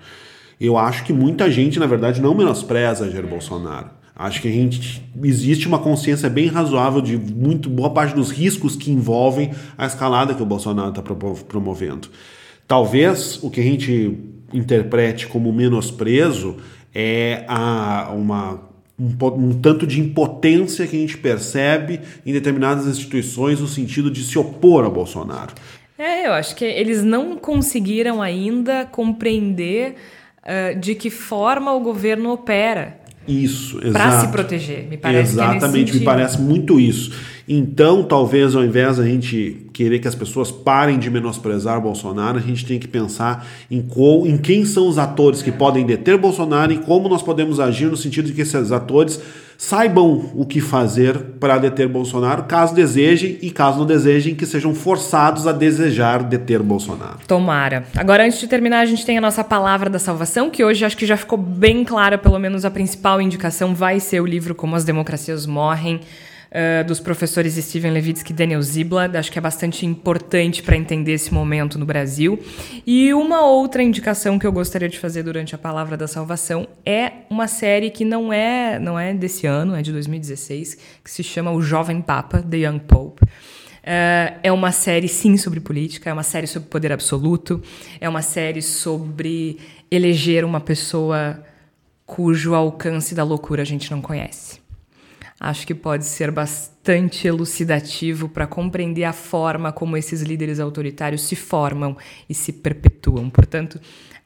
Eu 0.59 0.77
acho 0.77 1.03
que 1.03 1.13
muita 1.13 1.49
gente, 1.49 1.79
na 1.79 1.85
verdade, 1.85 2.21
não 2.21 2.35
menospreza 2.35 3.09
Jair 3.09 3.25
Bolsonaro. 3.25 3.89
Acho 4.15 4.41
que 4.41 4.47
a 4.47 4.51
gente 4.51 5.03
existe 5.23 5.67
uma 5.67 5.79
consciência 5.79 6.29
bem 6.29 6.47
razoável 6.47 7.01
de 7.01 7.17
muito 7.17 7.67
boa 7.69 7.89
parte 7.89 8.15
dos 8.15 8.29
riscos 8.29 8.75
que 8.75 8.91
envolvem 8.91 9.51
a 9.75 9.87
escalada 9.87 10.35
que 10.35 10.43
o 10.43 10.45
Bolsonaro 10.45 10.89
está 10.89 11.01
promovendo. 11.01 12.09
Talvez 12.67 13.39
o 13.41 13.49
que 13.49 13.59
a 13.59 13.63
gente 13.63 14.17
interprete 14.53 15.27
como 15.27 15.51
menosprezo 15.51 16.57
é 16.93 17.43
a, 17.47 18.11
uma, 18.13 18.61
um, 18.99 19.25
um, 19.25 19.53
tanto 19.53 19.87
de 19.87 19.99
impotência 19.99 20.85
que 20.85 20.95
a 20.95 20.99
gente 20.99 21.17
percebe 21.17 21.99
em 22.25 22.31
determinadas 22.31 22.85
instituições 22.85 23.59
no 23.59 23.67
sentido 23.67 24.11
de 24.11 24.23
se 24.23 24.37
opor 24.37 24.85
a 24.85 24.89
Bolsonaro. 24.89 25.53
É, 25.97 26.27
eu 26.27 26.33
acho 26.33 26.55
que 26.55 26.65
eles 26.65 27.03
não 27.03 27.37
conseguiram 27.37 28.21
ainda 28.21 28.85
compreender 28.85 29.95
uh, 30.43 30.79
de 30.79 30.95
que 30.95 31.09
forma 31.09 31.73
o 31.73 31.79
governo 31.79 32.31
opera. 32.31 32.99
Isso, 33.27 33.77
exato. 33.77 33.93
Para 33.93 34.19
se 34.19 34.27
proteger, 34.27 34.87
me 34.87 34.97
parece. 34.97 35.33
Exatamente, 35.33 35.91
é 35.91 35.99
me 35.99 36.05
parece 36.05 36.41
muito 36.41 36.79
isso. 36.79 37.13
Então, 37.47 38.03
talvez 38.03 38.55
ao 38.55 38.63
invés 38.63 38.97
da 38.97 39.05
gente 39.05 39.67
querer 39.73 39.99
que 39.99 40.07
as 40.07 40.15
pessoas 40.15 40.49
parem 40.49 40.97
de 40.97 41.09
menosprezar 41.09 41.81
Bolsonaro, 41.81 42.37
a 42.37 42.41
gente 42.41 42.65
tem 42.65 42.79
que 42.79 42.87
pensar 42.87 43.45
em, 43.69 43.81
qual, 43.81 44.25
em 44.25 44.37
quem 44.37 44.63
são 44.63 44.87
os 44.87 44.97
atores 44.97 45.41
que 45.41 45.51
podem 45.51 45.85
deter 45.85 46.17
Bolsonaro 46.17 46.71
e 46.71 46.77
como 46.77 47.09
nós 47.09 47.21
podemos 47.21 47.59
agir 47.59 47.87
no 47.87 47.97
sentido 47.97 48.27
de 48.27 48.33
que 48.33 48.41
esses 48.41 48.71
atores 48.71 49.19
saibam 49.57 50.31
o 50.35 50.45
que 50.45 50.59
fazer 50.59 51.17
para 51.39 51.57
deter 51.57 51.87
Bolsonaro, 51.87 52.43
caso 52.43 52.73
desejem 52.73 53.37
e 53.41 53.51
caso 53.51 53.79
não 53.79 53.85
desejem, 53.85 54.35
que 54.35 54.45
sejam 54.45 54.73
forçados 54.73 55.45
a 55.45 55.51
desejar 55.51 56.23
deter 56.23 56.61
Bolsonaro. 56.61 57.19
Tomara. 57.27 57.85
Agora, 57.95 58.25
antes 58.25 58.39
de 58.39 58.47
terminar, 58.47 58.79
a 58.79 58.85
gente 58.85 59.05
tem 59.05 59.17
a 59.17 59.21
nossa 59.21 59.43
palavra 59.43 59.89
da 59.89 59.99
salvação, 59.99 60.49
que 60.49 60.63
hoje 60.63 60.83
acho 60.83 60.97
que 60.97 61.05
já 61.05 61.15
ficou 61.15 61.37
bem 61.37 61.83
clara, 61.83 62.17
pelo 62.17 62.39
menos 62.39 62.65
a 62.65 62.71
principal 62.71 63.21
indicação 63.21 63.73
vai 63.75 63.99
ser 63.99 64.21
o 64.21 64.25
livro 64.25 64.55
Como 64.55 64.75
as 64.75 64.83
Democracias 64.83 65.45
Morrem 65.45 66.01
uh, 66.53 66.85
dos 66.85 66.99
professores 66.99 67.55
Steven 67.55 67.91
Levitsky 67.91 68.31
e 68.31 68.35
Daniel 68.35 68.61
Ziblatt. 68.61 69.17
Acho 69.17 69.31
que 69.31 69.39
é 69.39 69.41
bastante 69.41 69.85
importante 69.85 70.61
para 70.61 70.77
entender 70.77 71.13
esse 71.13 71.33
momento 71.33 71.79
no 71.79 71.85
Brasil. 71.85 72.39
E 72.85 73.13
uma 73.13 73.45
outra 73.45 73.81
indicação 73.81 74.37
que 74.37 74.45
eu 74.45 74.51
gostaria 74.51 74.87
de 74.87 74.99
fazer 74.99 75.23
durante 75.23 75.55
a 75.55 75.57
Palavra 75.57 75.97
da 75.97 76.07
Salvação 76.07 76.67
é 76.85 77.11
uma 77.29 77.47
série 77.47 77.89
que 77.89 78.05
não 78.05 78.31
é, 78.31 78.77
não 78.79 78.99
é 78.99 79.13
desse 79.13 79.47
ano, 79.47 79.75
é 79.75 79.81
de 79.81 79.91
2016, 79.91 80.77
que 81.03 81.09
se 81.09 81.23
chama 81.23 81.51
O 81.51 81.61
Jovem 81.61 82.01
Papa, 82.01 82.41
The 82.41 82.57
Young 82.57 82.79
Pope. 82.79 83.23
Uh, 83.23 84.39
é 84.41 84.51
uma 84.51 84.71
série, 84.71 85.09
sim, 85.09 85.35
sobre 85.35 85.59
política, 85.59 86.09
é 86.09 86.13
uma 86.13 86.23
série 86.23 86.47
sobre 86.47 86.69
poder 86.69 86.93
absoluto, 86.93 87.61
é 87.99 88.07
uma 88.07 88.21
série 88.21 88.61
sobre 88.61 89.57
eleger 89.91 90.45
uma 90.45 90.61
pessoa 90.61 91.43
cujo 92.05 92.53
alcance 92.53 93.13
da 93.13 93.23
loucura 93.23 93.61
a 93.61 93.65
gente 93.65 93.91
não 93.91 94.01
conhece 94.01 94.62
acho 95.43 95.67
que 95.67 95.75
pode 95.75 96.05
ser 96.05 96.31
bastante 96.31 97.27
elucidativo 97.27 98.29
para 98.29 98.47
compreender 98.47 99.03
a 99.03 99.11
forma 99.11 99.73
como 99.73 99.97
esses 99.97 100.21
líderes 100.21 100.57
autoritários 100.57 101.23
se 101.23 101.35
formam 101.35 101.97
e 102.29 102.33
se 102.33 102.53
perpetuam. 102.53 103.29
Portanto, 103.29 103.77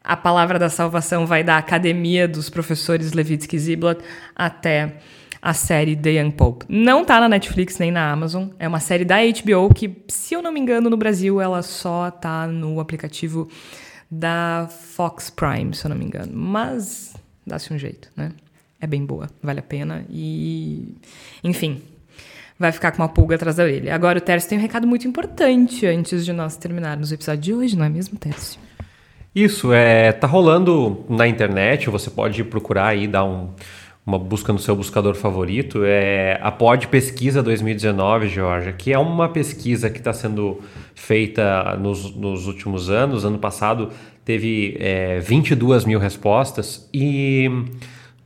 a 0.03 0.15
palavra 0.15 0.59
da 0.59 0.69
salvação 0.69 1.25
vai 1.25 1.43
da 1.43 1.57
academia 1.57 2.27
dos 2.27 2.51
professores 2.51 3.13
Levitsky 3.13 3.57
Ziblatt 3.57 4.03
até 4.35 4.99
a 5.41 5.55
série 5.55 5.95
The 5.95 6.21
Young 6.21 6.31
Pope. 6.31 6.67
Não 6.69 7.03
tá 7.03 7.19
na 7.19 7.27
Netflix 7.27 7.79
nem 7.79 7.91
na 7.91 8.11
Amazon, 8.11 8.49
é 8.59 8.67
uma 8.67 8.79
série 8.79 9.03
da 9.03 9.17
HBO 9.17 9.73
que, 9.73 10.03
se 10.07 10.35
eu 10.35 10.41
não 10.43 10.51
me 10.51 10.59
engano, 10.59 10.87
no 10.87 10.97
Brasil 10.97 11.41
ela 11.41 11.63
só 11.63 12.11
tá 12.11 12.45
no 12.45 12.79
aplicativo 12.79 13.49
da 14.09 14.69
Fox 14.69 15.31
Prime, 15.31 15.73
se 15.73 15.83
eu 15.83 15.89
não 15.89 15.97
me 15.97 16.05
engano. 16.05 16.31
Mas 16.31 17.15
dá-se 17.45 17.73
um 17.73 17.77
jeito, 17.79 18.09
né? 18.15 18.33
É 18.79 18.87
bem 18.87 19.05
boa, 19.05 19.29
vale 19.41 19.59
a 19.59 19.63
pena. 19.63 20.05
E, 20.09 20.95
enfim, 21.43 21.81
vai 22.59 22.71
ficar 22.71 22.91
com 22.91 23.01
uma 23.01 23.09
pulga 23.09 23.35
atrás 23.35 23.55
da 23.55 23.63
orelha. 23.63 23.93
Agora, 23.93 24.17
o 24.17 24.21
Tércio 24.21 24.49
tem 24.49 24.57
um 24.57 24.61
recado 24.61 24.87
muito 24.87 25.07
importante 25.07 25.85
antes 25.85 26.25
de 26.25 26.33
nós 26.33 26.57
terminarmos 26.57 27.11
o 27.11 27.13
episódio 27.13 27.41
de 27.41 27.53
hoje, 27.53 27.77
não 27.77 27.85
é 27.85 27.89
mesmo, 27.89 28.17
Tércio? 28.17 28.59
Isso, 29.33 29.71
é, 29.71 30.11
tá 30.11 30.25
rolando 30.25 31.05
na 31.07 31.27
internet, 31.27 31.89
você 31.89 32.09
pode 32.09 32.43
procurar 32.43 32.87
aí, 32.87 33.07
dar 33.07 33.23
um, 33.23 33.49
uma 34.05 34.17
busca 34.17 34.53
no 34.53 34.57
seu 34.57 34.75
buscador 34.75 35.15
favorito. 35.15 35.81
É 35.83 36.39
a 36.41 36.51
Pod 36.51 36.87
Pesquisa 36.87 37.43
2019, 37.43 38.29
Georgia, 38.29 38.73
que 38.73 38.93
é 38.93 38.97
uma 38.97 39.29
pesquisa 39.29 39.89
que 39.89 39.99
está 39.99 40.13
sendo 40.13 40.61
feita 40.95 41.77
nos, 41.77 42.15
nos 42.15 42.47
últimos 42.47 42.89
anos. 42.89 43.25
Ano 43.25 43.37
passado 43.37 43.91
teve 44.25 44.75
é, 44.79 45.19
22 45.19 45.85
mil 45.85 45.99
respostas 45.99 46.89
e 46.93 47.47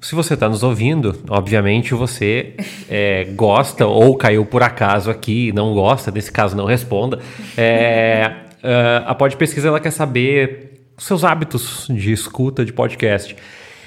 se 0.02 0.16
você 0.16 0.34
está 0.34 0.50
nos 0.50 0.64
ouvindo, 0.64 1.16
obviamente 1.30 1.94
você 1.94 2.56
é, 2.90 3.26
gosta 3.36 3.86
ou 3.86 4.18
caiu 4.18 4.44
por 4.44 4.64
acaso 4.64 5.12
aqui 5.12 5.50
e 5.50 5.52
não 5.52 5.74
gosta, 5.76 6.10
nesse 6.10 6.32
caso 6.32 6.58
não 6.58 6.66
responda. 6.66 7.20
É, 7.56 8.32
uh, 8.64 9.06
a 9.06 9.14
Pod 9.14 9.38
Pesquisa 9.38 9.68
ela 9.68 9.80
quer 9.80 9.92
saber 9.92 10.72
seus 10.98 11.24
hábitos 11.24 11.86
de 11.88 12.12
escuta 12.12 12.66
de 12.66 12.74
podcast. 12.74 13.36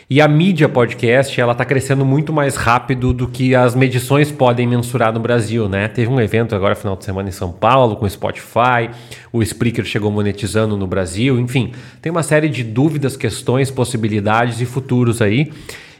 E 0.09 0.20
a 0.20 0.28
mídia 0.28 0.69
podcast 0.69 1.41
ela 1.41 1.53
está 1.53 1.65
crescendo 1.65 2.05
muito 2.05 2.32
mais 2.32 2.57
rápido 2.57 3.12
do 3.12 3.27
que 3.27 3.55
as 3.55 3.74
medições 3.74 4.31
podem 4.31 4.66
mensurar 4.66 5.12
no 5.12 5.19
Brasil, 5.19 5.69
né? 5.69 5.89
Teve 5.89 6.11
um 6.11 6.20
evento 6.20 6.55
agora 6.55 6.77
final 6.77 6.95
de 6.95 7.05
semana 7.05 7.31
em 7.31 7.32
São 7.32 7.51
Paulo 7.51 7.97
com 7.97 8.05
o 8.05 8.11
Spotify, 8.11 8.91
o 9.32 9.43
Spreaker 9.43 9.85
chegou 9.85 10.12
monetizando 10.12 10.77
no 10.77 10.86
Brasil, 10.86 11.41
enfim, 11.41 11.73
tem 12.03 12.12
uma 12.12 12.23
série 12.23 12.51
de 12.51 12.62
dúvidas, 12.62 13.16
questões, 13.16 13.70
possibilidades 13.70 14.61
e 14.61 14.66
futuros 14.66 15.23
aí. 15.23 15.51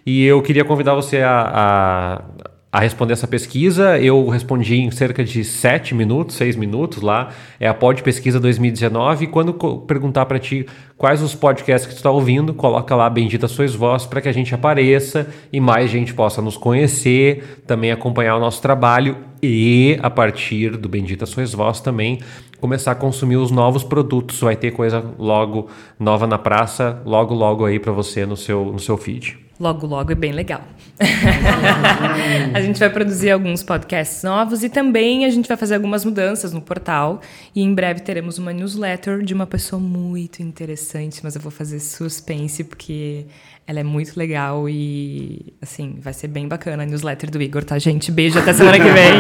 E 0.07 0.25
eu 0.25 0.43
queria 0.43 0.65
convidar 0.65 0.95
você 0.95 1.23
a, 1.23 1.41
a, 1.41 2.23
a, 2.71 2.81
responder 2.81 3.15
essa 3.15 3.27
pesquisa. 3.27 3.99
Eu 3.99 4.29
respondi 4.29 4.77
em 4.77 4.91
cerca 4.91 5.25
de 5.25 5.43
7 5.43 5.95
minutos, 5.95 6.37
6 6.37 6.57
minutos 6.57 7.03
lá. 7.03 7.31
É 7.59 7.67
a 7.67 7.73
Pod 7.73 8.03
Pesquisa 8.03 8.39
2019. 8.39 9.25
E 9.25 9.27
quando 9.29 9.55
perguntar 9.87 10.27
para 10.27 10.39
ti 10.39 10.67
quais 10.99 11.23
os 11.23 11.35
podcasts 11.35 11.87
que 11.87 11.95
tu 11.95 11.97
está 11.97 12.11
ouvindo, 12.11 12.53
coloca 12.53 12.95
lá 12.95 13.09
Bendita 13.09 13.49
Sois 13.49 13.75
Vós 13.75 14.05
para 14.05 14.21
que 14.21 14.29
a 14.29 14.33
gente 14.33 14.55
apareça 14.55 15.27
e 15.51 15.59
mais 15.59 15.91
gente 15.91 16.13
possa 16.13 16.43
nos 16.43 16.59
conhecer, 16.59 17.63
também 17.67 17.91
acompanhar 17.91 18.37
o 18.37 18.41
nosso 18.41 18.61
trabalho 18.61 19.17
e 19.43 19.99
a 20.03 20.11
partir 20.11 20.77
do 20.77 20.89
Bendita 20.89 21.25
Sois 21.25 21.55
Vós 21.55 21.81
também 21.81 22.21
começar 22.61 22.93
a 22.93 22.95
consumir 22.95 23.37
os 23.37 23.51
novos 23.51 23.83
produtos. 23.83 24.39
Vai 24.41 24.55
ter 24.57 24.71
coisa 24.71 25.03
logo 25.19 25.69
nova 25.99 26.27
na 26.27 26.37
praça, 26.37 27.01
logo 27.07 27.35
logo 27.35 27.65
aí 27.65 27.79
para 27.79 27.93
você 27.93 28.27
no 28.27 28.37
seu, 28.37 28.67
no 28.67 28.79
seu 28.79 28.99
feed. 28.99 29.44
Logo, 29.59 29.87
logo 29.87 30.11
é 30.11 30.15
bem 30.15 30.33
legal. 30.33 30.63
a 32.55 32.61
gente 32.61 32.79
vai 32.79 32.91
produzir 32.91 33.31
alguns 33.31 33.63
podcasts 33.63 34.23
novos 34.23 34.65
e 34.65 34.69
também 34.69 35.25
a 35.25 35.31
gente 35.31 35.47
vai 35.47 35.57
fazer 35.57 35.77
algumas 35.77 36.05
mudanças 36.05 36.53
no 36.53 36.61
portal. 36.61 37.21
E 37.55 37.63
em 37.63 37.73
breve 37.73 38.01
teremos 38.01 38.37
uma 38.39 38.53
newsletter 38.53 39.23
de 39.23 39.33
uma 39.33 39.47
pessoa 39.47 39.81
muito 39.81 40.43
interessante, 40.43 41.21
mas 41.23 41.37
eu 41.37 41.41
vou 41.41 41.53
fazer 41.53 41.79
suspense 41.79 42.65
porque 42.65 43.27
ela 43.67 43.81
é 43.81 43.85
muito 43.85 44.17
legal 44.17 44.69
e, 44.69 45.55
assim, 45.63 45.99
vai 46.01 46.13
ser 46.13 46.29
bem 46.29 46.47
bacana 46.47 46.83
a 46.83 46.87
newsletter 46.87 47.31
do 47.31 47.41
Igor, 47.41 47.65
tá, 47.65 47.79
gente? 47.79 48.13
Beijo, 48.13 48.39
até 48.39 48.53
semana 48.53 48.79
que 48.79 48.91
vem. 48.91 49.15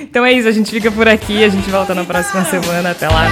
então 0.08 0.24
é 0.24 0.32
isso, 0.32 0.48
a 0.48 0.52
gente 0.52 0.70
fica 0.70 0.90
por 0.90 1.06
aqui, 1.06 1.44
a 1.44 1.48
gente 1.48 1.68
volta 1.68 1.94
na 1.94 2.04
próxima 2.04 2.44
semana. 2.44 2.92
Até 2.92 3.08
lá. 3.08 3.26